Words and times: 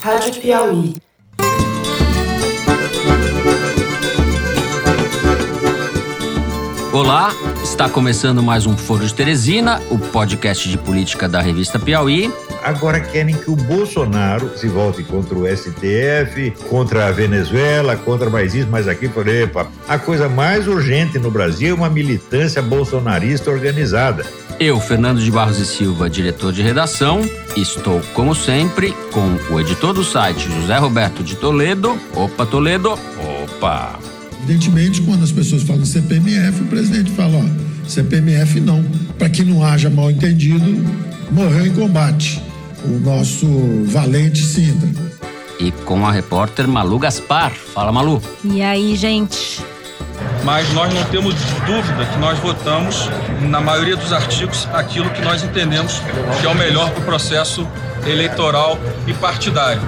Rádio 0.00 0.40
Piauí. 0.40 0.94
Olá, 6.92 7.32
está 7.62 7.88
começando 7.88 8.42
mais 8.42 8.64
um 8.64 8.76
Foro 8.76 9.04
de 9.04 9.12
Teresina, 9.12 9.82
o 9.90 9.98
podcast 9.98 10.68
de 10.68 10.78
política 10.78 11.28
da 11.28 11.40
revista 11.40 11.78
Piauí. 11.78 12.32
Agora 12.62 13.00
querem 13.00 13.36
que 13.36 13.50
o 13.50 13.56
Bolsonaro 13.56 14.56
se 14.56 14.68
volte 14.68 15.02
contra 15.02 15.36
o 15.36 15.46
STF, 15.46 16.52
contra 16.68 17.08
a 17.08 17.12
Venezuela, 17.12 17.96
contra 17.96 18.30
mais 18.30 18.54
isso, 18.54 18.68
mais 18.68 18.86
aquilo. 18.86 19.12
Falei, 19.12 19.42
epa, 19.44 19.68
a 19.88 19.98
coisa 19.98 20.28
mais 20.28 20.68
urgente 20.68 21.18
no 21.18 21.30
Brasil 21.30 21.70
é 21.70 21.74
uma 21.74 21.90
militância 21.90 22.62
bolsonarista 22.62 23.50
organizada. 23.50 24.24
Eu, 24.60 24.80
Fernando 24.80 25.20
de 25.20 25.30
Barros 25.30 25.58
e 25.60 25.64
Silva, 25.64 26.10
diretor 26.10 26.52
de 26.52 26.62
redação, 26.62 27.20
estou, 27.56 28.00
como 28.12 28.34
sempre, 28.34 28.92
com 29.12 29.54
o 29.54 29.60
editor 29.60 29.94
do 29.94 30.02
site, 30.02 30.50
José 30.50 30.76
Roberto 30.78 31.22
de 31.22 31.36
Toledo. 31.36 31.96
Opa, 32.12 32.44
Toledo. 32.44 32.98
Opa. 33.44 34.00
Evidentemente, 34.42 35.00
quando 35.02 35.22
as 35.22 35.30
pessoas 35.30 35.62
falam 35.62 35.84
CPMF, 35.84 36.62
o 36.62 36.66
presidente 36.66 37.12
fala, 37.12 37.36
ó, 37.36 37.88
CPMF 37.88 38.58
não. 38.58 38.82
Para 39.16 39.28
que 39.28 39.44
não 39.44 39.64
haja 39.64 39.88
mal 39.88 40.10
entendido, 40.10 40.84
morreu 41.30 41.66
em 41.66 41.74
combate 41.74 42.42
o 42.84 42.98
nosso 42.98 43.46
valente 43.84 44.44
Sintra. 44.44 44.88
E 45.60 45.70
com 45.70 46.04
a 46.04 46.10
repórter 46.10 46.66
Malu 46.66 46.98
Gaspar. 46.98 47.52
Fala, 47.52 47.92
Malu. 47.92 48.20
E 48.42 48.60
aí, 48.60 48.96
gente? 48.96 49.60
Mas 50.44 50.72
nós 50.72 50.92
não 50.92 51.04
temos 51.04 51.34
dúvida 51.66 52.06
que 52.06 52.18
nós 52.18 52.38
votamos, 52.38 53.08
na 53.42 53.60
maioria 53.60 53.96
dos 53.96 54.12
artigos, 54.12 54.68
aquilo 54.72 55.10
que 55.10 55.22
nós 55.22 55.42
entendemos 55.42 56.00
que 56.40 56.46
é 56.46 56.48
o 56.48 56.54
melhor 56.54 56.90
para 56.90 57.00
o 57.00 57.04
processo 57.04 57.66
eleitoral 58.06 58.78
e 59.06 59.12
partidário. 59.14 59.82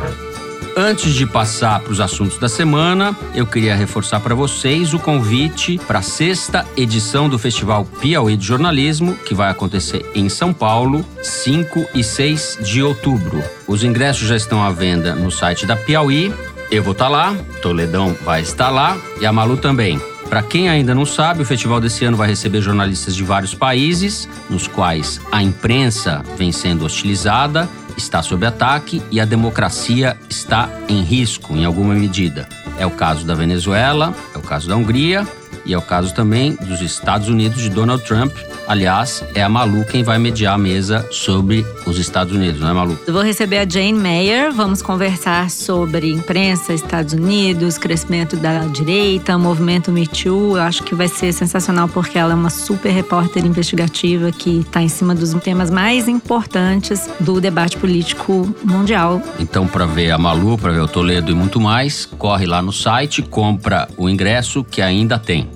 Antes 0.76 1.14
de 1.14 1.26
passar 1.26 1.80
para 1.80 1.92
os 1.92 2.00
assuntos 2.00 2.38
da 2.38 2.48
semana, 2.48 3.14
eu 3.34 3.45
queria 3.45 3.74
reforçar 3.74 4.21
para 4.21 4.34
vocês 4.34 4.95
o 4.95 4.98
convite 4.98 5.78
para 5.87 5.98
a 5.98 6.02
sexta 6.02 6.65
edição 6.76 7.28
do 7.28 7.38
Festival 7.38 7.84
Piauí 7.84 8.37
de 8.37 8.46
Jornalismo, 8.46 9.15
que 9.16 9.34
vai 9.34 9.51
acontecer 9.51 10.09
em 10.15 10.28
São 10.28 10.52
Paulo, 10.52 11.04
5 11.23 11.87
e 11.95 12.04
6 12.04 12.59
de 12.62 12.82
outubro. 12.82 13.43
Os 13.66 13.82
ingressos 13.82 14.28
já 14.28 14.37
estão 14.37 14.62
à 14.62 14.71
venda 14.71 15.15
no 15.15 15.30
site 15.30 15.66
da 15.66 15.76
Piauí. 15.76 16.32
Eu 16.71 16.84
vou 16.84 16.93
estar 16.93 17.09
lá, 17.09 17.34
Toledão 17.60 18.16
vai 18.24 18.40
estar 18.40 18.71
lá 18.71 18.96
e 19.21 19.26
a 19.26 19.32
Malu 19.32 19.56
também. 19.56 20.01
Para 20.30 20.45
quem 20.45 20.68
ainda 20.68 20.95
não 20.95 21.04
sabe, 21.04 21.42
o 21.42 21.45
festival 21.45 21.80
desse 21.80 22.04
ano 22.04 22.16
vai 22.16 22.28
receber 22.28 22.60
jornalistas 22.60 23.16
de 23.16 23.24
vários 23.24 23.52
países, 23.52 24.28
nos 24.48 24.68
quais 24.68 25.20
a 25.32 25.42
imprensa 25.42 26.22
vem 26.38 26.52
sendo 26.52 26.84
hostilizada, 26.84 27.68
está 27.96 28.22
sob 28.22 28.46
ataque 28.46 29.02
e 29.10 29.20
a 29.20 29.24
democracia 29.24 30.16
está 30.28 30.70
em 30.88 31.02
risco 31.02 31.56
em 31.56 31.64
alguma 31.64 31.95
medida. 31.95 32.48
É 32.78 32.87
o 32.87 32.92
caso 32.92 33.26
da 33.26 33.34
Venezuela, 33.34 34.14
é 34.32 34.38
o 34.38 34.40
caso 34.40 34.68
da 34.68 34.76
Hungria 34.76 35.26
e 35.64 35.74
é 35.74 35.78
o 35.78 35.82
caso 35.82 36.14
também 36.14 36.56
dos 36.62 36.80
Estados 36.80 37.28
Unidos 37.28 37.62
de 37.62 37.68
Donald 37.68 38.02
Trump, 38.04 38.32
Aliás, 38.70 39.24
é 39.34 39.42
a 39.42 39.48
Malu 39.48 39.84
quem 39.84 40.04
vai 40.04 40.16
mediar 40.16 40.54
a 40.54 40.58
mesa 40.58 41.04
sobre 41.10 41.66
os 41.84 41.98
Estados 41.98 42.32
Unidos, 42.32 42.60
não 42.60 42.68
é, 42.68 42.72
Malu? 42.72 42.96
Eu 43.04 43.12
vou 43.12 43.20
receber 43.20 43.58
a 43.58 43.68
Jane 43.68 43.94
Mayer, 43.94 44.52
vamos 44.52 44.80
conversar 44.80 45.50
sobre 45.50 46.12
imprensa, 46.12 46.72
Estados 46.72 47.12
Unidos, 47.12 47.76
crescimento 47.76 48.36
da 48.36 48.60
direita, 48.66 49.36
movimento 49.36 49.90
Me 49.90 50.06
Too. 50.06 50.56
Eu 50.56 50.62
acho 50.62 50.84
que 50.84 50.94
vai 50.94 51.08
ser 51.08 51.32
sensacional 51.32 51.88
porque 51.88 52.16
ela 52.16 52.30
é 52.30 52.36
uma 52.36 52.48
super 52.48 52.92
repórter 52.92 53.44
investigativa 53.44 54.30
que 54.30 54.60
está 54.60 54.80
em 54.80 54.88
cima 54.88 55.16
dos 55.16 55.34
temas 55.42 55.68
mais 55.68 56.06
importantes 56.06 57.10
do 57.18 57.40
debate 57.40 57.76
político 57.76 58.54
mundial. 58.62 59.20
Então, 59.40 59.66
para 59.66 59.84
ver 59.84 60.12
a 60.12 60.18
Malu, 60.18 60.56
para 60.56 60.70
ver 60.70 60.82
o 60.82 60.86
Toledo 60.86 61.32
e 61.32 61.34
muito 61.34 61.60
mais, 61.60 62.06
corre 62.06 62.46
lá 62.46 62.62
no 62.62 62.72
site, 62.72 63.20
compra 63.20 63.88
o 63.96 64.08
ingresso 64.08 64.62
que 64.62 64.81
ainda 64.81 65.19
tem. 65.19 65.50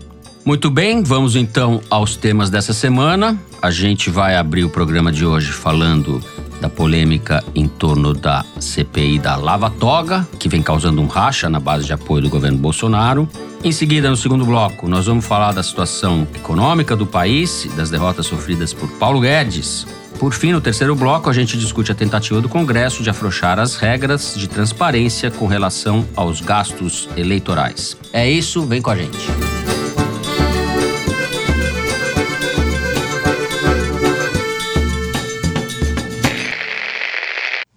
Muito 0.44 0.70
bem, 0.70 1.02
vamos 1.02 1.36
então 1.36 1.80
aos 1.88 2.16
temas 2.16 2.50
dessa 2.50 2.74
semana. 2.74 3.40
A 3.62 3.70
gente 3.70 4.10
vai 4.10 4.36
abrir 4.36 4.62
o 4.62 4.68
programa 4.68 5.10
de 5.10 5.24
hoje 5.24 5.50
falando 5.50 6.22
da 6.60 6.68
polêmica 6.68 7.42
em 7.54 7.66
torno 7.66 8.12
da 8.12 8.44
CPI 8.60 9.18
da 9.18 9.36
Lava 9.36 9.70
Toga, 9.70 10.28
que 10.38 10.46
vem 10.46 10.62
causando 10.62 11.00
um 11.00 11.06
racha 11.06 11.48
na 11.48 11.58
base 11.58 11.86
de 11.86 11.94
apoio 11.94 12.24
do 12.24 12.28
governo 12.28 12.58
Bolsonaro. 12.58 13.26
Em 13.62 13.72
seguida, 13.72 14.10
no 14.10 14.16
segundo 14.18 14.44
bloco, 14.44 14.86
nós 14.86 15.06
vamos 15.06 15.24
falar 15.24 15.52
da 15.52 15.62
situação 15.62 16.28
econômica 16.34 16.94
do 16.94 17.06
país, 17.06 17.66
das 17.74 17.88
derrotas 17.88 18.26
sofridas 18.26 18.74
por 18.74 18.88
Paulo 18.98 19.20
Guedes. 19.20 19.86
Por 20.18 20.34
fim, 20.34 20.52
no 20.52 20.60
terceiro 20.60 20.94
bloco, 20.94 21.30
a 21.30 21.32
gente 21.32 21.56
discute 21.56 21.90
a 21.90 21.94
tentativa 21.94 22.42
do 22.42 22.50
Congresso 22.50 23.02
de 23.02 23.08
afrouxar 23.08 23.58
as 23.58 23.76
regras 23.76 24.34
de 24.36 24.46
transparência 24.46 25.30
com 25.30 25.46
relação 25.46 26.06
aos 26.14 26.42
gastos 26.42 27.08
eleitorais. 27.16 27.96
É 28.12 28.28
isso, 28.28 28.66
vem 28.66 28.82
com 28.82 28.90
a 28.90 28.96
gente. 28.96 29.73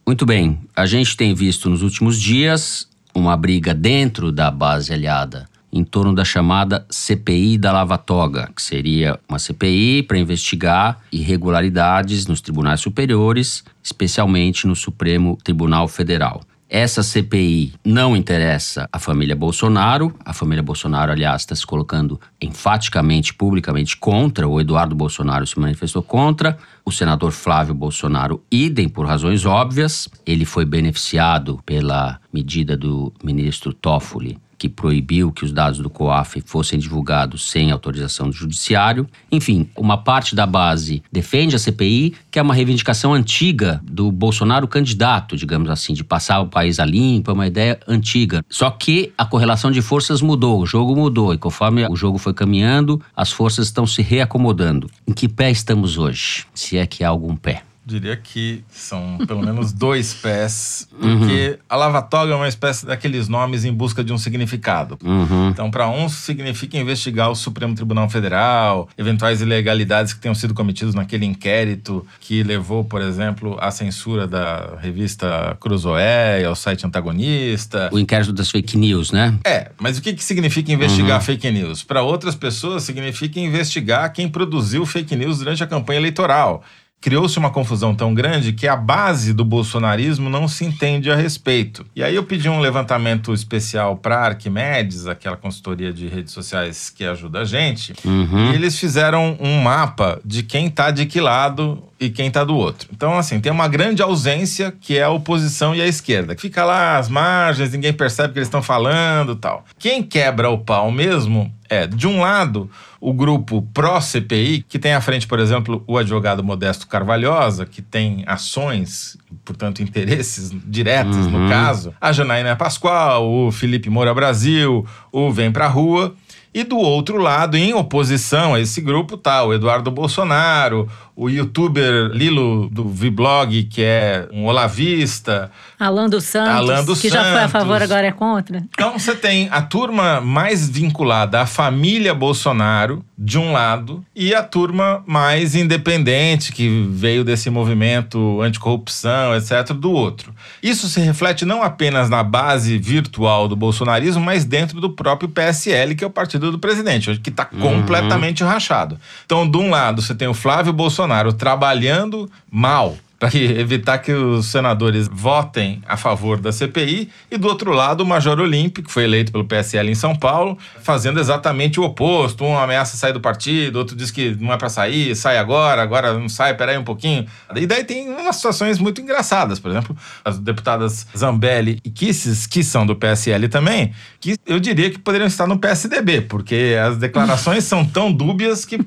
Muito 0.07 0.25
bem, 0.25 0.57
a 0.73 0.85
gente 0.85 1.18
tem 1.18 1.35
visto 1.35 1.69
nos 1.69 1.81
últimos 1.81 2.18
dias 2.18 2.88
uma 3.13 3.35
briga 3.35 3.73
dentro 3.73 4.31
da 4.31 4.50
base 4.50 4.94
aliada 4.94 5.50
em 5.69 5.84
torno 5.84 6.16
da 6.16 6.23
chamada 6.23 6.85
CPI 6.90 7.57
da 7.57 7.73
Lava 7.73 7.97
Toga, 7.97 8.50
que 8.56 8.62
seria 8.62 9.19
uma 9.28 9.38
CPI 9.38 10.03
para 10.03 10.17
investigar 10.17 11.01
irregularidades 11.12 12.25
nos 12.25 12.40
tribunais 12.40 12.79
superiores, 12.79 13.66
especialmente 13.84 14.66
no 14.66 14.78
Supremo 14.78 15.38
Tribunal 15.44 15.90
Federal. 15.90 16.41
Essa 16.69 17.01
CPI 17.01 17.73
não 17.85 18.13
interessa 18.16 18.89
a 18.91 19.00
família 19.00 19.35
Bolsonaro. 19.35 20.13
A 20.25 20.33
família 20.33 20.61
Bolsonaro, 20.61 21.13
aliás, 21.13 21.44
está 21.44 21.55
se 21.55 21.66
colocando 21.66 22.19
enfaticamente, 22.41 23.33
publicamente 23.33 23.95
contra. 23.95 24.45
O 24.45 24.59
Eduardo 24.59 24.94
Bolsonaro 24.94 25.47
se 25.47 25.57
manifestou 25.57 26.03
contra. 26.03 26.57
O 26.83 26.91
senador 26.91 27.31
Flávio 27.31 27.73
Bolsonaro, 27.73 28.44
idem 28.51 28.89
por 28.89 29.05
razões 29.05 29.45
óbvias. 29.45 30.09
Ele 30.25 30.44
foi 30.44 30.66
beneficiado 30.66 31.61
pela 31.66 32.19
medida 32.33 32.75
do 32.75 33.13
ministro 33.23 33.73
Toffoli 33.73 34.38
que 34.57 34.68
proibiu 34.68 35.31
que 35.31 35.45
os 35.45 35.51
dados 35.51 35.79
do 35.79 35.90
COAF 35.90 36.41
fossem 36.45 36.79
divulgados 36.79 37.50
sem 37.50 37.72
autorização 37.72 38.29
do 38.29 38.35
judiciário. 38.35 39.07
Enfim, 39.31 39.69
uma 39.75 39.97
parte 39.97 40.35
da 40.35 40.45
base 40.45 41.03
defende 41.12 41.56
a 41.56 41.59
CPI, 41.59 42.16
que 42.31 42.40
é 42.40 42.41
uma 42.41 42.53
reivindicação 42.53 43.13
antiga 43.13 43.81
do 43.84 44.12
Bolsonaro 44.12 44.67
candidato, 44.67 45.38
digamos 45.38 45.69
assim, 45.69 45.94
de 45.94 46.03
passar 46.03 46.41
o 46.41 46.47
país 46.47 46.79
a 46.79 46.85
limpo, 46.85 47.31
é 47.31 47.34
uma 47.34 47.47
ideia 47.47 47.79
antiga. 47.88 48.44
Só 48.50 48.69
que 48.69 49.13
a 49.17 49.25
correlação 49.25 49.72
de 49.72 49.81
forças 49.81 50.22
mudou, 50.22 50.62
o 50.62 50.66
jogo 50.66 50.96
mudou, 50.96 51.34
e 51.34 51.38
conforme 51.38 51.85
o 51.88 51.96
jogo 51.96 52.17
foi 52.17 52.34
caminhando, 52.34 53.01
as 53.16 53.31
forças 53.31 53.67
estão 53.67 53.85
se 53.85 54.01
reacomodando. 54.01 54.90
Em 55.07 55.13
que 55.13 55.28
pé 55.28 55.51
estamos 55.51 55.97
hoje? 55.97 56.46
Se 56.53 56.78
é 56.78 56.85
que 56.85 57.03
há 57.03 57.09
algum 57.09 57.35
pé 57.35 57.66
diria 57.87 58.17
que 58.17 58.63
são 58.69 59.17
pelo 59.25 59.41
menos 59.41 59.71
dois 59.71 60.13
pés, 60.13 60.87
porque 60.91 61.51
uhum. 61.51 61.57
a 61.69 61.75
lava-toga 61.77 62.33
é 62.33 62.35
uma 62.35 62.47
espécie 62.47 62.85
daqueles 62.85 63.29
nomes 63.29 63.63
em 63.63 63.73
busca 63.73 64.03
de 64.03 64.11
um 64.11 64.17
significado. 64.17 64.97
Uhum. 65.01 65.49
Então, 65.49 65.71
para 65.71 65.87
uns, 65.87 66.11
significa 66.13 66.77
investigar 66.77 67.31
o 67.31 67.35
Supremo 67.35 67.73
Tribunal 67.73 68.09
Federal, 68.09 68.89
eventuais 68.97 69.41
ilegalidades 69.41 70.11
que 70.11 70.19
tenham 70.19 70.35
sido 70.35 70.53
cometidas 70.53 70.93
naquele 70.93 71.25
inquérito 71.25 72.05
que 72.19 72.43
levou, 72.43 72.83
por 72.83 73.01
exemplo, 73.01 73.57
à 73.61 73.71
censura 73.71 74.27
da 74.27 74.77
revista 74.81 75.55
Cruzoé 75.59 76.41
e 76.41 76.45
ao 76.45 76.55
site 76.55 76.85
antagonista. 76.85 77.89
O 77.93 77.97
inquérito 77.97 78.33
das 78.33 78.51
fake 78.51 78.77
news, 78.77 79.11
né? 79.13 79.39
É, 79.45 79.71
mas 79.79 79.97
o 79.97 80.01
que, 80.01 80.13
que 80.13 80.23
significa 80.23 80.73
investigar 80.73 81.19
uhum. 81.19 81.25
fake 81.25 81.49
news? 81.51 81.83
Para 81.83 82.01
outras 82.01 82.35
pessoas, 82.35 82.83
significa 82.83 83.39
investigar 83.39 84.11
quem 84.11 84.27
produziu 84.27 84.85
fake 84.85 85.15
news 85.15 85.39
durante 85.39 85.63
a 85.63 85.67
campanha 85.67 85.99
eleitoral 86.01 86.63
criou-se 87.00 87.38
uma 87.38 87.50
confusão 87.50 87.94
tão 87.94 88.13
grande 88.13 88.53
que 88.53 88.68
a 88.68 88.75
base 88.75 89.34
do 89.34 89.46
bolsonarismo 89.46 90.30
não 90.30 90.47
se 90.47 90.66
entende 90.66 91.12
a 91.12 91.16
respeito. 91.16 91.85
E 91.96 92.03
aí 92.03 92.16
eu 92.16 92.23
pedi 92.23 92.49
um 92.49 92.59
levantamento 92.59 93.34
especial 93.34 93.97
para 93.97 94.20
Arquimedes, 94.20 95.08
aquela 95.08 95.38
consultoria 95.38 95.94
de 95.94 96.08
redes 96.08 96.34
sociais 96.34 96.90
que 96.90 97.05
ajuda 97.05 97.41
a 97.41 97.46
gente, 97.46 97.94
uhum. 98.03 98.52
e 98.52 98.55
eles 98.55 98.78
fizeram 98.79 99.38
um 99.40 99.61
mapa 99.61 100.20
de 100.26 100.44
quem 100.44 100.67
está 100.67 100.91
de 100.91 101.05
que 101.05 101.22
lado 101.22 101.84
e 101.99 102.09
quem 102.09 102.28
está 102.28 102.44
do 102.44 102.55
outro. 102.55 102.90
Então, 102.91 103.17
assim, 103.17 103.40
tem 103.40 103.52
uma 103.52 103.67
grande 103.67 104.02
ausência 104.02 104.73
que 104.79 104.97
é 104.97 105.03
a 105.03 105.09
oposição 105.09 105.76
e 105.76 105.82
a 105.82 105.88
esquerda. 105.88 106.35
Que 106.35 106.41
fica 106.41 106.64
lá 106.64 106.97
às 106.97 107.09
margens, 107.09 107.72
ninguém 107.72 107.93
percebe 107.93 108.29
o 108.29 108.34
que 108.34 108.40
eles 108.40 108.47
estão 108.47 108.61
falando 108.61 109.35
tal. 109.35 109.66
Quem 109.79 110.03
quebra 110.03 110.50
o 110.50 110.59
pau 110.59 110.91
mesmo 110.91 111.52
é, 111.69 111.87
de 111.87 112.08
um 112.08 112.22
lado, 112.22 112.69
o 112.99 113.14
grupo 113.14 113.61
pró-CPI, 113.73 114.66
que 114.67 114.79
tem 114.79 114.93
à 114.93 115.02
frente, 115.02 115.28
por 115.28 115.40
exemplo, 115.40 115.84
o 115.87 115.97
advogado 115.97 116.43
Modesto 116.43 116.87
Carvalhosa, 116.87 117.66
que 117.66 117.81
tem 117.81 118.23
ações, 118.25 119.17
portanto, 119.46 119.81
interesses 119.81 120.52
diretos 120.66 121.17
uhum. 121.17 121.43
no 121.43 121.49
caso, 121.49 121.93
a 121.99 122.11
Janaína 122.11 122.55
Pascoal, 122.55 123.29
o 123.29 123.52
Felipe 123.52 123.90
Moura 123.90 124.14
Brasil, 124.14 124.85
o 125.11 125.31
Vem 125.31 125.52
Pra 125.52 125.67
Rua. 125.67 126.16
E 126.53 126.64
do 126.64 126.78
outro 126.78 127.17
lado, 127.17 127.55
em 127.55 127.73
oposição 127.73 128.55
a 128.55 128.59
esse 128.59 128.82
grupo, 128.82 129.17
tá 129.17 129.44
o 129.44 129.53
Eduardo 129.53 129.91
Bolsonaro, 129.91 130.90
o 131.17 131.29
youtuber 131.29 132.11
Lilo 132.14 132.70
do 132.70 132.88
Vblog, 132.88 133.64
que 133.64 133.82
é 133.82 134.28
um 134.32 134.46
olavista. 134.46 135.52
Alan 135.79 136.08
dos 136.08 136.26
Santos, 136.26 136.70
Alan 136.70 136.84
dos 136.84 137.02
que 137.02 137.09
já 137.09 137.23
foi 137.23 137.32
a 137.32 137.34
Santos. 137.34 137.52
favor, 137.52 137.82
agora 137.82 138.05
é 138.05 138.11
contra. 138.11 138.64
Então 138.72 138.97
você 138.97 139.16
tem 139.16 139.49
a 139.52 139.64
turma 139.64 140.22
mais 140.22 140.70
vinculada 140.70 141.41
à 141.41 141.47
família 141.47 142.14
Bolsonaro, 142.14 143.03
de 143.17 143.40
um 143.40 143.52
lado, 143.52 144.05
e 144.16 144.35
a 144.35 144.43
turma 144.43 145.03
mais 145.08 145.55
independente, 145.55 146.53
que 146.53 146.88
veio 146.91 147.23
desse 147.23 147.50
movimento 147.50 148.40
anticorrupção, 148.43 149.35
etc., 149.35 149.73
do 149.73 149.91
outro. 149.91 150.35
Isso 150.61 150.88
se 150.88 151.00
reflete 151.00 151.43
não 151.43 151.64
apenas 151.64 152.11
na 152.11 152.22
base 152.22 152.78
virtual 152.78 153.47
do 153.47 153.55
bolsonarismo, 153.55 154.23
mas 154.23 154.46
dentro 154.46 154.79
do 154.79 154.91
próprio 154.91 155.29
PSL, 155.29 155.96
que 155.96 156.03
é 156.03 156.08
o 156.08 156.11
partido 156.11 156.36
do 156.37 156.59
presidente, 156.59 157.17
que 157.17 157.29
está 157.29 157.45
completamente 157.45 158.43
rachado. 158.43 158.99
Então, 159.25 159.49
de 159.49 159.57
um 159.57 159.69
lado, 159.69 160.01
você 160.01 160.16
tem 160.16 160.28
o 160.28 160.34
Flávio 160.34 160.73
Bolsonaro 160.73 161.34
trabalhando 161.34 162.29
mal 162.51 162.97
para 163.19 163.35
evitar 163.35 163.97
que 163.97 164.11
os 164.11 164.46
senadores 164.46 165.09
votem 165.11 165.81
a 165.87 165.97
favor 165.97 166.40
da 166.40 166.52
CPI, 166.52 167.09
e 167.31 167.37
do 167.37 167.47
outro 167.47 167.72
lado, 167.72 168.02
o 168.02 168.05
Major 168.05 168.40
Olímpio, 168.40 168.84
que 168.84 168.91
foi 168.91 169.05
eleito 169.05 169.31
pelo 169.31 169.43
PSL 169.43 169.90
em 169.90 169.96
São 169.96 170.16
Paulo, 170.16 170.58
fazendo 170.81 171.19
exatamente 171.19 171.79
o 171.79 171.84
oposto. 171.84 172.43
Um 172.43 172.58
ameaça 172.58 172.96
sair 172.96 173.14
do 173.14 173.19
partido, 173.19 173.78
outro 173.78 173.96
diz 173.96 174.11
que 174.11 174.35
não 174.40 174.53
é 174.53 174.58
para 174.58 174.69
sair, 174.69 175.16
sai 175.16 175.37
agora, 175.37 175.81
agora 175.81 176.14
não 176.14 176.29
sai, 176.29 176.55
peraí 176.55 176.78
um 176.78 176.84
pouquinho. 176.84 177.25
E 177.55 177.66
daí 177.66 177.84
tem 177.84 178.08
umas 178.09 178.35
situações 178.35 178.78
muito 178.78 179.02
engraçadas, 179.02 179.59
por 179.59 179.72
exemplo, 179.72 179.97
as 180.23 180.37
deputadas 180.37 181.08
Zambelli 181.17 181.79
e 181.84 181.90
Kisses, 181.90 182.46
que 182.46 182.64
são 182.64 182.85
do 182.85 182.96
PSL 182.96 183.47
também, 183.49 183.93
que 184.19 184.35
eu 184.46 184.59
diria 184.59 184.91
que 184.91 184.99
poderiam 184.99 185.28
estar 185.28 185.47
no 185.47 185.58
PSDB, 185.58 186.22
porque 186.22 186.75
as 186.85 186.97
declarações 186.97 187.64
são 187.64 187.84
tão 187.84 188.11
dúbias 188.11 188.64
que 188.64 188.79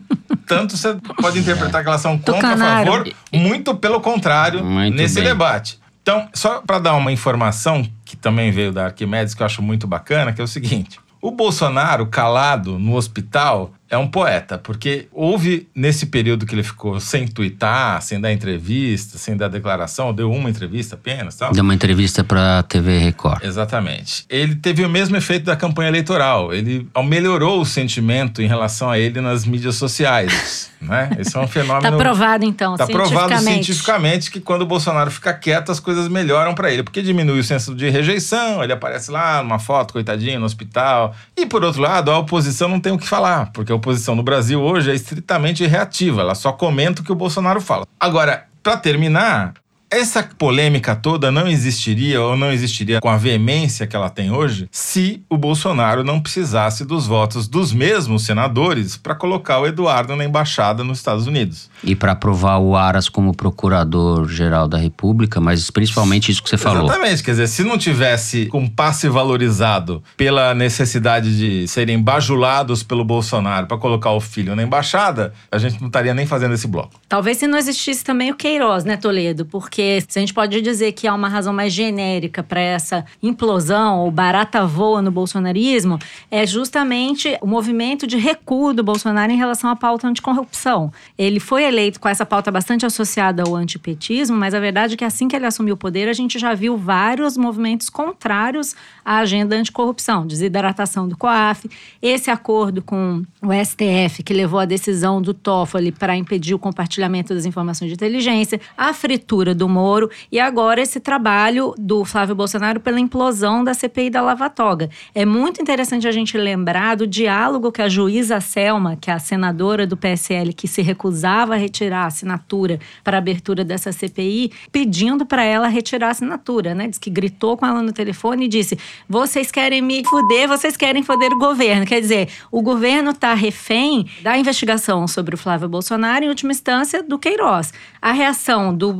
tanto 0.47 0.77
você 0.77 0.97
pode 1.21 1.39
interpretar 1.39 1.83
que 1.83 1.89
elas 1.89 2.01
são 2.01 2.19
contra, 2.19 2.53
a 2.53 2.57
favor, 2.57 3.09
muito 3.33 3.75
pelo 3.77 4.01
contrário 4.01 4.20
Muito 4.63 4.97
nesse 4.97 5.17
bem. 5.17 5.25
debate. 5.25 5.79
Então, 6.03 6.29
só 6.33 6.61
para 6.61 6.79
dar 6.79 6.95
uma 6.95 7.13
informação 7.13 7.87
que 8.05 8.17
também 8.17 8.51
veio 8.51 8.73
da 8.73 8.87
Arquimedes, 8.87 9.35
que 9.35 9.43
eu 9.43 9.47
acho 9.47 9.63
muito 9.63 9.87
bacana, 9.87 10.33
que 10.33 10.41
é 10.41 10.45
o 10.45 10.49
seguinte: 10.49 10.99
o 11.21 11.31
Bolsonaro, 11.31 12.07
calado 12.07 12.79
no 12.79 12.97
hospital, 12.97 13.73
é 13.91 13.99
um 13.99 14.07
poeta, 14.07 14.57
porque 14.57 15.09
houve 15.11 15.69
nesse 15.75 16.07
período 16.07 16.47
que 16.47 16.55
ele 16.55 16.63
ficou 16.63 17.01
sem 17.01 17.27
tuitar, 17.27 18.01
sem 18.01 18.21
dar 18.21 18.33
entrevista, 18.33 19.19
sem 19.19 19.37
dar 19.37 19.49
declaração, 19.49 20.15
deu 20.15 20.31
uma 20.31 20.49
entrevista 20.49 20.95
apenas, 20.95 21.35
tal. 21.35 21.53
Deu 21.53 21.65
uma 21.65 21.75
entrevista 21.75 22.23
pra 22.23 22.63
TV 22.63 22.99
Record. 22.99 23.43
Exatamente. 23.43 24.25
Ele 24.29 24.55
teve 24.55 24.85
o 24.85 24.89
mesmo 24.89 25.17
efeito 25.17 25.45
da 25.45 25.57
campanha 25.57 25.89
eleitoral. 25.89 26.55
Ele 26.55 26.87
melhorou 27.05 27.61
o 27.61 27.67
sentimento 27.67 28.41
em 28.41 28.47
relação 28.47 28.89
a 28.89 28.97
ele 28.97 29.21
nas 29.21 29.45
mídias 29.45 29.75
sociais. 29.75 30.71
né? 30.81 31.11
Esse 31.19 31.37
é 31.37 31.41
um 31.41 31.47
fenômeno. 31.47 31.83
Tá 31.83 31.97
provado, 31.97 32.45
então, 32.45 32.77
Tá 32.77 32.87
provado 32.87 33.37
cientificamente. 33.39 34.31
que 34.31 34.41
quando 34.41 34.63
o 34.63 34.67
Bolsonaro 34.67 35.11
fica 35.11 35.33
quieto, 35.35 35.71
as 35.71 35.79
coisas 35.79 36.09
melhoram 36.09 36.55
pra 36.55 36.71
ele. 36.71 36.83
Porque 36.83 37.03
diminui 37.03 37.41
o 37.41 37.45
senso 37.45 37.75
de 37.75 37.91
rejeição, 37.91 38.63
ele 38.63 38.73
aparece 38.73 39.11
lá 39.11 39.43
numa 39.43 39.59
foto, 39.59 39.93
coitadinho, 39.93 40.41
no 40.41 40.47
hospital. 40.47 41.15
E 41.37 41.45
por 41.45 41.63
outro 41.65 41.83
lado, 41.83 42.11
a 42.11 42.19
oposição 42.19 42.69
não 42.69 42.81
tem 42.81 42.93
o 42.93 42.99
que 42.99 43.07
falar, 43.07 43.51
porque 43.53 43.73
a 43.73 43.75
oposição 43.81 44.15
no 44.15 44.23
Brasil 44.23 44.63
hoje 44.63 44.91
é 44.91 44.95
estritamente 44.95 45.67
reativa, 45.67 46.21
ela 46.21 46.35
só 46.35 46.53
comenta 46.53 47.03
o 47.03 47.05
que 47.05 47.11
o 47.11 47.17
Bolsonaro 47.17 47.61
fala. 47.61 47.87
Agora, 47.99 48.47
pra 48.63 48.77
terminar, 48.77 49.55
essa 49.91 50.23
polêmica 50.23 50.95
toda 50.95 51.33
não 51.33 51.49
existiria 51.49 52.23
ou 52.23 52.37
não 52.37 52.53
existiria 52.53 53.01
com 53.01 53.09
a 53.09 53.17
veemência 53.17 53.89
que 53.89 53.97
ela 53.97 54.09
tem 54.09 54.31
hoje 54.31 54.69
se 54.71 55.23
o 55.29 55.37
Bolsonaro 55.37 56.05
não 56.05 56.21
precisasse 56.21 56.85
dos 56.85 57.09
votos 57.09 57.49
dos 57.49 57.73
mesmos 57.73 58.25
senadores 58.25 58.97
para 58.97 59.17
colocar 59.17 59.59
o 59.59 59.67
Eduardo 59.67 60.15
na 60.15 60.25
embaixada 60.25 60.85
nos 60.85 60.99
Estados 60.99 61.27
Unidos. 61.27 61.69
E 61.83 61.97
pra 61.97 62.13
aprovar 62.13 62.59
o 62.59 62.77
Aras 62.77 63.09
como 63.09 63.35
procurador-geral 63.35 64.69
da 64.69 64.79
República, 64.79 65.41
mas 65.41 65.71
principalmente 65.71 66.31
isso 66.31 66.43
que 66.43 66.49
você 66.49 66.57
falou. 66.57 66.85
Exatamente, 66.85 67.23
quer 67.25 67.33
dizer, 67.33 67.49
se 67.49 67.65
não 67.65 67.77
tivesse 67.77 68.47
com 68.47 68.69
passe 68.69 69.09
valorizado 69.09 70.03
pela 70.17 70.55
necessidade 70.55 71.37
de 71.37 71.67
serem 71.67 72.01
bajulados 72.01 72.85
pelo 72.85 73.05
Bolsonaro 73.05 73.67
para 73.67 73.77
colocar 73.77 74.13
o 74.13 74.21
filho 74.21 74.55
na 74.55 74.63
embaixada, 74.63 75.33
a 75.51 75.59
gente 75.59 75.81
não 75.81 75.89
estaria 75.89 76.15
nem 76.15 76.27
fazendo 76.27 76.55
esse 76.55 76.69
bloco. 76.69 76.91
Talvez 77.09 77.39
se 77.39 77.49
não 77.49 77.59
existisse 77.59 78.05
também 78.05 78.31
o 78.31 78.37
Queiroz, 78.37 78.85
né, 78.85 78.97
Toledo? 78.97 79.45
Porque 79.45 79.80
se 80.07 80.19
a 80.19 80.21
gente 80.21 80.35
pode 80.35 80.61
dizer 80.61 80.93
que 80.93 81.07
há 81.07 81.15
uma 81.15 81.29
razão 81.29 81.53
mais 81.53 81.73
genérica 81.73 82.43
para 82.43 82.61
essa 82.61 83.05
implosão 83.23 84.01
ou 84.01 84.11
barata 84.11 84.67
voa 84.67 85.01
no 85.01 85.11
bolsonarismo, 85.11 85.99
é 86.31 86.47
justamente 86.47 87.37
o 87.41 87.47
movimento 87.47 88.07
de 88.07 88.17
recuo 88.17 88.75
do 88.75 88.83
Bolsonaro 88.83 89.33
em 89.33 89.37
relação 89.37 89.71
à 89.71 89.77
pauta 89.77 90.07
anticorrupção. 90.07 90.93
Ele 91.17 91.41
foi 91.41 91.65
eleito 91.65 91.99
com 91.99 92.09
essa 92.09 92.27
pauta 92.27 92.51
bastante 92.51 92.85
associada 92.85 93.43
ao 93.43 93.55
antipetismo, 93.55 94.37
mas 94.37 94.55
a 94.55 94.61
verdade 94.61 94.95
é 94.95 94.97
que 94.97 95.05
assim 95.05 95.29
que 95.29 95.35
ele 95.35 95.47
assumiu 95.47 95.75
o 95.75 95.79
poder, 95.79 96.09
a 96.09 96.13
gente 96.13 96.39
já 96.39 96.55
viu 96.55 96.77
vários 96.77 97.37
movimentos 97.37 97.89
contrários 97.89 98.75
à 99.05 99.19
agenda 99.19 99.57
anticorrupção, 99.57 100.27
desidratação 100.27 101.09
do 101.09 101.17
COAF, 101.17 101.69
esse 102.03 102.31
acordo 102.31 102.83
com 102.83 103.23
o 103.43 103.49
STF 103.53 104.23
que 104.23 104.35
levou 104.35 104.61
à 104.61 104.65
decisão 104.65 105.23
do 105.23 105.33
Toffoli 105.33 105.93
para 105.93 106.17
impedir 106.17 106.55
o 106.55 106.59
compartilhamento 106.59 107.35
das 107.35 107.47
informações 107.47 107.89
de 107.89 107.95
inteligência, 107.95 108.61
a 108.77 108.93
fritura 108.93 109.55
do 109.55 109.69
Moro 109.71 110.11
e 110.31 110.39
agora 110.39 110.81
esse 110.81 111.01
trabalho 111.01 111.75
do 111.79 112.05
Flávio 112.05 112.35
Bolsonaro 112.35 112.81
pela 112.81 113.01
implosão 113.01 113.65
da 113.65 113.73
CPI 113.73 114.11
da 114.11 114.21
Lava 114.21 114.51
Toga. 114.51 114.91
É 115.15 115.25
muito 115.25 115.63
interessante 115.63 116.07
a 116.07 116.13
gente 116.13 116.37
lembrar 116.37 116.97
do 116.97 117.07
diálogo 117.07 117.73
que 117.73 117.81
a 117.81 117.89
juíza 117.89 118.41
Selma, 118.41 118.97
que 119.01 119.11
é 119.11 119.15
a 119.15 119.19
senadora 119.19 119.87
do 119.87 119.97
PSL 119.97 120.53
que 120.53 120.67
se 120.67 120.83
recusava 120.83 121.55
a 121.55 121.57
retirar 121.57 122.05
a 122.05 122.07
assinatura 122.07 122.79
para 123.05 123.17
a 123.17 123.19
abertura 123.19 123.65
dessa 123.65 123.93
CPI, 123.93 124.53
pedindo 124.73 125.25
para 125.25 125.45
ela 125.45 125.69
retirar 125.69 126.09
a 126.09 126.11
assinatura, 126.11 126.75
né? 126.75 126.89
Diz 126.89 126.99
que 126.99 127.09
gritou 127.09 127.57
com 127.57 127.65
ela 127.65 127.83
no 127.83 127.93
telefone 127.93 128.47
e 128.47 128.49
disse: 128.49 128.79
"Vocês 129.09 129.51
querem 129.51 129.81
me 129.81 130.05
fuder, 130.05 130.49
vocês 130.49 130.77
querem 130.77 131.03
foder 131.03 131.33
o 131.33 131.39
governo". 131.39 131.87
Quer 131.87 132.01
dizer, 132.01 132.29
o 132.51 132.61
governo 132.61 133.11
está 133.11 133.35
refém 133.35 134.09
da 134.23 134.37
investigação 134.37 135.07
sobre 135.07 135.35
o 135.35 135.39
Flávio 135.39 135.69
Bolsonaro, 135.69 136.25
em 136.25 136.29
última 136.29 136.53
instância, 136.53 137.03
do 137.03 137.19
Queiroz. 137.19 137.73
A 138.03 138.13
reação 138.13 138.75
do 138.75 138.93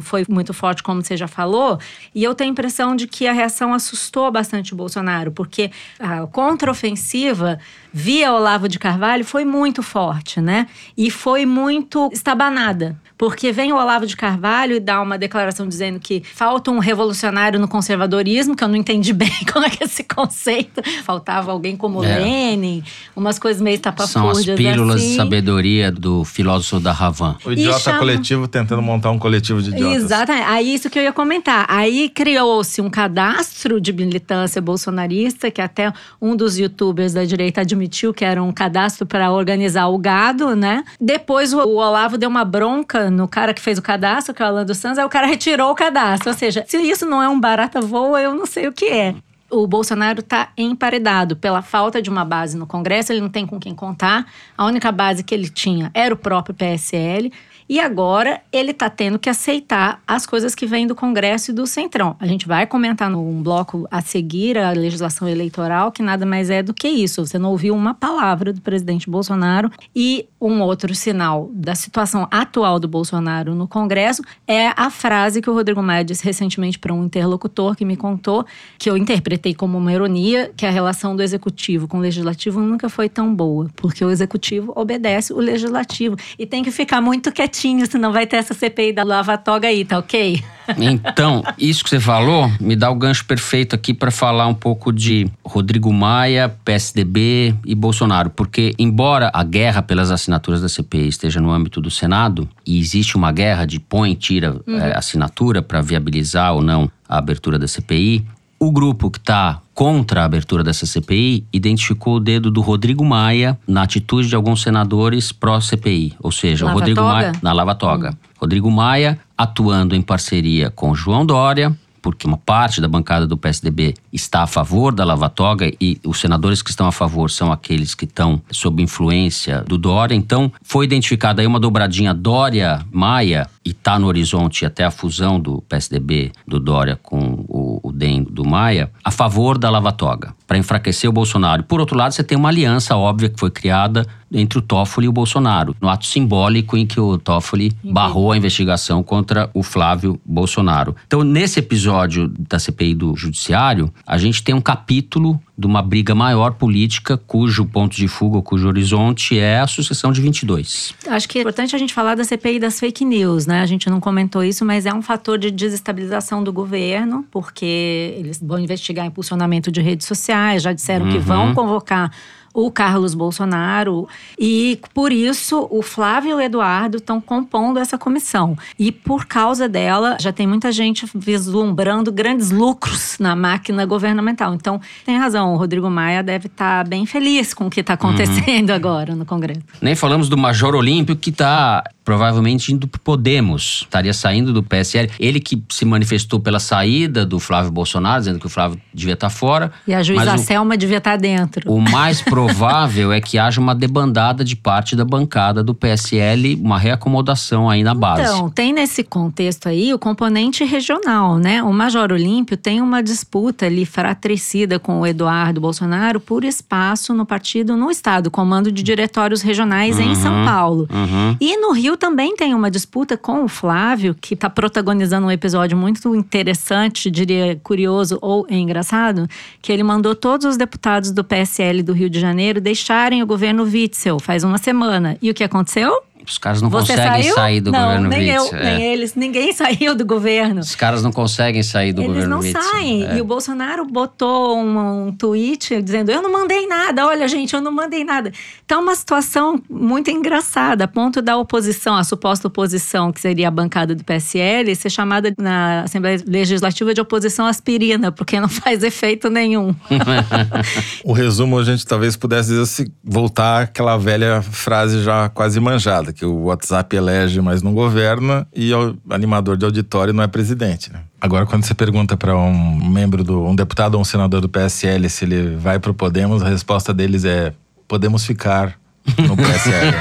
foi 0.00 0.24
muito 0.28 0.52
forte, 0.52 0.82
como 0.82 1.02
você 1.02 1.16
já 1.16 1.28
falou, 1.28 1.78
e 2.14 2.22
eu 2.22 2.34
tenho 2.34 2.50
a 2.50 2.52
impressão 2.52 2.94
de 2.94 3.06
que 3.06 3.26
a 3.26 3.32
reação 3.32 3.72
assustou 3.72 4.30
bastante 4.30 4.72
o 4.72 4.76
Bolsonaro, 4.76 5.32
porque 5.32 5.70
a 5.98 6.26
contraofensiva 6.26 7.58
via 7.92 8.32
Olavo 8.32 8.68
de 8.68 8.78
Carvalho 8.78 9.24
foi 9.24 9.44
muito 9.44 9.82
forte, 9.82 10.40
né? 10.40 10.66
E 10.96 11.10
foi 11.10 11.44
muito 11.46 12.08
estabanada. 12.12 12.96
Porque 13.20 13.52
vem 13.52 13.70
o 13.70 13.76
Olavo 13.76 14.06
de 14.06 14.16
Carvalho 14.16 14.76
e 14.76 14.80
dá 14.80 14.98
uma 15.02 15.18
declaração 15.18 15.68
dizendo 15.68 16.00
que 16.00 16.22
falta 16.34 16.70
um 16.70 16.78
revolucionário 16.78 17.60
no 17.60 17.68
conservadorismo, 17.68 18.56
que 18.56 18.64
eu 18.64 18.68
não 18.68 18.76
entendi 18.76 19.12
bem 19.12 19.30
como 19.52 19.66
é 19.66 19.68
que 19.68 19.82
é 19.82 19.86
esse 19.86 20.02
conceito. 20.04 20.80
Faltava 21.04 21.52
alguém 21.52 21.76
como 21.76 22.02
É. 22.02 22.18
Lenin, 22.18 22.82
umas 23.14 23.38
coisas 23.38 23.60
meio 23.60 23.76
São 23.78 23.92
as 23.92 24.10
tapafúrdias 24.10 24.56
pílulas 24.56 25.02
de 25.02 25.06
assim. 25.08 25.16
sabedoria 25.16 25.92
do 25.92 26.24
filósofo 26.24 26.80
da 26.80 26.92
Havan. 26.92 27.36
O 27.44 27.52
idiota 27.52 27.78
chama- 27.78 27.98
coletivo 27.98 28.48
tentando 28.48 28.80
montar 28.80 29.10
um 29.10 29.18
coletivo 29.18 29.60
de 29.60 29.68
idiotas. 29.68 30.02
Exatamente. 30.02 30.46
Aí 30.48 30.74
isso 30.74 30.88
que 30.88 30.98
eu 30.98 31.02
ia 31.02 31.12
comentar. 31.12 31.66
Aí 31.68 32.08
criou-se 32.08 32.80
um 32.80 32.88
cadastro 32.88 33.78
de 33.82 33.92
militância 33.92 34.62
bolsonarista, 34.62 35.50
que 35.50 35.60
até 35.60 35.92
um 36.22 36.34
dos 36.34 36.58
youtubers 36.58 37.12
da 37.12 37.22
direita 37.26 37.60
admitiu 37.60 38.14
que 38.14 38.24
era 38.24 38.42
um 38.42 38.50
cadastro 38.50 39.04
para 39.04 39.30
organizar 39.30 39.88
o 39.88 39.98
gado, 39.98 40.56
né? 40.56 40.84
Depois 40.98 41.52
o 41.52 41.58
Olavo 41.76 42.16
deu 42.16 42.30
uma 42.30 42.46
bronca 42.46 43.09
no 43.10 43.28
cara 43.28 43.52
que 43.52 43.60
fez 43.60 43.78
o 43.78 43.82
cadastro, 43.82 44.34
que 44.34 44.42
é 44.42 44.44
o 44.46 44.48
Alan 44.48 44.64
dos 44.64 44.78
Santos, 44.78 44.98
aí 44.98 45.04
o 45.04 45.08
cara 45.08 45.26
retirou 45.26 45.70
o 45.70 45.74
cadastro. 45.74 46.30
Ou 46.30 46.36
seja, 46.36 46.64
se 46.66 46.78
isso 46.78 47.06
não 47.06 47.22
é 47.22 47.28
um 47.28 47.38
barata 47.38 47.80
voa, 47.80 48.20
eu 48.20 48.34
não 48.34 48.46
sei 48.46 48.68
o 48.68 48.72
que 48.72 48.86
é. 48.86 49.14
O 49.50 49.66
Bolsonaro 49.66 50.20
está 50.20 50.50
emparedado 50.56 51.36
pela 51.36 51.60
falta 51.60 52.00
de 52.00 52.08
uma 52.08 52.24
base 52.24 52.56
no 52.56 52.66
Congresso, 52.66 53.12
ele 53.12 53.20
não 53.20 53.28
tem 53.28 53.44
com 53.44 53.58
quem 53.58 53.74
contar. 53.74 54.26
A 54.56 54.64
única 54.64 54.92
base 54.92 55.24
que 55.24 55.34
ele 55.34 55.48
tinha 55.48 55.90
era 55.92 56.14
o 56.14 56.16
próprio 56.16 56.54
PSL. 56.54 57.32
E 57.70 57.78
agora 57.78 58.40
ele 58.52 58.72
está 58.72 58.90
tendo 58.90 59.16
que 59.16 59.30
aceitar 59.30 60.02
as 60.04 60.26
coisas 60.26 60.56
que 60.56 60.66
vêm 60.66 60.88
do 60.88 60.94
Congresso 60.96 61.52
e 61.52 61.54
do 61.54 61.68
Centrão. 61.68 62.16
A 62.18 62.26
gente 62.26 62.48
vai 62.48 62.66
comentar 62.66 63.08
num 63.08 63.40
bloco 63.40 63.86
a 63.88 64.02
seguir 64.02 64.58
a 64.58 64.72
legislação 64.72 65.28
eleitoral, 65.28 65.92
que 65.92 66.02
nada 66.02 66.26
mais 66.26 66.50
é 66.50 66.64
do 66.64 66.74
que 66.74 66.88
isso. 66.88 67.24
Você 67.24 67.38
não 67.38 67.50
ouviu 67.50 67.72
uma 67.76 67.94
palavra 67.94 68.52
do 68.52 68.60
presidente 68.60 69.08
Bolsonaro. 69.08 69.70
E 69.94 70.26
um 70.40 70.60
outro 70.62 70.92
sinal 70.96 71.48
da 71.52 71.76
situação 71.76 72.26
atual 72.28 72.80
do 72.80 72.88
Bolsonaro 72.88 73.54
no 73.54 73.68
Congresso 73.68 74.22
é 74.48 74.72
a 74.76 74.90
frase 74.90 75.40
que 75.40 75.48
o 75.48 75.54
Rodrigo 75.54 75.80
Maia 75.80 76.04
disse 76.04 76.24
recentemente 76.24 76.76
para 76.76 76.92
um 76.92 77.04
interlocutor 77.04 77.76
que 77.76 77.84
me 77.84 77.96
contou, 77.96 78.44
que 78.78 78.90
eu 78.90 78.96
interpretei 78.96 79.54
como 79.54 79.78
uma 79.78 79.92
ironia 79.92 80.50
que 80.56 80.66
a 80.66 80.70
relação 80.70 81.14
do 81.14 81.22
executivo 81.22 81.86
com 81.86 81.98
o 81.98 82.00
legislativo 82.00 82.58
nunca 82.58 82.88
foi 82.88 83.08
tão 83.08 83.32
boa, 83.32 83.68
porque 83.76 84.04
o 84.04 84.10
executivo 84.10 84.72
obedece 84.74 85.32
o 85.32 85.38
legislativo 85.38 86.16
e 86.36 86.44
tem 86.44 86.64
que 86.64 86.72
ficar 86.72 87.00
muito 87.00 87.30
quietinho, 87.30 87.59
senão 87.86 88.12
vai 88.12 88.26
ter 88.26 88.36
essa 88.36 88.54
CPI 88.54 88.92
da 88.92 89.02
Lava 89.02 89.36
Toga 89.36 89.68
aí, 89.68 89.84
tá 89.84 89.98
ok? 89.98 90.42
Então, 90.78 91.42
isso 91.58 91.82
que 91.82 91.90
você 91.90 91.98
falou 91.98 92.50
me 92.60 92.76
dá 92.76 92.90
o 92.90 92.94
gancho 92.94 93.24
perfeito 93.24 93.74
aqui 93.74 93.92
para 93.92 94.10
falar 94.10 94.46
um 94.46 94.54
pouco 94.54 94.92
de 94.92 95.28
Rodrigo 95.44 95.92
Maia, 95.92 96.48
PSDB 96.64 97.54
e 97.66 97.74
Bolsonaro, 97.74 98.30
porque 98.30 98.72
embora 98.78 99.30
a 99.34 99.42
guerra 99.42 99.82
pelas 99.82 100.10
assinaturas 100.10 100.62
da 100.62 100.68
CPI 100.68 101.08
esteja 101.08 101.40
no 101.40 101.50
âmbito 101.50 101.80
do 101.80 101.90
Senado 101.90 102.48
e 102.64 102.78
existe 102.78 103.16
uma 103.16 103.32
guerra 103.32 103.64
de 103.64 103.80
põe 103.80 104.12
e 104.12 104.16
tira 104.16 104.56
uhum. 104.66 104.78
é, 104.78 104.96
assinatura 104.96 105.60
para 105.60 105.80
viabilizar 105.80 106.54
ou 106.54 106.62
não 106.62 106.90
a 107.08 107.18
abertura 107.18 107.58
da 107.58 107.66
CPI, 107.66 108.24
o 108.62 108.70
grupo 108.70 109.10
que 109.10 109.16
está 109.16 109.62
contra 109.72 110.20
a 110.20 110.24
abertura 110.26 110.62
dessa 110.62 110.84
CPI 110.84 111.46
identificou 111.50 112.16
o 112.16 112.20
dedo 112.20 112.50
do 112.50 112.60
Rodrigo 112.60 113.02
Maia 113.02 113.58
na 113.66 113.82
atitude 113.82 114.28
de 114.28 114.36
alguns 114.36 114.60
senadores 114.60 115.32
pró-CPI, 115.32 116.14
ou 116.20 116.30
seja, 116.30 116.66
Lava 116.66 116.76
o 116.76 116.78
Rodrigo 116.78 117.00
toga? 117.00 117.12
Maia 117.12 117.32
na 117.42 117.52
Lava 117.54 117.74
Toga. 117.74 118.10
Hum. 118.10 118.28
Rodrigo 118.38 118.70
Maia 118.70 119.18
atuando 119.36 119.96
em 119.96 120.02
parceria 120.02 120.70
com 120.70 120.94
João 120.94 121.24
Dória, 121.24 121.74
porque 122.00 122.26
uma 122.26 122.36
parte 122.36 122.80
da 122.80 122.88
bancada 122.88 123.26
do 123.26 123.36
PSDB 123.36 123.94
está 124.12 124.42
a 124.42 124.46
favor 124.46 124.94
da 124.94 125.04
Lava 125.04 125.28
Toga 125.28 125.72
e 125.80 125.98
os 126.04 126.20
senadores 126.20 126.62
que 126.62 126.70
estão 126.70 126.86
a 126.86 126.92
favor 126.92 127.30
são 127.30 127.52
aqueles 127.52 127.94
que 127.94 128.04
estão 128.04 128.40
sob 128.50 128.82
influência 128.82 129.62
do 129.62 129.78
Dória. 129.78 130.14
Então, 130.14 130.52
foi 130.62 130.84
identificada 130.84 131.42
aí 131.42 131.46
uma 131.46 131.60
dobradinha 131.60 132.14
Dória-Maia 132.14 133.46
e 133.64 133.70
está 133.70 133.98
no 133.98 134.06
horizonte 134.06 134.64
até 134.64 134.84
a 134.84 134.90
fusão 134.90 135.38
do 135.38 135.62
PSDB 135.62 136.32
do 136.46 136.58
Dória 136.58 136.98
com 137.02 137.44
o, 137.48 137.80
o 137.82 137.92
DEM 137.92 138.24
do 138.24 138.44
Maia 138.44 138.90
a 139.04 139.10
favor 139.10 139.58
da 139.58 139.70
Lava 139.70 139.92
Toga, 139.92 140.34
para 140.50 140.58
enfraquecer 140.58 141.08
o 141.08 141.12
Bolsonaro. 141.12 141.62
Por 141.62 141.78
outro 141.78 141.96
lado, 141.96 142.10
você 142.12 142.24
tem 142.24 142.36
uma 142.36 142.48
aliança 142.48 142.96
óbvia 142.96 143.28
que 143.28 143.38
foi 143.38 143.52
criada 143.52 144.04
entre 144.32 144.58
o 144.58 144.62
Toffoli 144.62 145.06
e 145.06 145.08
o 145.08 145.12
Bolsonaro, 145.12 145.76
no 145.80 145.88
ato 145.88 146.04
simbólico 146.04 146.76
em 146.76 146.84
que 146.84 146.98
o 146.98 147.18
Toffoli 147.18 147.72
barrou 147.84 148.32
a 148.32 148.36
investigação 148.36 149.00
contra 149.00 149.48
o 149.54 149.62
Flávio 149.62 150.20
Bolsonaro. 150.24 150.96
Então, 151.06 151.22
nesse 151.22 151.60
episódio 151.60 152.26
da 152.26 152.58
CPI 152.58 152.96
do 152.96 153.14
Judiciário, 153.16 153.94
a 154.04 154.18
gente 154.18 154.42
tem 154.42 154.52
um 154.52 154.60
capítulo 154.60 155.40
de 155.60 155.66
uma 155.66 155.82
briga 155.82 156.14
maior 156.14 156.54
política, 156.54 157.18
cujo 157.18 157.66
ponto 157.66 157.94
de 157.94 158.08
fuga, 158.08 158.40
cujo 158.40 158.66
horizonte 158.66 159.38
é 159.38 159.60
a 159.60 159.66
sucessão 159.66 160.10
de 160.10 160.20
22. 160.20 160.94
Acho 161.06 161.28
que 161.28 161.38
é 161.38 161.42
importante 161.42 161.76
a 161.76 161.78
gente 161.78 161.92
falar 161.92 162.14
da 162.14 162.24
CPI 162.24 162.58
das 162.58 162.80
fake 162.80 163.04
news, 163.04 163.46
né? 163.46 163.60
A 163.60 163.66
gente 163.66 163.90
não 163.90 164.00
comentou 164.00 164.42
isso, 164.42 164.64
mas 164.64 164.86
é 164.86 164.94
um 164.94 165.02
fator 165.02 165.38
de 165.38 165.50
desestabilização 165.50 166.42
do 166.42 166.52
governo, 166.52 167.24
porque 167.30 168.14
eles 168.16 168.40
vão 168.42 168.58
investigar 168.58 169.04
impulsionamento 169.04 169.70
de 169.70 169.82
redes 169.82 170.06
sociais, 170.06 170.62
já 170.62 170.72
disseram 170.72 171.10
que 171.10 171.18
vão 171.18 171.54
convocar 171.54 172.10
o 172.52 172.70
Carlos 172.70 173.14
Bolsonaro. 173.14 174.08
E 174.38 174.80
por 174.94 175.12
isso 175.12 175.66
o 175.70 175.82
Flávio 175.82 176.30
e 176.30 176.34
o 176.34 176.40
Eduardo 176.40 176.98
estão 176.98 177.20
compondo 177.20 177.78
essa 177.78 177.96
comissão. 177.96 178.56
E 178.78 178.90
por 178.90 179.26
causa 179.26 179.68
dela, 179.68 180.16
já 180.20 180.32
tem 180.32 180.46
muita 180.46 180.72
gente 180.72 181.06
vislumbrando 181.14 182.12
grandes 182.12 182.50
lucros 182.50 183.16
na 183.18 183.34
máquina 183.36 183.84
governamental. 183.86 184.54
Então, 184.54 184.80
tem 185.04 185.16
razão, 185.16 185.54
o 185.54 185.56
Rodrigo 185.56 185.88
Maia 185.90 186.22
deve 186.22 186.46
estar 186.46 186.86
bem 186.86 187.06
feliz 187.06 187.54
com 187.54 187.66
o 187.66 187.70
que 187.70 187.80
está 187.80 187.94
acontecendo 187.94 188.70
agora 188.70 189.14
no 189.14 189.24
Congresso. 189.24 189.60
Nem 189.80 189.94
falamos 189.94 190.28
do 190.28 190.36
Major 190.36 190.74
Olímpio, 190.74 191.16
que 191.16 191.30
está 191.30 191.82
provavelmente 192.04 192.72
indo 192.72 192.86
pro 192.86 193.00
Podemos, 193.00 193.80
estaria 193.82 194.12
saindo 194.12 194.52
do 194.52 194.62
PSL. 194.62 195.10
Ele 195.18 195.40
que 195.40 195.60
se 195.68 195.84
manifestou 195.84 196.38
pela 196.38 196.60
saída 196.60 197.26
do 197.26 197.40
Flávio 197.40 197.72
Bolsonaro, 197.72 198.20
dizendo 198.20 198.38
que 198.38 198.46
o 198.46 198.48
Flávio 198.48 198.80
devia 198.94 199.14
estar 199.14 199.30
fora. 199.30 199.72
E 199.86 199.94
a 199.94 200.02
juíza 200.02 200.38
Selma 200.38 200.76
devia 200.76 200.98
estar 200.98 201.16
dentro. 201.16 201.70
O 201.70 201.80
mais 201.80 202.20
provável 202.22 203.12
é 203.12 203.20
que 203.20 203.38
haja 203.38 203.60
uma 203.60 203.74
debandada 203.74 204.44
de 204.44 204.54
parte 204.54 204.94
da 204.94 205.04
bancada 205.04 205.62
do 205.62 205.74
PSL, 205.74 206.56
uma 206.56 206.78
reacomodação 206.78 207.68
aí 207.68 207.82
na 207.82 207.94
base. 207.94 208.22
Então, 208.22 208.50
tem 208.50 208.72
nesse 208.72 209.02
contexto 209.02 209.68
aí 209.68 209.92
o 209.92 209.98
componente 209.98 210.64
regional, 210.64 211.38
né? 211.38 211.62
O 211.62 211.72
Major 211.72 212.12
Olímpio 212.12 212.56
tem 212.56 212.80
uma 212.80 213.02
disputa 213.02 213.66
ali 213.66 213.84
fratricida 213.84 214.78
com 214.78 215.00
o 215.00 215.06
Eduardo 215.06 215.60
Bolsonaro 215.60 216.20
por 216.20 216.44
espaço 216.44 217.12
no 217.12 217.26
partido 217.26 217.76
no 217.76 217.90
estado, 217.90 218.30
comando 218.30 218.70
de 218.70 218.82
diretórios 218.82 219.42
regionais 219.42 219.98
em 219.98 220.14
São 220.14 220.44
Paulo. 220.44 220.88
Uhum. 220.92 221.36
E 221.40 221.56
no 221.56 221.72
Rio 221.72 221.89
também 221.96 222.34
tem 222.36 222.54
uma 222.54 222.70
disputa 222.70 223.16
com 223.16 223.44
o 223.44 223.48
Flávio, 223.48 224.14
que 224.14 224.34
está 224.34 224.50
protagonizando 224.50 225.26
um 225.26 225.30
episódio 225.30 225.76
muito 225.76 226.14
interessante, 226.14 227.10
diria 227.10 227.58
curioso 227.62 228.18
ou 228.20 228.46
engraçado, 228.50 229.28
que 229.62 229.72
ele 229.72 229.82
mandou 229.82 230.14
todos 230.14 230.46
os 230.46 230.56
deputados 230.56 231.10
do 231.10 231.24
PSL 231.24 231.82
do 231.82 231.92
Rio 231.92 232.10
de 232.10 232.20
Janeiro 232.20 232.60
deixarem 232.60 233.22
o 233.22 233.26
governo 233.26 233.62
Witzel 233.64 234.18
faz 234.18 234.44
uma 234.44 234.58
semana. 234.58 235.16
E 235.22 235.30
o 235.30 235.34
que 235.34 235.44
aconteceu? 235.44 236.09
Os 236.26 236.38
caras 236.38 236.60
não 236.62 236.70
Você 236.70 236.92
conseguem 236.94 237.22
saiu? 237.22 237.34
sair 237.34 237.60
do 237.60 237.72
não, 237.72 237.80
governo 237.80 238.08
nem 238.08 238.20
Witzel. 238.36 238.58
eu, 238.58 238.58
é. 238.58 238.76
nem 238.76 238.92
eles, 238.92 239.14
ninguém 239.14 239.52
saiu 239.54 239.94
do 239.94 240.04
governo. 240.04 240.60
Os 240.60 240.74
caras 240.74 241.02
não 241.02 241.12
conseguem 241.12 241.62
sair 241.62 241.92
do 241.92 242.02
Eles 242.02 242.08
governo 242.08 242.30
não 242.36 242.42
Witzel. 242.42 242.62
saem. 242.62 243.06
É. 243.06 243.16
E 243.16 243.20
o 243.20 243.24
Bolsonaro 243.24 243.84
botou 243.86 244.56
um, 244.58 245.06
um 245.08 245.12
tweet 245.12 245.80
dizendo: 245.82 246.10
Eu 246.10 246.22
não 246.22 246.32
mandei 246.32 246.66
nada, 246.66 247.06
olha, 247.06 247.26
gente, 247.28 247.54
eu 247.54 247.60
não 247.60 247.72
mandei 247.72 248.04
nada. 248.04 248.32
Então, 248.64 248.80
é 248.80 248.82
uma 248.82 248.94
situação 248.94 249.60
muito 249.68 250.10
engraçada, 250.10 250.84
a 250.84 250.88
ponto 250.88 251.20
da 251.22 251.36
oposição, 251.36 251.96
a 251.96 252.04
suposta 252.04 252.48
oposição, 252.48 253.12
que 253.12 253.20
seria 253.20 253.48
a 253.48 253.50
bancada 253.50 253.94
do 253.94 254.04
PSL, 254.04 254.74
ser 254.76 254.90
chamada 254.90 255.32
na 255.38 255.82
Assembleia 255.82 256.22
Legislativa 256.26 256.94
de 256.94 257.00
oposição 257.00 257.46
aspirina, 257.46 258.12
porque 258.12 258.38
não 258.40 258.48
faz 258.50 258.82
efeito 258.82 259.28
nenhum. 259.30 259.74
O 261.04 261.12
resumo 261.12 261.58
a 261.58 261.64
gente 261.64 261.84
talvez 261.86 262.16
pudesse 262.16 262.50
dizer 262.50 262.66
se 262.66 262.92
voltar 263.02 263.62
àquela 263.62 263.96
velha 263.96 264.42
frase 264.42 265.02
já 265.02 265.28
quase 265.28 265.58
manjada, 265.60 266.09
que 266.12 266.24
o 266.24 266.44
WhatsApp 266.44 266.94
elege, 266.96 267.40
mas 267.40 267.62
não 267.62 267.72
governa, 267.74 268.46
e 268.54 268.72
o 268.74 268.96
animador 269.08 269.56
de 269.56 269.64
auditório 269.64 270.12
não 270.12 270.22
é 270.22 270.26
presidente. 270.26 270.92
né? 270.92 271.00
Agora, 271.20 271.46
quando 271.46 271.64
você 271.64 271.74
pergunta 271.74 272.16
para 272.16 272.36
um 272.36 272.88
membro 272.88 273.22
do 273.22 273.44
um 273.44 273.54
deputado 273.54 273.94
ou 273.94 274.00
um 274.00 274.04
senador 274.04 274.40
do 274.40 274.48
PSL 274.48 275.08
se 275.08 275.24
ele 275.24 275.56
vai 275.56 275.78
pro 275.78 275.92
Podemos, 275.94 276.42
a 276.42 276.48
resposta 276.48 276.92
deles 276.94 277.24
é: 277.24 277.52
podemos 277.86 278.24
ficar 278.24 278.74
no 279.18 279.36
PSL. 279.36 279.96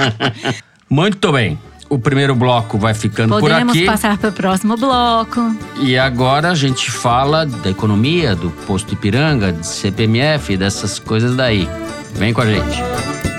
Muito 0.88 1.32
bem. 1.32 1.58
O 1.88 1.98
primeiro 1.98 2.34
bloco 2.34 2.78
vai 2.78 2.94
ficando 2.94 3.28
por 3.34 3.40
Podemos 3.40 3.74
aqui. 3.76 3.84
passar 3.84 4.16
para 4.18 4.30
o 4.30 4.32
próximo 4.32 4.76
bloco. 4.76 5.40
E 5.80 5.96
agora 5.98 6.50
a 6.50 6.54
gente 6.54 6.90
fala 6.90 7.44
da 7.44 7.70
economia, 7.70 8.34
do 8.34 8.50
posto 8.66 8.94
Ipiranga, 8.94 9.52
de 9.52 9.66
CPMF, 9.66 10.56
dessas 10.56 10.98
coisas 10.98 11.36
daí. 11.36 11.68
Vem 12.14 12.32
com 12.32 12.40
a 12.40 12.46
gente. 12.46 13.33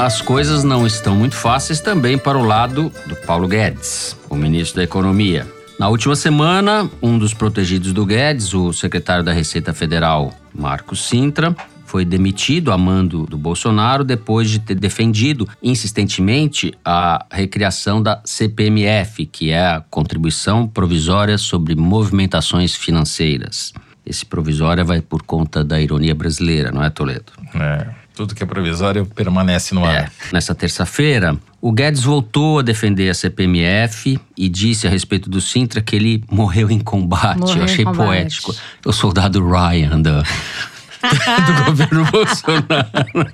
As 0.00 0.22
coisas 0.22 0.64
não 0.64 0.86
estão 0.86 1.14
muito 1.14 1.36
fáceis 1.36 1.78
também 1.78 2.16
para 2.16 2.38
o 2.38 2.42
lado 2.42 2.90
do 3.06 3.14
Paulo 3.14 3.46
Guedes, 3.46 4.16
o 4.30 4.34
ministro 4.34 4.76
da 4.76 4.84
Economia. 4.84 5.46
Na 5.78 5.90
última 5.90 6.16
semana, 6.16 6.90
um 7.02 7.18
dos 7.18 7.34
protegidos 7.34 7.92
do 7.92 8.06
Guedes, 8.06 8.54
o 8.54 8.72
secretário 8.72 9.22
da 9.22 9.30
Receita 9.30 9.74
Federal, 9.74 10.32
Marcos 10.54 11.06
Sintra, 11.06 11.54
foi 11.84 12.06
demitido 12.06 12.72
a 12.72 12.78
mando 12.78 13.26
do 13.26 13.36
Bolsonaro 13.36 14.02
depois 14.02 14.48
de 14.48 14.60
ter 14.60 14.76
defendido 14.76 15.46
insistentemente 15.62 16.72
a 16.82 17.26
recriação 17.30 18.02
da 18.02 18.22
CPMF, 18.24 19.26
que 19.26 19.50
é 19.50 19.66
a 19.66 19.84
Contribuição 19.90 20.66
Provisória 20.66 21.36
sobre 21.36 21.74
Movimentações 21.74 22.74
Financeiras. 22.74 23.74
Esse 24.06 24.24
provisória 24.24 24.82
vai 24.82 25.02
por 25.02 25.22
conta 25.22 25.62
da 25.62 25.78
ironia 25.78 26.14
brasileira, 26.14 26.72
não 26.72 26.82
é, 26.82 26.88
Toledo? 26.88 27.32
É, 27.54 27.99
tudo 28.14 28.34
que 28.34 28.42
é 28.42 28.46
provisório 28.46 29.06
permanece 29.06 29.74
no 29.74 29.84
ar. 29.84 29.94
É. 29.94 30.08
Nessa 30.32 30.54
terça-feira, 30.54 31.36
o 31.60 31.72
Guedes 31.72 32.02
voltou 32.02 32.58
a 32.58 32.62
defender 32.62 33.08
a 33.08 33.14
CPMF 33.14 34.18
e 34.36 34.48
disse 34.48 34.86
a 34.86 34.90
respeito 34.90 35.30
do 35.30 35.40
Sintra 35.40 35.80
que 35.80 35.96
ele 35.96 36.22
morreu 36.30 36.70
em 36.70 36.78
combate. 36.80 37.38
Morreu 37.38 37.58
Eu 37.58 37.64
achei 37.64 37.84
combate. 37.84 38.06
poético. 38.06 38.54
O 38.84 38.92
soldado 38.92 39.42
Ryan 39.46 40.00
do, 40.00 40.22
do 41.46 41.64
governo 41.64 42.04
Bolsonaro. 42.06 43.32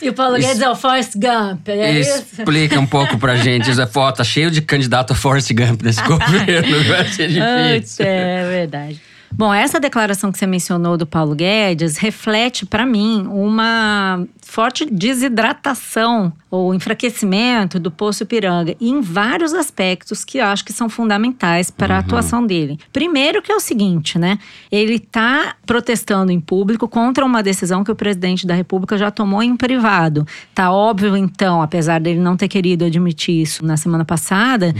E 0.00 0.08
o 0.08 0.14
Paulo 0.14 0.36
Guedes 0.38 0.60
é 0.62 0.68
o 0.70 0.74
Forrest 0.74 1.12
Gump, 1.14 1.68
é 1.68 2.00
isso? 2.00 2.24
Explica 2.38 2.80
um 2.80 2.86
pouco 2.86 3.18
pra 3.18 3.36
gente. 3.36 3.70
Essa 3.70 3.86
foto 3.86 4.16
tá 4.16 4.24
cheio 4.24 4.50
de 4.50 4.62
candidato 4.62 5.12
a 5.12 5.16
Forrest 5.16 5.52
Gump 5.52 5.82
nesse 5.82 6.02
governo. 6.08 6.84
Vai 6.84 7.06
ser 7.08 7.28
Putz, 7.28 7.78
difícil. 7.80 8.06
É 8.06 8.48
verdade. 8.48 9.00
Bom, 9.34 9.52
essa 9.52 9.80
declaração 9.80 10.30
que 10.30 10.38
você 10.38 10.46
mencionou 10.46 10.96
do 10.96 11.06
Paulo 11.06 11.34
Guedes 11.34 11.96
reflete 11.96 12.66
para 12.66 12.84
mim 12.84 13.26
uma 13.28 14.24
forte 14.40 14.84
desidratação 14.84 16.32
o 16.54 16.74
enfraquecimento 16.74 17.80
do 17.80 17.90
Poço 17.90 18.24
Ipiranga 18.24 18.76
em 18.78 19.00
vários 19.00 19.54
aspectos 19.54 20.22
que 20.22 20.36
eu 20.36 20.44
acho 20.44 20.62
que 20.62 20.72
são 20.72 20.86
fundamentais 20.86 21.70
para 21.70 21.96
a 21.96 21.98
atuação 22.00 22.46
dele. 22.46 22.78
Primeiro 22.92 23.40
que 23.40 23.50
é 23.50 23.56
o 23.56 23.60
seguinte, 23.60 24.18
né? 24.18 24.38
Ele 24.70 24.96
está 24.96 25.54
protestando 25.64 26.30
em 26.30 26.38
público 26.38 26.86
contra 26.86 27.24
uma 27.24 27.42
decisão 27.42 27.82
que 27.82 27.90
o 27.90 27.96
presidente 27.96 28.46
da 28.46 28.52
República 28.52 28.98
já 28.98 29.10
tomou 29.10 29.42
em 29.42 29.56
privado. 29.56 30.26
Tá 30.54 30.70
óbvio, 30.70 31.16
então, 31.16 31.62
apesar 31.62 31.98
dele 31.98 32.20
não 32.20 32.36
ter 32.36 32.48
querido 32.48 32.84
admitir 32.84 33.40
isso 33.40 33.64
na 33.64 33.78
semana 33.78 34.04
passada, 34.04 34.74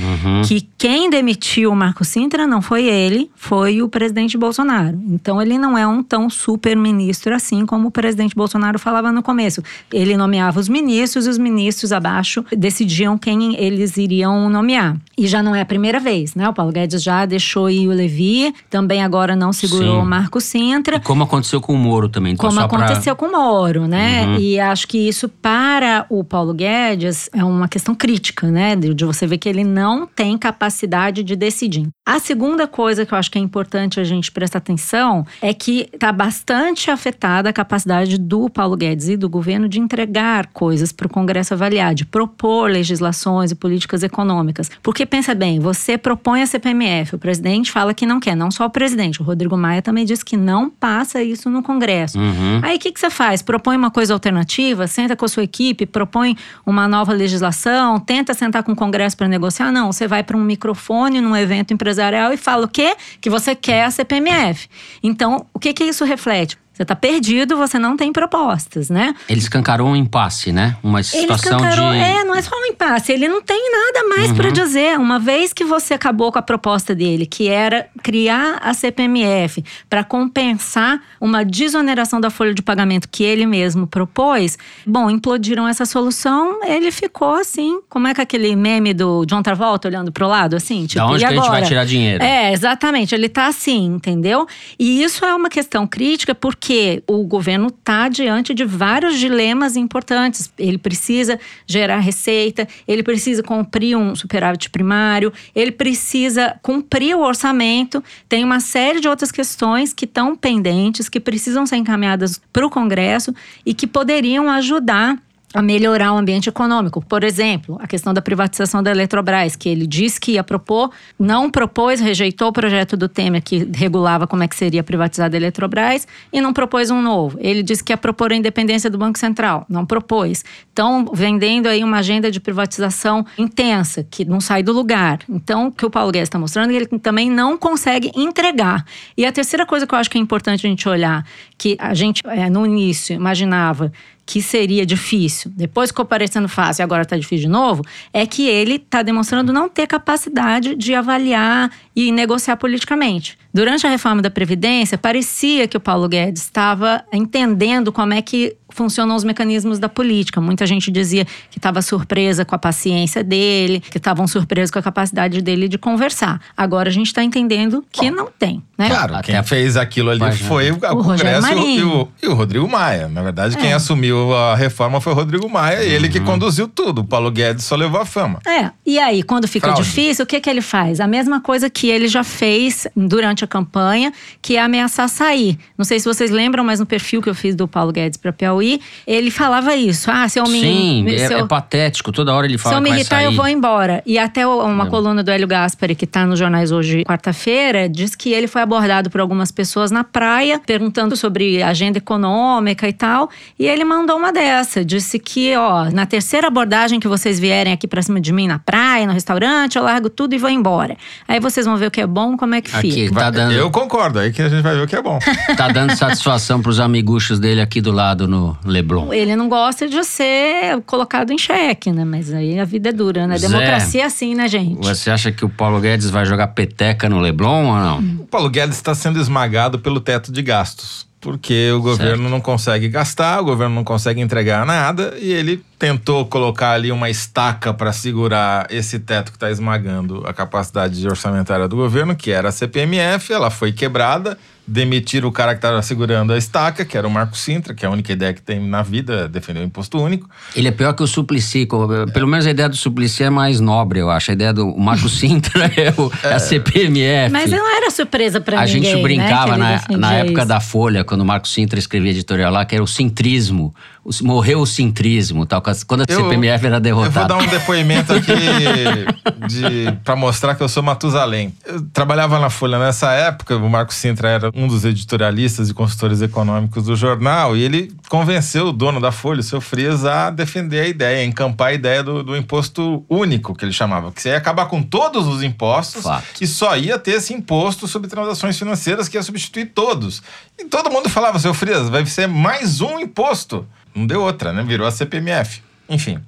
que 0.47 0.69
quem 0.77 1.09
demitiu 1.09 1.73
o 1.73 1.77
Marco 1.77 2.05
Sintra 2.05 2.47
não 2.47 2.61
foi 2.61 2.85
ele, 2.85 3.31
foi 3.35 3.81
o 3.81 3.89
presidente 3.89 4.37
Bolsonaro. 4.37 5.01
Então 5.09 5.41
ele 5.41 5.57
não 5.57 5.79
é 5.79 5.87
um 5.87 6.03
tão 6.03 6.29
super 6.29 6.77
ministro 6.77 7.35
assim 7.35 7.65
como 7.65 7.89
o 7.89 7.91
presidente 7.91 8.35
Bolsonaro 8.35 8.79
falava 8.79 9.11
no 9.11 9.23
começo. 9.23 9.63
Ele 9.91 10.19
nomeava 10.19 10.61
os 10.61 10.69
ministros 10.69 11.27
e 11.27 11.31
os 11.31 11.39
ministros 11.39 11.62
abaixo 11.93 12.45
decidiam 12.57 13.17
quem 13.19 13.55
eles 13.57 13.97
iriam 13.97 14.49
nomear. 14.49 14.97
E 15.17 15.27
já 15.27 15.43
não 15.43 15.55
é 15.55 15.61
a 15.61 15.65
primeira 15.67 16.01
vez, 16.01 16.35
né? 16.35 16.49
O 16.49 16.53
Paulo 16.53 16.73
Guedes 16.73 17.03
já 17.03 17.25
deixou 17.27 17.69
ir 17.71 17.87
o 17.89 17.93
Levi, 17.93 18.53
também 18.71 19.03
agora 19.03 19.37
não 19.37 19.53
segurou 19.53 19.97
Sim. 19.97 20.01
o 20.01 20.05
Marco 20.05 20.41
Sintra. 20.41 20.97
E 20.97 21.01
como 21.01 21.23
aconteceu 21.25 21.61
com 21.61 21.75
o 21.75 21.79
Moro 21.79 22.09
também. 22.09 22.33
Então, 22.33 22.49
Como 22.49 22.61
só 22.61 22.67
pra- 22.69 22.79
aconteceu 22.85 23.15
com 23.15 23.27
o 23.27 23.33
Moro, 23.33 23.87
né? 23.87 24.27
Uhum. 24.27 24.37
E 24.39 24.59
acho 24.59 24.89
que 24.89 24.99
isso 24.99 25.29
para 25.29 26.07
o 26.09 26.25
Paulo 26.25 26.55
Guedes 26.55 27.29
é 27.33 27.45
uma 27.45 27.69
questão 27.69 27.95
crítica, 27.95 28.51
né? 28.51 28.75
De, 28.75 28.95
de 28.95 29.05
você 29.05 29.27
ver 29.27 29.39
que 29.39 29.49
ele 29.49 29.65
não 29.65 30.07
tem 30.07 30.37
capacidade 30.39 31.23
de 31.23 31.37
decidir. 31.37 31.89
A 32.07 32.19
segunda 32.19 32.67
coisa 32.67 33.05
que 33.07 33.13
eu 33.15 33.19
acho 33.19 33.31
que 33.31 33.39
é 33.39 33.41
importante 33.41 34.01
a 34.01 34.05
gente 34.05 34.31
prestar 34.33 34.59
atenção 34.59 35.25
é 35.41 35.53
que 35.55 35.89
está 35.93 36.11
bastante 36.13 36.91
afetada 36.91 37.49
a 37.49 37.53
capacidade 37.53 38.19
do 38.19 38.49
Paulo 38.49 38.77
Guedes 38.77 39.09
e 39.09 39.17
do 39.17 39.29
governo 39.29 39.69
de 39.69 39.79
entregar 39.79 40.47
coisas 40.53 40.93
para 40.93 41.07
o 41.07 41.11
Congresso 41.11 41.52
avaliar, 41.55 41.95
de 41.95 42.05
propor 42.05 42.71
legislações 42.71 43.51
e 43.51 43.55
políticas 43.55 44.03
econômicas. 44.03 44.71
Porque 44.83 45.07
pensa 45.07 45.35
bem, 45.35 45.61
você 45.61 45.97
propõe 45.97 46.43
a 46.43 46.47
CPMF, 46.47 47.15
o 47.15 47.19
presidente 47.19 47.71
fala 47.71 47.95
que 47.95 48.07
não 48.07 48.21
quer, 48.21 48.37
não 48.37 48.51
só 48.51 48.67
o 48.67 48.71
presidente, 48.71 49.21
o 49.21 49.25
Rodrigo 49.25 49.57
Maia 49.57 49.83
também 49.83 50.05
disse 50.05 50.25
que 50.25 50.37
não 50.37 50.71
passa 50.71 51.23
isso 51.23 51.49
no 51.51 51.63
Congresso. 51.63 52.19
Uhum. 52.19 52.61
Aí 52.63 52.77
o 52.77 52.79
que, 52.79 52.93
que 52.93 53.01
você 53.01 53.11
faz? 53.11 53.43
Propõe 53.43 53.77
uma 53.77 53.91
coisa 53.91 54.13
alternativa, 54.13 54.87
senta 54.87 55.17
com 55.17 55.25
a 55.25 55.29
sua 55.29 55.43
equipe, 55.43 55.87
propõe 55.87 56.37
uma 56.65 56.89
nova 56.89 57.13
legislação, 57.13 57.99
tenta 58.01 58.35
sentar 58.35 58.63
com 58.63 58.73
o 58.73 58.77
Congresso 58.77 59.17
para 59.17 59.29
negociar. 59.29 59.73
Não, 59.73 59.93
você 59.93 60.07
vai 60.07 60.23
para 60.23 60.37
um 60.37 60.43
microfone 60.43 61.21
num 61.21 61.37
evento 61.37 61.73
empresarial 61.73 62.33
e 62.33 62.37
fala 62.37 62.65
o 62.65 62.69
quê? 62.69 62.95
Que 63.21 63.31
você 63.31 63.55
quer 63.55 63.85
a 63.85 63.91
CPMF. 63.91 64.69
Então, 65.03 65.47
o 65.53 65.59
que, 65.59 65.73
que 65.73 65.85
isso 65.85 66.05
reflete? 66.05 66.57
Você 66.83 66.85
está 66.85 66.97
perdido, 66.97 67.57
você 67.57 67.79
não 67.79 67.97
tem 67.97 68.13
propostas, 68.13 68.91
né? 68.91 69.15
Ele 69.29 69.39
escancarou 69.39 69.87
um 69.89 69.95
impasse, 69.95 70.51
né? 70.51 70.77
Uma 70.83 71.01
situação 71.01 71.37
escancarou, 71.61 71.93
de. 71.93 71.99
é, 71.99 72.25
não 72.25 72.35
é 72.35 72.43
só 72.43 72.57
um 72.61 72.67
impasse, 72.67 73.13
ele 73.13 73.29
não 73.29 73.41
tem 73.41 73.71
nada 73.71 74.09
mais 74.09 74.31
Uhum. 74.31 74.37
para 74.37 74.51
dizer. 74.51 74.99
Uma 74.99 75.21
vez 75.21 75.53
que 75.53 75.65
você 75.65 75.95
acabou 75.95 76.33
com 76.33 76.39
a 76.41 76.43
proposta 76.43 76.93
dele, 76.93 77.25
que 77.25 77.47
era 77.49 77.87
criar 78.03 78.59
a 78.61 78.75
CPMF 78.75 79.63
para 79.89 80.03
compensar 80.03 81.01
uma 81.21 81.45
desoneração 81.45 82.21
da 82.21 82.31
folha 82.31 82.53
de 82.53 82.63
pagamento 82.63 83.09
que 83.09 83.23
ele 83.23 83.47
mesmo 83.47 83.87
propôs, 83.87 84.59
bom, 84.85 85.09
implodiram 85.09 85.69
essa 85.69 85.87
solução, 85.87 86.65
ele 86.65 86.91
ficou 86.91 87.35
assim, 87.35 87.81
como 87.89 88.09
é 88.09 88.15
que 88.15 88.21
aquele 88.21 88.57
meme 88.57 88.93
do 88.93 89.25
John 89.27 89.41
Travolta 89.43 89.87
olhando 89.87 90.11
pro 90.11 90.27
lado, 90.27 90.57
assim, 90.57 90.85
tipo, 90.87 90.99
da 91.01 91.07
onde 91.07 91.19
que 91.21 91.25
a 91.27 91.29
gente 91.29 91.39
vai 91.39 91.47
agora? 91.49 91.67
tirar 91.67 91.85
dinheiro? 91.85 92.25
É, 92.25 92.53
exatamente. 92.53 93.15
Ele 93.15 93.29
tá 93.29 93.47
assim, 93.47 93.85
entendeu? 93.87 94.47
E 94.79 95.03
isso 95.03 95.25
é 95.25 95.33
uma 95.33 95.49
questão 95.49 95.87
crítica 95.87 96.35
porque 96.35 96.72
o 97.07 97.25
governo 97.25 97.71
tá 97.71 98.09
diante 98.09 98.55
de 98.55 98.65
vários 98.65 99.19
dilemas 99.19 99.77
importantes. 99.77 100.53
Ele 100.59 100.79
precisa 100.79 101.39
gerar 101.67 101.99
receita, 101.99 102.67
ele 102.87 103.03
precisa 103.03 103.43
cumprir 103.43 103.97
um 103.97 104.15
superávit 104.15 104.71
primário, 104.71 105.33
ele 105.55 105.73
precisa 105.73 106.59
cumprir 106.63 107.17
o 107.17 107.21
orçamento. 107.21 108.03
Tem 108.29 108.45
uma 108.45 108.61
série 108.61 109.01
de 109.01 109.09
outras 109.09 109.31
questões 109.31 109.93
que 109.93 110.05
estão 110.05 110.37
pendentes, 110.37 111.09
que 111.09 111.21
precisam 111.21 111.67
ser 111.67 111.77
encaminhadas 111.77 112.41
para 112.53 112.67
o 112.67 112.71
Congresso 112.71 113.35
e 113.65 113.75
que 113.75 113.87
poderiam 113.87 114.51
ajudar 114.51 115.19
a 115.55 115.61
melhorar 115.61 116.13
o 116.13 116.17
ambiente 116.17 116.49
econômico. 116.49 117.05
Por 117.05 117.25
exemplo, 117.25 117.79
a 117.81 117.87
questão 117.87 118.15
da 118.15 118.23
privatização 118.23 118.83
da 118.83 118.91
Eletrobras, 118.91 119.57
que 119.57 119.69
ele 119.69 119.87
disse 119.87 120.21
que 120.21 120.33
ia 120.33 120.45
propor, 120.45 120.91
não 121.19 121.51
propôs, 121.51 122.01
rejeitou 122.01 122.49
o 122.49 122.53
projeto 122.53 122.97
do 122.97 123.09
Temer 123.09 123.43
que 123.43 123.69
regulava 123.75 124.27
como 124.27 124.43
é 124.43 124.49
que 124.49 124.57
seria 124.57 124.83
privatizada 124.83 125.37
a 125.37 125.39
Eletrobras 125.39 126.07
e 126.33 126.41
não 126.41 126.53
propôs 126.53 126.91
um 126.91 127.03
novo. 127.03 127.39
Ele 127.41 127.63
disse 127.63 127.83
que 127.85 127.93
ia 127.93 127.97
propor 127.97 128.33
a 128.33 128.37
independência 128.37 128.89
do 128.89 128.99
Banco 128.99 129.19
Central, 129.19 129.67
não 129.69 129.85
propôs. 129.85 130.45
Então, 130.73 131.07
vendendo 131.13 131.67
aí 131.67 131.85
uma 131.85 131.99
agenda 131.99 132.31
de 132.31 132.41
privatização 132.41 133.25
intensa, 133.37 134.07
que 134.11 134.25
não 134.25 134.41
sai 134.41 134.63
do 134.63 134.73
lugar. 134.73 135.21
Então, 135.29 135.67
o 135.67 135.73
que 135.73 135.85
o 135.85 135.91
Paulo 135.91 136.11
Guedes 136.11 136.29
está 136.29 136.39
mostrando 136.39 136.71
é 136.71 136.73
que 136.73 136.77
ele 136.77 136.99
também 136.99 137.31
não 137.31 137.59
consegue 137.59 138.11
entregar. 138.15 138.85
E 139.17 139.27
a 139.27 139.33
terceira 139.33 139.67
coisa 139.67 139.87
que 139.87 139.95
eu 139.95 139.99
acho 139.99 140.11
que 140.11 140.19
é 140.19 140.21
importante 140.21 140.67
a 140.67 140.71
gente 140.71 140.89
olhar, 140.89 141.27
que 141.59 141.77
a 141.79 141.95
gente, 141.95 142.23
é, 142.27 142.49
no 142.49 142.67
início, 142.67 143.15
imaginava 143.15 143.93
que 144.25 144.41
seria 144.41 144.87
difícil, 144.87 145.51
depois 145.55 145.91
ficou 145.91 146.05
parecendo 146.05 146.49
fácil 146.49 146.83
e 146.83 146.85
agora 146.85 147.03
está 147.03 147.17
difícil 147.17 147.47
de 147.47 147.53
novo, 147.53 147.85
é 148.13 148.25
que 148.25 148.47
ele 148.49 148.77
está 148.77 149.03
demonstrando 149.03 149.53
não 149.53 149.69
ter 149.69 149.87
capacidade 149.87 150.75
de 150.77 150.95
avaliar 150.95 151.71
e 151.95 152.11
negociar 152.13 152.57
politicamente. 152.57 153.37
Durante 153.53 153.87
a 153.87 153.91
reforma 153.91 154.23
da 154.23 154.31
Previdência, 154.31 154.97
parecia 154.97 155.69
que 155.69 155.77
o 155.77 155.81
Paulo 155.81 156.09
Guedes 156.09 156.43
estava 156.43 157.05
entendendo 157.13 157.93
como 157.93 158.15
é 158.15 158.23
que 158.23 158.57
funcionam 158.71 159.15
os 159.15 159.23
mecanismos 159.25 159.79
da 159.79 159.91
política. 159.91 160.41
Muita 160.41 160.65
gente 160.67 160.91
dizia 160.91 161.27
que 161.51 161.59
estava 161.59 161.83
surpresa 161.83 162.43
com 162.47 162.55
a 162.55 162.59
paciência 162.59 163.23
dele, 163.23 163.81
que 163.81 163.99
estavam 163.99 164.27
surpresos 164.27 164.71
com 164.71 164.79
a 164.79 164.83
capacidade 164.83 165.43
dele 165.43 165.69
de 165.69 165.77
conversar. 165.77 166.41
Agora 166.57 166.89
a 166.89 166.93
gente 166.93 167.09
está 167.09 167.23
entendendo 167.23 167.85
que 167.93 168.11
não 168.11 168.29
tem, 168.39 168.63
né? 168.79 168.89
Claro, 168.89 169.23
quem 169.23 169.43
fez 169.43 169.77
aquilo 169.77 170.09
ali 170.09 170.21
foi 170.49 170.71
o, 170.71 170.75
Rogério 171.03 171.43
Congresso 171.43 171.69
e 171.69 171.83
o, 171.83 172.09
e 172.23 172.27
o- 172.29 172.31
o 172.31 172.35
Rodrigo 172.35 172.67
Maia. 172.67 173.07
Na 173.09 173.21
verdade, 173.23 173.59
quem 173.59 173.73
É. 173.73 173.75
assumiu 174.13 174.35
a 174.35 174.55
reforma 174.55 175.01
foi 175.01 175.13
o 175.13 175.17
Rodrigo 175.17 175.49
Maia 175.49 175.83
e 175.83 175.93
ele 175.93 176.09
que 176.09 176.21
conduziu 176.21 176.69
tudo. 176.69 177.01
O 177.01 177.05
Paulo 177.05 177.31
Guedes 177.31 177.65
só 177.65 177.75
levou 177.75 178.01
a 178.01 178.05
fama. 178.07 178.39
É, 178.47 178.71
e 178.85 178.99
aí, 178.99 179.23
quando 179.23 179.49
fica 179.49 179.69
Fraude. 179.69 179.83
difícil, 179.83 180.25
o 180.25 180.27
que, 180.27 180.41
que 180.41 180.49
ele 180.49 180.61
faz? 180.61 181.01
A 181.01 181.07
mesma 181.07 181.41
coisa 181.41 181.69
que 181.71 181.89
ele 181.89 182.07
já 182.09 182.23
fez 182.23 182.87
durante 182.97 183.45
a 183.45 183.47
campanha, 183.47 184.13
que 184.41 184.57
é 184.57 184.61
ameaçar 184.63 185.09
sair. 185.09 185.59
Não 185.77 185.85
sei 185.85 185.99
se 185.99 186.07
vocês 186.07 186.31
lembram, 186.31 186.63
mas 186.65 186.81
no 186.81 186.87
perfil 186.87 187.23
que 187.23 187.29
eu 187.31 187.35
fiz 187.35 187.55
do 187.55 187.67
Paulo 187.67 187.93
Guedes 187.93 188.17
para 188.19 188.33
Piauí, 188.33 188.81
ele 189.07 189.31
falava 189.31 189.75
isso. 189.75 190.11
Ah, 190.11 190.29
se 190.29 190.39
eu 190.39 190.45
me. 190.45 190.61
Sim, 190.61 191.05
me- 191.05 191.15
é, 191.15 191.27
se 191.27 191.33
eu- 191.33 191.39
é 191.41 191.47
patético. 191.47 192.13
Toda 192.13 192.35
hora 192.35 192.47
ele 192.47 192.59
se 192.59 192.65
fala 192.65 192.77
eu 192.77 192.83
me 192.83 192.91
irritar, 192.91 193.17
sair. 193.17 193.25
eu 193.27 193.33
vou 193.33 193.49
embora. 193.49 194.03
E 194.07 194.19
até 194.19 194.47
uma 194.47 194.87
É. 194.87 194.91
coluna 194.91 195.23
do 195.23 195.31
Hélio 195.31 195.47
Gaspari, 195.49 195.95
que 195.95 196.07
tá 196.07 196.27
nos 196.27 196.39
jornais 196.39 196.71
hoje, 196.73 197.05
quarta-feira, 197.05 197.89
diz 197.89 198.15
que 198.15 198.33
ele 198.33 198.47
foi 198.47 198.63
abordado 198.63 199.11
por 199.11 199.21
algumas 199.21 199.51
pessoas 199.51 199.91
na 199.91 200.05
praia, 200.05 200.61
perguntando 200.65 201.17
sobre 201.17 201.63
agenda 201.63 201.99
econômica 201.99 202.89
e 202.89 202.93
tal. 202.93 203.31
E 203.59 203.67
ele 203.67 203.85
mandou 203.85 204.02
uma 204.11 204.33
dessa. 204.33 204.85
Disse 204.85 205.19
que, 205.19 205.57
ó, 205.57 205.91
na 205.91 206.07
terceira 206.07 206.47
abordagem 206.49 206.99
que 206.99 207.07
vocês 207.09 207.39
vierem 207.39 207.73
aqui 207.73 207.87
pra 207.87 208.03
cima 208.03 208.21
de 208.21 208.33
mim 208.33 208.47
na 208.47 208.59
praia, 208.59 209.07
no 209.07 209.13
restaurante, 209.13 209.77
eu 209.77 209.85
largo 209.85 210.11
tudo 210.11 210.35
e 210.35 210.39
vou 210.39 210.51
embora. 210.51 210.97
Aí 211.29 211.39
vocês 211.39 211.67
vão 211.67 211.77
ver 211.77 211.87
o 211.87 211.91
que 211.91 212.01
é 212.01 212.07
bom, 212.07 212.37
como 212.37 212.55
é 212.55 212.61
que 212.61 212.75
Aqui, 212.75 212.91
fica. 212.91 213.15
tá 213.15 213.31
dando, 213.31 213.53
Eu 213.53 213.71
concordo, 213.71 214.19
aí 214.19 214.33
que 214.33 214.43
a 214.43 214.49
gente 214.49 214.63
vai 214.63 214.75
ver 214.75 214.83
o 214.83 214.87
que 214.87 214.97
é 214.97 215.03
bom. 215.03 215.19
tá 215.57 215.69
dando 215.69 215.95
satisfação 215.97 216.61
pros 216.61 216.81
amiguchos 216.81 217.39
dele 217.39 217.61
aqui 217.61 217.81
do 217.81 217.93
lado 217.93 218.27
no 218.27 218.57
Leblon. 218.65 219.13
Ele 219.13 219.37
não 219.37 219.49
gosta 219.49 219.89
de 219.89 220.03
ser 220.05 220.81
colocado 220.87 221.33
em 221.33 221.39
xeque, 221.39 221.93
né? 221.93 222.05
Mas 222.05 222.33
aí 222.33 222.59
a 222.59 222.65
vida 222.65 222.89
é 222.89 222.93
dura, 222.93 223.27
né? 223.27 223.39
Zé. 223.39 223.49
Democracia 223.49 224.03
é 224.03 224.05
assim, 224.07 224.35
né, 224.35 224.49
gente? 224.49 224.85
Você 224.87 225.11
acha 225.11 225.31
que 225.31 225.45
o 225.45 225.49
Paulo 225.49 225.81
Guedes 225.81 226.11
vai 226.11 226.25
jogar 226.25 226.49
peteca 226.49 227.09
no 227.09 227.21
Leblon 227.21 227.67
ou 227.67 227.77
não? 227.77 227.99
O 228.21 228.27
Paulo 228.27 228.51
Guedes 228.51 228.77
está 228.77 228.95
sendo 228.95 229.21
esmagado 229.21 229.79
pelo 229.79 230.01
teto 230.01 230.33
de 230.33 230.43
gastos. 230.43 231.07
Porque 231.23 231.71
o 231.71 231.81
governo 231.81 232.29
não 232.29 232.41
consegue 232.41 232.89
gastar, 232.89 233.41
o 233.41 233.45
governo 233.45 233.77
não 233.77 233.85
consegue 233.85 234.21
entregar 234.21 234.67
nada 234.67 235.17
e 235.21 235.33
ele 235.33 235.65
tentou 235.79 236.27
colocar 236.27 236.73
ali 236.73 236.91
uma 236.91 237.09
estaca 237.09 237.73
para 237.73 237.93
segurar 237.93 238.67
esse 238.71 238.99
teto 238.99 239.31
que 239.31 239.37
está 239.37 239.49
esmagando 239.49 240.27
a 240.27 240.35
capacidade 240.35 241.07
orçamentária 241.07 241.69
do 241.69 241.77
governo, 241.77 242.17
que 242.17 242.33
era 242.33 242.49
a 242.49 242.53
CPMF. 242.53 243.33
Ela 243.33 243.51
foi 243.51 243.71
quebrada, 243.71 244.37
demitiram 244.67 245.29
o 245.29 245.33
cara 245.33 245.53
que 245.53 245.59
estava 245.59 245.83
segurando 245.83 246.33
a 246.33 246.39
estaca, 246.39 246.85
que 246.85 246.97
era 246.97 247.07
o 247.07 247.11
Marco 247.11 247.37
Sintra, 247.37 247.75
que 247.75 247.85
é 247.85 247.89
a 247.89 247.91
única 247.91 248.13
ideia 248.13 248.33
que 248.33 248.41
tem 248.41 248.61
na 248.61 248.83
vida, 248.83 249.25
é 249.25 249.29
defender 249.29 249.61
o 249.61 249.65
imposto 249.65 249.99
único. 250.01 250.29
Ele 250.55 250.69
é 250.69 250.71
pior 250.71 250.93
que 250.93 251.03
o 251.03 251.07
Suplicy. 251.07 251.67
Pelo 252.15 252.27
menos 252.29 252.47
a 252.47 252.51
ideia 252.51 252.69
do 252.69 252.77
Suplicy 252.77 253.25
é 253.25 253.31
mais 253.31 253.59
nobre, 253.61 253.99
eu 254.01 254.11
acho. 254.11 254.31
A 254.31 254.35
ideia 254.35 254.53
do 254.53 254.77
Marco 254.77 255.09
Sintra 255.11 255.67
é, 255.77 255.93
o, 256.01 256.11
é 256.23 256.35
a 256.35 256.39
CPMF. 256.39 257.33
Mas 257.33 257.51
não 257.51 257.77
era 257.77 257.91
surpresa 257.91 258.41
pra 258.41 258.61
A 258.61 258.65
ninguém, 258.67 258.83
gente 258.93 259.03
brincava 259.03 259.57
né, 259.57 259.81
que 259.87 259.93
ele 259.93 260.01
na, 260.01 260.09
na 260.09 260.15
época 260.15 260.41
isso. 260.41 260.49
da 260.49 260.61
Folha, 260.61 261.05
quando 261.05 261.23
o 261.23 261.25
Marco 261.27 261.49
Sintra 261.49 261.79
escrevia 261.79 262.11
editorial 262.13 262.53
lá, 262.53 262.65
que 262.65 262.75
era 262.75 262.85
o 262.85 262.87
centrismo. 262.89 263.75
O- 264.05 264.11
morreu 264.25 264.61
o 264.61 264.67
centrismo, 264.67 265.47
tal, 265.47 265.63
quando 265.87 266.01
a 266.01 266.05
Eu- 266.09 266.23
CPMF 266.25 266.67
era 266.67 266.77
Eu 266.77 266.81
vou 266.97 267.05
derrotada. 267.05 267.29
dar 267.29 267.37
um 267.37 267.47
depoimento 267.47 268.13
aqui 268.13 268.33
de, 269.49 269.93
para 270.05 270.17
mostrar 270.17 270.55
que 270.55 270.63
eu 270.63 270.69
sou 270.69 270.83
Matusalém. 270.83 271.55
Eu 271.65 271.83
trabalhava 271.93 272.39
na 272.41 272.51
Folha 272.51 272.79
nessa 272.79 273.13
época, 273.13 273.57
o 273.57 273.69
Marco 273.71 273.95
Sintra 273.95 274.29
era 274.29 274.52
um 274.55 274.67
dos 274.67 274.85
editorialistas 274.85 275.69
e 275.69 275.75
consultores 275.75 276.21
econômicos 276.23 276.85
do 276.85 276.97
jornal, 276.97 277.57
e 277.57 277.63
ele 277.63 277.93
convenceu 278.09 278.69
o 278.69 278.73
dono 278.73 279.01
da 279.01 279.11
Folha, 279.11 279.41
o 279.41 279.43
seu 279.43 279.61
Frias, 279.61 280.05
a 280.05 280.31
defender 280.31 280.81
a 280.81 280.89
ideia, 280.89 281.21
a 281.21 281.25
encampar 281.25 281.69
a 281.69 281.73
ideia 281.75 282.03
do, 282.03 282.23
do 282.23 282.37
imposto 282.37 283.05
único, 283.09 283.55
que 283.55 283.65
ele 283.65 283.73
chamava, 283.73 284.13
que 284.13 284.21
você 284.21 284.31
ia 284.31 284.37
acabar 284.37 284.67
com 284.67 284.83
todos 284.83 285.27
os 285.27 285.43
impostos 285.43 286.03
Fato. 286.03 286.25
e 286.41 286.47
só 286.47 286.77
ia 286.77 286.99
ter 286.99 287.13
esse 287.13 287.33
imposto 287.33 287.89
sobre 287.89 288.09
transações 288.09 288.59
financeiras 288.59 289.09
que 289.09 289.17
ia 289.17 289.23
substituir 289.23 289.67
todos. 289.67 290.23
E 290.59 290.65
todo 290.65 290.91
mundo 290.91 291.09
falava, 291.09 291.39
seu 291.39 291.55
Frias, 291.55 291.89
vai 291.89 292.05
ser 292.07 292.27
mais 292.27 292.81
um 292.81 292.99
imposto. 292.99 293.67
Não 293.95 294.07
deu 294.07 294.23
outra, 294.23 294.53
né? 294.53 294.63
Virou 294.63 294.87
a 294.87 294.91
CPMF. 294.91 295.63
Enfim. 295.89 296.19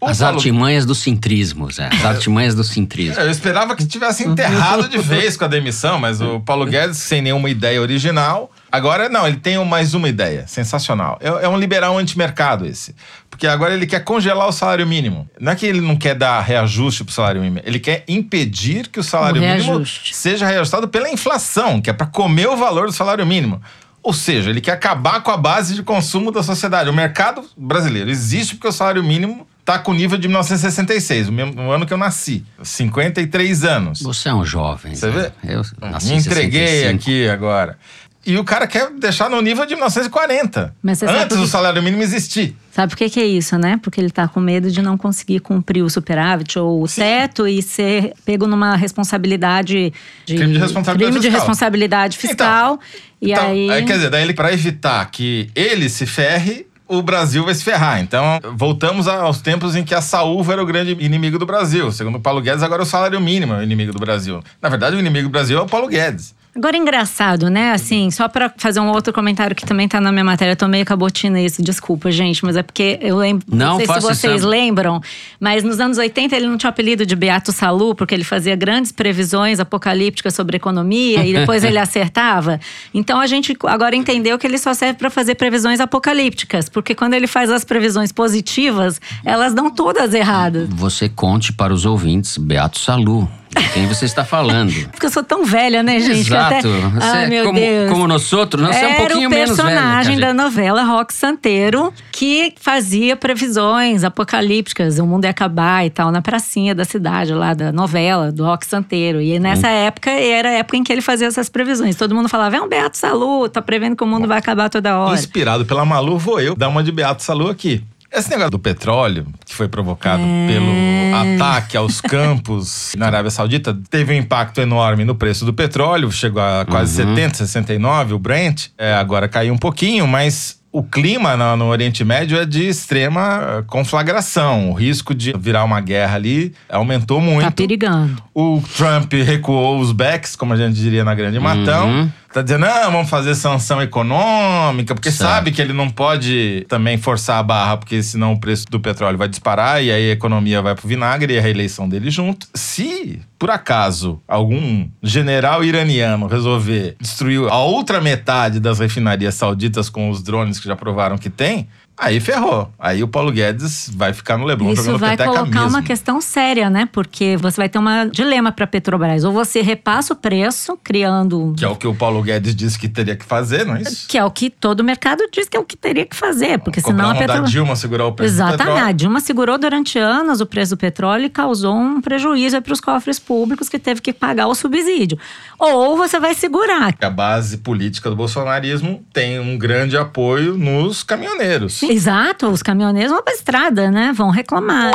O 0.00 0.06
As 0.06 0.18
Paulo- 0.18 0.36
artimanhas 0.36 0.84
do 0.84 0.94
cintrismo, 0.94 1.70
Zé. 1.72 1.88
As 1.90 2.04
artimanhas 2.04 2.54
do 2.54 2.62
cintrismo. 2.62 3.20
eu 3.22 3.30
esperava 3.30 3.74
que 3.74 3.86
tivesse 3.86 4.24
enterrado 4.24 4.88
de 4.88 4.98
vez 4.98 5.36
com 5.36 5.44
a 5.44 5.48
demissão, 5.48 5.98
mas 5.98 6.20
o 6.20 6.40
Paulo 6.40 6.66
Guedes, 6.68 6.98
sem 6.98 7.22
nenhuma 7.22 7.48
ideia 7.48 7.80
original. 7.80 8.50
Agora, 8.70 9.08
não, 9.08 9.26
ele 9.26 9.38
tem 9.38 9.62
mais 9.64 9.94
uma 9.94 10.08
ideia 10.08 10.44
sensacional. 10.46 11.18
É, 11.22 11.28
é 11.44 11.48
um 11.48 11.56
liberal 11.56 11.96
antimercado 11.96 12.66
esse. 12.66 12.94
Porque 13.30 13.46
agora 13.46 13.72
ele 13.72 13.86
quer 13.86 14.00
congelar 14.04 14.48
o 14.48 14.52
salário 14.52 14.86
mínimo. 14.86 15.28
Não 15.40 15.52
é 15.52 15.56
que 15.56 15.64
ele 15.64 15.80
não 15.80 15.96
quer 15.96 16.14
dar 16.14 16.40
reajuste 16.40 17.02
pro 17.04 17.12
salário 17.14 17.40
mínimo, 17.40 17.60
ele 17.64 17.78
quer 17.78 18.04
impedir 18.08 18.88
que 18.88 19.00
o 19.00 19.02
salário 19.02 19.40
O 19.40 19.44
mínimo 19.44 19.84
seja 20.12 20.46
reajustado 20.46 20.88
pela 20.88 21.08
inflação, 21.08 21.80
que 21.80 21.88
é 21.88 21.92
para 21.92 22.06
comer 22.06 22.48
o 22.48 22.56
valor 22.56 22.86
do 22.86 22.92
salário 22.92 23.26
mínimo. 23.26 23.62
Ou 24.06 24.12
seja, 24.12 24.50
ele 24.50 24.60
quer 24.60 24.70
acabar 24.70 25.20
com 25.20 25.32
a 25.32 25.36
base 25.36 25.74
de 25.74 25.82
consumo 25.82 26.30
da 26.30 26.40
sociedade. 26.40 26.88
O 26.88 26.92
mercado 26.92 27.44
brasileiro 27.56 28.08
existe 28.08 28.54
porque 28.54 28.68
o 28.68 28.72
salário 28.72 29.02
mínimo 29.02 29.44
está 29.58 29.80
com 29.80 29.90
o 29.90 29.94
nível 29.94 30.16
de 30.16 30.28
1966, 30.28 31.28
o 31.28 31.32
mesmo 31.32 31.60
ano 31.72 31.84
que 31.84 31.92
eu 31.92 31.98
nasci. 31.98 32.44
53 32.62 33.64
anos. 33.64 34.00
Você 34.02 34.28
é 34.28 34.34
um 34.34 34.44
jovem. 34.44 34.94
Você 34.94 35.10
Zé. 35.10 35.32
vê? 35.42 35.52
Eu 35.52 35.62
nasci 35.80 36.10
Me 36.10 36.18
entreguei 36.18 36.66
65. 36.84 36.94
aqui 37.02 37.28
agora. 37.28 37.76
E 38.26 38.36
o 38.36 38.42
cara 38.44 38.66
quer 38.66 38.90
deixar 38.90 39.30
no 39.30 39.40
nível 39.40 39.64
de 39.64 39.74
1940. 39.74 40.74
Mas 40.82 41.02
antes 41.02 41.36
do 41.36 41.44
que- 41.44 41.48
salário 41.48 41.82
mínimo 41.82 42.02
existir. 42.02 42.56
Sabe 42.72 42.90
por 42.90 42.98
que, 42.98 43.08
que 43.08 43.20
é 43.20 43.24
isso, 43.24 43.56
né? 43.56 43.78
Porque 43.82 44.00
ele 44.00 44.10
tá 44.10 44.26
com 44.28 44.40
medo 44.40 44.70
de 44.70 44.82
não 44.82 44.98
conseguir 44.98 45.40
cumprir 45.40 45.82
o 45.82 45.88
superávit 45.88 46.58
ou 46.58 46.82
o 46.82 46.88
teto 46.88 47.46
e 47.48 47.62
ser 47.62 48.12
pego 48.24 48.46
numa 48.46 48.76
responsabilidade 48.76 49.92
de. 50.26 50.34
Crime 50.36 50.52
de 50.52 50.58
responsabilidade 50.58 51.10
crime 51.12 51.20
de 51.20 51.26
fiscal. 51.30 51.40
responsabilidade 51.40 52.18
fiscal. 52.18 52.80
e 53.22 53.32
Então, 53.32 53.46
aí. 53.48 53.84
Quer 53.86 53.94
dizer, 53.94 54.10
daí 54.10 54.22
ele, 54.22 54.34
pra 54.34 54.52
evitar 54.52 55.04
que 55.10 55.48
ele 55.54 55.88
se 55.88 56.04
ferre, 56.04 56.66
o 56.88 57.00
Brasil 57.02 57.44
vai 57.44 57.54
se 57.54 57.64
ferrar. 57.64 58.00
Então, 58.00 58.38
voltamos 58.54 59.08
aos 59.08 59.40
tempos 59.40 59.74
em 59.74 59.82
que 59.82 59.94
a 59.94 60.00
saúva 60.02 60.52
era 60.52 60.62
o 60.62 60.66
grande 60.66 60.92
inimigo 61.00 61.38
do 61.38 61.46
Brasil. 61.46 61.90
Segundo 61.90 62.16
o 62.16 62.20
Paulo 62.20 62.40
Guedes, 62.42 62.62
agora 62.62 62.82
o 62.82 62.86
salário 62.86 63.20
mínimo 63.20 63.54
é 63.54 63.58
o 63.58 63.62
inimigo 63.62 63.92
do 63.92 63.98
Brasil. 63.98 64.42
Na 64.60 64.68
verdade, 64.68 64.94
o 64.96 64.98
inimigo 65.00 65.28
do 65.28 65.32
Brasil 65.32 65.58
é 65.58 65.62
o 65.62 65.66
Paulo 65.66 65.88
Guedes. 65.88 66.34
Agora 66.56 66.74
é 66.74 66.80
engraçado, 66.80 67.50
né? 67.50 67.72
Assim, 67.72 68.10
só 68.10 68.28
pra 68.28 68.50
fazer 68.56 68.80
um 68.80 68.88
outro 68.88 69.12
comentário 69.12 69.54
que 69.54 69.66
também 69.66 69.86
tá 69.86 70.00
na 70.00 70.10
minha 70.10 70.24
matéria, 70.24 70.52
eu 70.52 70.56
tô 70.56 70.66
meio 70.66 70.86
cabotina 70.86 71.38
isso, 71.38 71.62
desculpa, 71.62 72.10
gente, 72.10 72.42
mas 72.42 72.56
é 72.56 72.62
porque 72.62 72.98
eu 73.02 73.18
lembro. 73.18 73.44
Não 73.46 73.76
sei 73.76 73.86
se 73.86 74.00
vocês 74.00 74.36
isso. 74.36 74.48
lembram, 74.48 75.02
mas 75.38 75.62
nos 75.62 75.78
anos 75.80 75.98
80 75.98 76.34
ele 76.34 76.46
não 76.46 76.56
tinha 76.56 76.68
o 76.68 76.72
apelido 76.72 77.04
de 77.04 77.14
Beato 77.14 77.52
Salu, 77.52 77.94
porque 77.94 78.14
ele 78.14 78.24
fazia 78.24 78.56
grandes 78.56 78.90
previsões 78.90 79.60
apocalípticas 79.60 80.34
sobre 80.34 80.56
economia 80.56 81.26
e 81.26 81.34
depois 81.34 81.62
ele 81.64 81.78
acertava. 81.78 82.58
Então 82.94 83.20
a 83.20 83.26
gente 83.26 83.54
agora 83.64 83.94
entendeu 83.94 84.38
que 84.38 84.46
ele 84.46 84.56
só 84.56 84.72
serve 84.72 84.94
pra 84.94 85.10
fazer 85.10 85.34
previsões 85.34 85.78
apocalípticas, 85.78 86.70
porque 86.70 86.94
quando 86.94 87.12
ele 87.12 87.26
faz 87.26 87.50
as 87.50 87.64
previsões 87.64 88.12
positivas, 88.12 88.98
elas 89.22 89.52
dão 89.52 89.70
todas 89.70 90.14
erradas. 90.14 90.66
Você 90.70 91.06
conte 91.06 91.52
para 91.52 91.74
os 91.74 91.84
ouvintes, 91.84 92.38
Beato 92.38 92.78
Salu, 92.78 93.28
de 93.50 93.68
quem 93.70 93.86
você 93.86 94.04
está 94.04 94.24
falando. 94.24 94.72
Porque 94.90 95.06
eu 95.06 95.10
sou 95.10 95.22
tão 95.22 95.44
velha, 95.44 95.82
né, 95.82 95.98
gente? 96.00 96.20
Exato. 96.20 96.54
Até... 96.54 96.62
Você 96.62 97.06
Ai, 97.06 97.24
é 97.24 97.28
meu 97.28 97.44
como, 97.44 97.58
Deus. 97.58 97.90
como 97.90 98.08
nós 98.08 98.32
outros, 98.32 98.62
nós 98.62 98.74
somos 98.74 98.90
um 98.90 98.94
Era 98.94 99.06
pouquinho 99.06 99.28
o 99.28 99.30
menos 99.30 99.56
velho. 99.56 99.56
que 99.56 99.62
a 99.62 99.76
personagem 99.76 100.12
gente. 100.14 100.22
da 100.22 100.34
novela 100.34 100.82
Rock 100.82 101.14
Santeiro 101.14 101.92
que 102.12 102.54
fazia 102.60 103.16
previsões 103.16 104.04
apocalípticas, 104.04 104.98
o 104.98 105.06
mundo 105.06 105.24
ia 105.24 105.30
acabar 105.30 105.84
e 105.84 105.90
tal, 105.90 106.10
na 106.10 106.22
pracinha 106.22 106.74
da 106.74 106.84
cidade 106.84 107.32
lá 107.32 107.54
da 107.54 107.72
novela 107.72 108.32
do 108.32 108.44
Rock 108.44 108.66
Santeiro. 108.66 109.20
E 109.20 109.38
nessa 109.38 109.68
época 109.68 110.10
era 110.10 110.48
a 110.48 110.52
época 110.52 110.76
em 110.76 110.84
que 110.84 110.92
ele 110.92 111.02
fazia 111.02 111.26
essas 111.26 111.48
previsões. 111.48 111.96
Todo 111.96 112.14
mundo 112.14 112.28
falava: 112.28 112.56
é 112.56 112.60
um 112.60 112.68
Beato 112.68 112.96
Salu, 112.96 113.48
tá 113.48 113.60
prevendo 113.62 113.96
que 113.96 114.04
o 114.04 114.06
mundo 114.06 114.26
vai 114.26 114.38
acabar 114.38 114.68
toda 114.68 114.98
hora. 114.98 115.14
Inspirado 115.14 115.64
pela 115.64 115.84
Malu, 115.84 116.18
vou 116.18 116.40
eu 116.40 116.54
dar 116.54 116.68
uma 116.68 116.82
de 116.82 116.92
Beato 116.92 117.22
Salu 117.22 117.48
aqui. 117.48 117.82
Esse 118.12 118.30
negócio 118.30 118.52
do 118.52 118.58
petróleo, 118.58 119.26
foi 119.56 119.68
provocado 119.68 120.22
É. 120.22 120.46
pelo 120.46 121.36
ataque 121.36 121.76
aos 121.76 122.00
campos 122.00 122.92
na 122.96 123.06
Arábia 123.06 123.30
Saudita, 123.30 123.76
teve 123.90 124.12
um 124.14 124.16
impacto 124.16 124.60
enorme 124.60 125.04
no 125.04 125.14
preço 125.14 125.44
do 125.44 125.52
petróleo, 125.52 126.10
chegou 126.12 126.42
a 126.42 126.64
quase 126.64 126.94
70, 126.94 127.34
69, 127.38 128.14
o 128.14 128.18
Brent. 128.18 128.66
É, 128.76 128.94
agora 128.94 129.28
caiu 129.28 129.52
um 129.54 129.58
pouquinho, 129.58 130.06
mas 130.06 130.60
o 130.72 130.82
clima 130.82 131.36
no, 131.36 131.56
no 131.56 131.64
Oriente 131.68 132.04
Médio 132.04 132.38
é 132.38 132.44
de 132.44 132.68
extrema 132.68 133.40
eh, 133.40 133.64
conflagração. 133.66 134.70
O 134.70 134.74
risco 134.74 135.14
de 135.14 135.32
virar 135.38 135.64
uma 135.64 135.80
guerra 135.80 136.16
ali 136.16 136.52
aumentou 136.68 137.18
muito. 137.18 137.44
Tá 137.44 137.50
perigando. 137.50 138.22
O 138.34 138.62
Trump 138.76 139.10
recuou 139.14 139.80
os 139.80 139.90
backs, 139.90 140.36
como 140.36 140.52
a 140.52 140.56
gente 140.56 140.74
diria 140.74 141.02
na 141.02 141.14
Grande 141.14 141.40
Matão. 141.40 141.88
Uhum. 141.88 142.10
Tá 142.36 142.42
dizendo, 142.42 142.66
não, 142.66 142.92
vamos 142.92 143.08
fazer 143.08 143.34
sanção 143.34 143.80
econômica, 143.80 144.94
porque 144.94 145.10
Certo. 145.10 145.26
sabe 145.26 145.50
que 145.50 145.62
ele 145.62 145.72
não 145.72 145.88
pode 145.88 146.66
também 146.68 146.98
forçar 146.98 147.38
a 147.38 147.42
barra, 147.42 147.78
porque 147.78 148.02
senão 148.02 148.34
o 148.34 148.38
preço 148.38 148.66
do 148.66 148.78
petróleo 148.78 149.16
vai 149.16 149.26
disparar 149.26 149.82
e 149.82 149.90
aí 149.90 150.10
a 150.10 150.12
economia 150.12 150.60
vai 150.60 150.74
pro 150.74 150.86
vinagre 150.86 151.32
e 151.32 151.38
a 151.38 151.40
reeleição 151.40 151.88
dele 151.88 152.10
junto. 152.10 152.46
Se, 152.52 153.22
por 153.38 153.50
acaso, 153.50 154.20
algum 154.28 154.86
general 155.02 155.64
iraniano 155.64 156.26
resolver 156.26 156.96
destruir 157.00 157.40
a 157.48 157.60
outra 157.60 158.02
metade 158.02 158.60
das 158.60 158.80
refinarias 158.80 159.34
sauditas 159.34 159.88
com 159.88 160.10
os 160.10 160.22
drones 160.22 160.60
que 160.60 160.68
já 160.68 160.76
provaram 160.76 161.16
que 161.16 161.30
tem, 161.30 161.66
aí 161.96 162.20
ferrou. 162.20 162.70
Aí 162.78 163.02
o 163.02 163.08
Paulo 163.08 163.32
Guedes 163.32 163.90
vai 163.94 164.12
ficar 164.12 164.36
no 164.36 164.44
Leblon 164.44 164.72
Isso 164.72 164.84
jogando 164.84 165.00
vai 165.00 165.16
colocar 165.16 165.44
mesmo. 165.44 165.68
uma 165.68 165.82
questão 165.82 166.20
séria, 166.20 166.68
né? 166.68 166.88
Porque 166.92 167.36
você 167.36 167.56
vai 167.56 167.68
ter 167.68 167.78
um 167.78 167.84
dilema 168.10 168.52
para 168.52 168.66
Petrobras. 168.66 169.24
Ou 169.24 169.32
você 169.32 169.60
repassa 169.60 170.12
o 170.12 170.16
preço, 170.16 170.78
criando 170.82 171.54
Que 171.56 171.64
é 171.64 171.68
o 171.68 171.76
que 171.76 171.86
o 171.86 171.94
Paulo 171.94 172.22
Guedes 172.22 172.54
disse 172.54 172.78
que 172.78 172.88
teria 172.88 173.16
que 173.16 173.24
fazer, 173.24 173.64
não 173.64 173.76
é 173.76 173.82
isso? 173.82 174.06
Que 174.08 174.18
é 174.18 174.24
o 174.24 174.30
que 174.30 174.50
todo 174.50 174.84
mercado 174.84 175.24
diz 175.32 175.48
que 175.48 175.56
é 175.56 175.60
o 175.60 175.64
que 175.64 175.76
teria 175.76 176.04
que 176.04 176.14
fazer, 176.14 176.58
porque 176.58 176.80
Cobrar 176.80 176.96
senão 176.96 177.10
a 177.10 177.12
da 177.14 177.18
Petrobras. 177.20 177.50
Dilma 177.50 177.76
segurar 177.76 178.06
o 178.06 178.12
preço 178.12 178.34
do 178.34 178.36
Exatamente. 178.36 178.80
A. 178.80 178.92
Dilma 178.92 179.20
segurou 179.20 179.58
durante 179.58 179.98
anos 179.98 180.40
o 180.40 180.46
preço 180.46 180.76
do 180.76 180.78
petróleo 180.78 181.24
e 181.24 181.30
causou 181.30 181.74
um 181.74 182.00
prejuízo 182.00 182.60
para 182.60 182.72
os 182.72 182.80
cofres 182.80 183.18
públicos 183.18 183.68
que 183.68 183.78
teve 183.78 184.00
que 184.00 184.12
pagar 184.12 184.46
o 184.46 184.54
subsídio. 184.54 185.18
Ou 185.58 185.96
você 185.96 186.20
vai 186.20 186.34
segurar. 186.34 186.94
A 187.00 187.10
base 187.10 187.58
política 187.58 188.10
do 188.10 188.16
bolsonarismo 188.16 189.04
tem 189.12 189.38
um 189.38 189.56
grande 189.56 189.96
apoio 189.96 190.56
nos 190.56 191.02
caminhoneiros. 191.02 191.80
Exato, 191.88 192.48
os 192.48 192.62
caminhoneiros 192.62 193.12
vão 193.12 193.22
para 193.22 193.32
a 193.32 193.36
estrada, 193.36 193.90
né? 193.90 194.12
Vão 194.14 194.30
reclamar. 194.30 194.92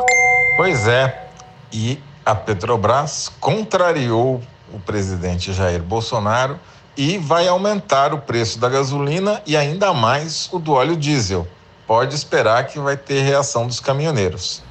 Pois 0.57 0.87
é, 0.87 1.29
e 1.71 1.99
a 2.25 2.35
Petrobras 2.35 3.31
contrariou 3.39 4.41
o 4.73 4.79
presidente 4.79 5.53
Jair 5.53 5.81
Bolsonaro 5.81 6.59
e 6.95 7.17
vai 7.17 7.47
aumentar 7.47 8.13
o 8.13 8.19
preço 8.19 8.59
da 8.59 8.69
gasolina 8.69 9.41
e 9.45 9.55
ainda 9.55 9.93
mais 9.93 10.49
o 10.51 10.59
do 10.59 10.73
óleo 10.73 10.95
diesel. 10.95 11.47
Pode 11.87 12.15
esperar 12.15 12.67
que 12.67 12.79
vai 12.79 12.95
ter 12.95 13.21
reação 13.21 13.67
dos 13.67 13.79
caminhoneiros. 13.79 14.63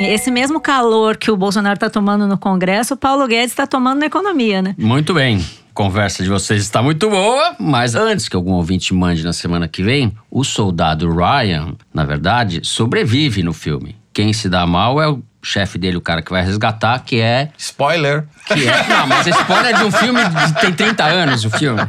Esse 0.00 0.30
mesmo 0.30 0.60
calor 0.60 1.16
que 1.16 1.30
o 1.30 1.36
Bolsonaro 1.36 1.74
está 1.74 1.90
tomando 1.90 2.26
no 2.26 2.38
Congresso, 2.38 2.94
o 2.94 2.96
Paulo 2.96 3.26
Guedes 3.26 3.50
está 3.50 3.66
tomando 3.66 3.98
na 4.00 4.06
economia, 4.06 4.62
né? 4.62 4.74
Muito 4.78 5.12
bem. 5.12 5.44
Conversa 5.74 6.22
de 6.22 6.28
vocês 6.28 6.62
está 6.62 6.82
muito 6.82 7.08
boa, 7.08 7.54
mas 7.58 7.94
antes 7.94 8.28
que 8.28 8.36
algum 8.36 8.52
ouvinte 8.52 8.92
mande 8.92 9.24
na 9.24 9.32
semana 9.32 9.66
que 9.68 9.82
vem, 9.82 10.14
o 10.30 10.44
soldado 10.44 11.08
Ryan, 11.14 11.74
na 11.94 12.04
verdade, 12.04 12.60
sobrevive 12.64 13.42
no 13.42 13.52
filme. 13.52 13.96
Quem 14.12 14.32
se 14.32 14.48
dá 14.48 14.66
mal 14.66 15.00
é 15.00 15.08
o 15.08 15.22
chefe 15.42 15.78
dele, 15.78 15.96
o 15.96 16.00
cara 16.00 16.20
que 16.20 16.30
vai 16.30 16.44
resgatar, 16.44 16.98
que 16.98 17.18
é. 17.20 17.48
Spoiler. 17.56 18.24
Que 18.46 18.68
é 18.68 18.84
não, 18.88 19.06
mas 19.06 19.26
esse 19.26 19.38
spoiler 19.40 19.66
é 19.66 19.72
de 19.78 19.84
um 19.84 19.90
filme 19.92 20.20
que 20.54 20.60
tem 20.60 20.72
30 20.72 21.04
anos, 21.04 21.44
o 21.44 21.50
filme. 21.50 21.80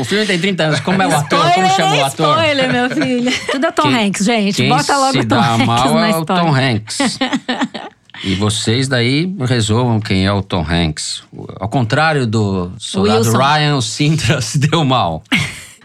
O 0.00 0.04
filme 0.04 0.26
tem 0.26 0.38
30 0.40 0.64
anos. 0.64 0.80
Como 0.80 1.00
é 1.00 1.06
o 1.06 1.14
ator? 1.14 1.52
Como 1.52 1.66
Spoiler 1.66 1.76
chama 1.76 1.92
o 1.92 1.98
é 1.98 2.02
ator? 2.02 2.30
spoiler, 2.38 2.72
meu 2.72 2.90
filho. 2.90 3.32
Tudo 3.52 3.66
é 3.66 3.70
Tom 3.70 3.82
Quem- 3.82 4.06
Hanks, 4.08 4.24
gente. 4.24 4.56
Quem 4.56 4.68
Bota 4.70 4.96
logo 4.96 5.18
o 5.18 5.22
Tom 5.22 5.26
dá 5.28 5.54
Hanks 5.54 5.66
mal 5.66 5.94
na 5.94 6.08
é 6.08 6.16
o. 6.16 6.24
Tom 6.24 6.54
Hanks. 6.54 6.98
E 8.24 8.34
vocês 8.34 8.88
daí 8.88 9.32
resolvam 9.46 10.00
quem 10.00 10.26
é 10.26 10.32
o 10.32 10.42
Tom 10.42 10.66
Hanks. 10.68 11.22
Ao 11.58 11.68
contrário 11.68 12.26
do 12.26 12.70
soldado 12.78 13.24
Wilson. 13.24 13.38
Ryan, 13.38 13.76
o 13.76 13.82
Sintra 13.82 14.40
se 14.42 14.58
deu 14.58 14.84
mal. 14.84 15.22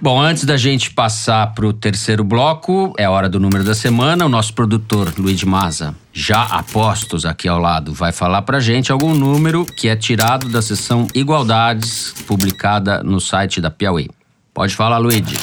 Bom, 0.02 0.20
antes 0.20 0.44
da 0.44 0.58
gente 0.58 0.92
passar 0.92 1.54
para 1.54 1.66
o 1.66 1.72
terceiro 1.72 2.26
bloco, 2.26 2.94
é 2.98 3.06
a 3.06 3.12
hora 3.12 3.30
do 3.30 3.40
número 3.40 3.64
da 3.64 3.74
semana. 3.74 4.26
O 4.26 4.30
nosso 4.30 4.54
produtor, 4.54 5.14
Luiz 5.18 5.42
Maza, 5.44 5.96
já 6.12 6.44
apostos 6.44 7.26
aqui 7.26 7.48
ao 7.48 7.58
lado, 7.58 7.94
vai 7.94 8.12
falar 8.12 8.42
pra 8.42 8.60
gente 8.60 8.92
algum 8.92 9.16
número 9.16 9.66
que 9.66 9.88
é 9.88 9.96
tirado 9.96 10.50
da 10.50 10.62
seção 10.62 11.08
Igualdades, 11.14 12.14
publicada 12.28 13.02
no 13.02 13.22
site 13.22 13.62
da 13.62 13.72
Piauí. 13.72 14.10
Pode 14.54 14.76
falar, 14.76 14.98
Luigi. 14.98 15.38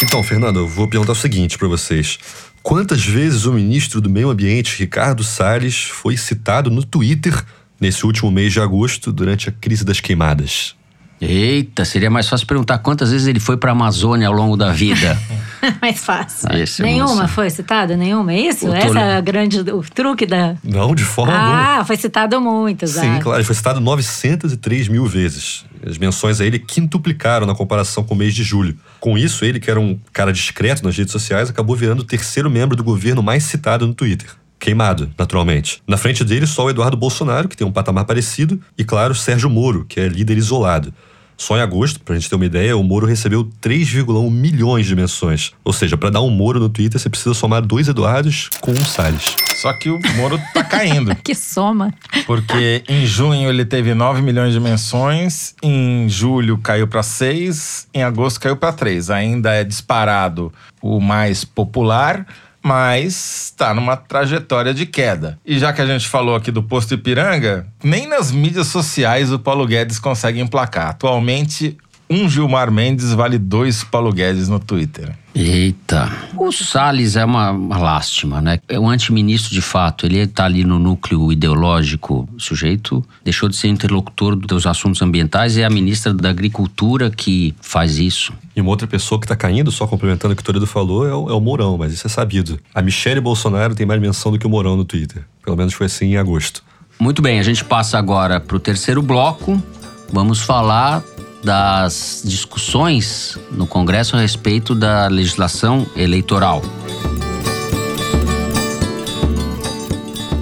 Então, 0.00 0.22
Fernando, 0.22 0.60
eu 0.60 0.68
vou 0.68 0.88
perguntar 0.88 1.12
o 1.12 1.16
seguinte 1.16 1.58
pra 1.58 1.66
vocês. 1.66 2.18
Quantas 2.66 3.06
vezes 3.06 3.44
o 3.44 3.52
ministro 3.52 4.00
do 4.00 4.10
Meio 4.10 4.28
Ambiente, 4.28 4.76
Ricardo 4.76 5.22
Salles, 5.22 5.84
foi 5.84 6.16
citado 6.16 6.68
no 6.68 6.82
Twitter 6.82 7.44
nesse 7.80 8.04
último 8.04 8.28
mês 8.28 8.52
de 8.52 8.58
agosto, 8.58 9.12
durante 9.12 9.48
a 9.48 9.52
crise 9.52 9.84
das 9.84 10.00
queimadas? 10.00 10.74
Eita, 11.20 11.84
seria 11.84 12.10
mais 12.10 12.28
fácil 12.28 12.44
perguntar 12.44 12.78
quantas 12.78 13.12
vezes 13.12 13.28
ele 13.28 13.38
foi 13.38 13.56
para 13.56 13.70
a 13.70 13.72
Amazônia 13.72 14.26
ao 14.26 14.34
longo 14.34 14.56
da 14.56 14.72
vida. 14.72 15.16
Mais 15.80 16.04
fácil. 16.04 16.52
Esse 16.54 16.82
é 16.82 16.86
Nenhuma 16.86 17.14
moça. 17.14 17.28
foi 17.28 17.48
citada? 17.50 17.96
Nenhuma? 17.96 18.32
É 18.32 18.40
isso? 18.40 18.66
Tô 18.66 18.74
Essa 18.74 18.98
é 18.98 19.16
a 19.16 19.20
grande, 19.20 19.60
o 19.60 19.82
truque 19.82 20.26
da. 20.26 20.56
Não, 20.64 20.92
de 20.92 21.04
forma 21.04 21.34
alguma. 21.34 21.80
Ah, 21.80 21.84
foi 21.84 21.96
citado 21.96 22.40
muitas. 22.40 22.90
Sim, 22.90 23.16
ah. 23.16 23.20
claro, 23.22 23.38
ele 23.38 23.46
foi 23.46 23.54
citado 23.54 23.80
903 23.80 24.88
mil 24.88 25.06
vezes. 25.06 25.64
As 25.86 25.98
menções 25.98 26.40
a 26.40 26.44
ele 26.44 26.58
quintuplicaram 26.58 27.46
na 27.46 27.54
comparação 27.54 28.02
com 28.02 28.14
o 28.14 28.16
mês 28.16 28.34
de 28.34 28.42
julho. 28.42 28.76
Com 28.98 29.16
isso, 29.16 29.44
ele, 29.44 29.60
que 29.60 29.70
era 29.70 29.78
um 29.78 29.98
cara 30.12 30.32
discreto 30.32 30.84
nas 30.84 30.96
redes 30.96 31.12
sociais, 31.12 31.48
acabou 31.48 31.76
virando 31.76 32.00
o 32.00 32.04
terceiro 32.04 32.50
membro 32.50 32.76
do 32.76 32.82
governo 32.82 33.22
mais 33.22 33.44
citado 33.44 33.86
no 33.86 33.94
Twitter. 33.94 34.28
Queimado, 34.58 35.10
naturalmente. 35.16 35.82
Na 35.86 35.96
frente 35.96 36.24
dele, 36.24 36.46
só 36.46 36.64
o 36.64 36.70
Eduardo 36.70 36.96
Bolsonaro, 36.96 37.48
que 37.48 37.56
tem 37.56 37.66
um 37.66 37.72
patamar 37.72 38.04
parecido, 38.04 38.60
e, 38.76 38.82
claro, 38.82 39.14
Sérgio 39.14 39.48
Moro, 39.48 39.84
que 39.88 40.00
é 40.00 40.08
líder 40.08 40.36
isolado. 40.36 40.92
Só 41.36 41.56
em 41.56 41.60
agosto, 41.60 42.00
pra 42.00 42.14
gente 42.14 42.28
ter 42.28 42.34
uma 42.34 42.46
ideia, 42.46 42.76
o 42.76 42.82
Moro 42.82 43.06
recebeu 43.06 43.44
3,1 43.60 44.30
milhões 44.30 44.86
de 44.86 44.96
menções. 44.96 45.52
Ou 45.64 45.72
seja, 45.72 45.96
pra 45.96 46.08
dar 46.10 46.22
um 46.22 46.30
Moro 46.30 46.58
no 46.58 46.68
Twitter, 46.68 46.98
você 47.00 47.10
precisa 47.10 47.34
somar 47.34 47.62
dois 47.62 47.88
Eduardos 47.88 48.48
com 48.60 48.72
um 48.72 48.84
Salles. 48.84 49.36
Só 49.54 49.72
que 49.72 49.90
o 49.90 50.00
Moro 50.16 50.40
tá 50.54 50.64
caindo. 50.64 51.14
Que 51.26 51.34
soma. 51.34 51.92
Porque 52.24 52.84
em 52.88 53.04
junho 53.04 53.48
ele 53.48 53.64
teve 53.64 53.94
9 53.94 54.22
milhões 54.22 54.52
de 54.52 54.60
menções, 54.60 55.54
em 55.60 56.08
julho 56.08 56.56
caiu 56.58 56.86
para 56.86 57.02
6, 57.02 57.88
em 57.92 58.02
agosto 58.02 58.38
caiu 58.38 58.56
para 58.56 58.72
3. 58.72 59.10
Ainda 59.10 59.52
é 59.52 59.64
disparado 59.64 60.52
o 60.80 61.00
mais 61.00 61.44
popular, 61.44 62.26
mas 62.66 63.44
está 63.44 63.72
numa 63.72 63.96
trajetória 63.96 64.74
de 64.74 64.86
queda. 64.86 65.38
E 65.46 65.56
já 65.56 65.72
que 65.72 65.80
a 65.80 65.86
gente 65.86 66.08
falou 66.08 66.34
aqui 66.34 66.50
do 66.50 66.64
posto 66.64 66.94
Ipiranga, 66.94 67.64
nem 67.80 68.08
nas 68.08 68.32
mídias 68.32 68.66
sociais 68.66 69.32
o 69.32 69.38
Paulo 69.38 69.64
Guedes 69.68 70.00
consegue 70.00 70.40
emplacar. 70.40 70.88
Atualmente, 70.88 71.78
um 72.08 72.28
Gilmar 72.28 72.70
Mendes 72.70 73.12
vale 73.12 73.38
dois 73.38 73.82
Paulo 73.82 74.12
Guedes 74.12 74.48
no 74.48 74.60
Twitter. 74.60 75.14
Eita. 75.34 76.10
O 76.36 76.50
Salles 76.50 77.14
é 77.16 77.24
uma, 77.24 77.50
uma 77.50 77.76
lástima, 77.76 78.40
né? 78.40 78.58
É 78.68 78.80
um 78.80 78.88
antiministro 78.88 79.52
de 79.52 79.60
fato. 79.60 80.06
Ele 80.06 80.26
tá 80.26 80.44
ali 80.44 80.64
no 80.64 80.78
núcleo 80.78 81.30
ideológico. 81.30 82.26
O 82.34 82.40
sujeito 82.40 83.04
deixou 83.22 83.48
de 83.48 83.56
ser 83.56 83.68
interlocutor 83.68 84.34
dos 84.34 84.66
assuntos 84.66 85.02
ambientais 85.02 85.56
e 85.56 85.62
é 85.62 85.64
a 85.64 85.70
ministra 85.70 86.14
da 86.14 86.30
Agricultura 86.30 87.10
que 87.10 87.54
faz 87.60 87.98
isso. 87.98 88.32
E 88.54 88.60
uma 88.60 88.70
outra 88.70 88.86
pessoa 88.86 89.20
que 89.20 89.26
tá 89.26 89.36
caindo, 89.36 89.70
só 89.70 89.86
complementando 89.86 90.32
o 90.32 90.36
que 90.36 90.42
o 90.42 90.44
Toledo 90.44 90.66
falou, 90.66 91.06
é 91.06 91.14
o, 91.14 91.28
é 91.28 91.34
o 91.34 91.40
Mourão, 91.40 91.76
mas 91.76 91.92
isso 91.92 92.06
é 92.06 92.10
sabido. 92.10 92.58
A 92.74 92.80
Michelle 92.80 93.20
Bolsonaro 93.20 93.74
tem 93.74 93.84
mais 93.84 94.00
menção 94.00 94.32
do 94.32 94.38
que 94.38 94.46
o 94.46 94.50
Mourão 94.50 94.76
no 94.76 94.84
Twitter. 94.84 95.22
Pelo 95.44 95.56
menos 95.56 95.74
foi 95.74 95.86
assim 95.86 96.12
em 96.12 96.16
agosto. 96.16 96.64
Muito 96.98 97.20
bem, 97.20 97.38
a 97.38 97.42
gente 97.42 97.62
passa 97.62 97.98
agora 97.98 98.40
para 98.40 98.56
o 98.56 98.60
terceiro 98.60 99.02
bloco. 99.02 99.62
Vamos 100.10 100.40
falar 100.40 101.02
das 101.46 102.22
discussões 102.24 103.38
no 103.52 103.68
Congresso 103.68 104.16
a 104.16 104.20
respeito 104.20 104.74
da 104.74 105.06
legislação 105.06 105.86
eleitoral. 105.94 106.60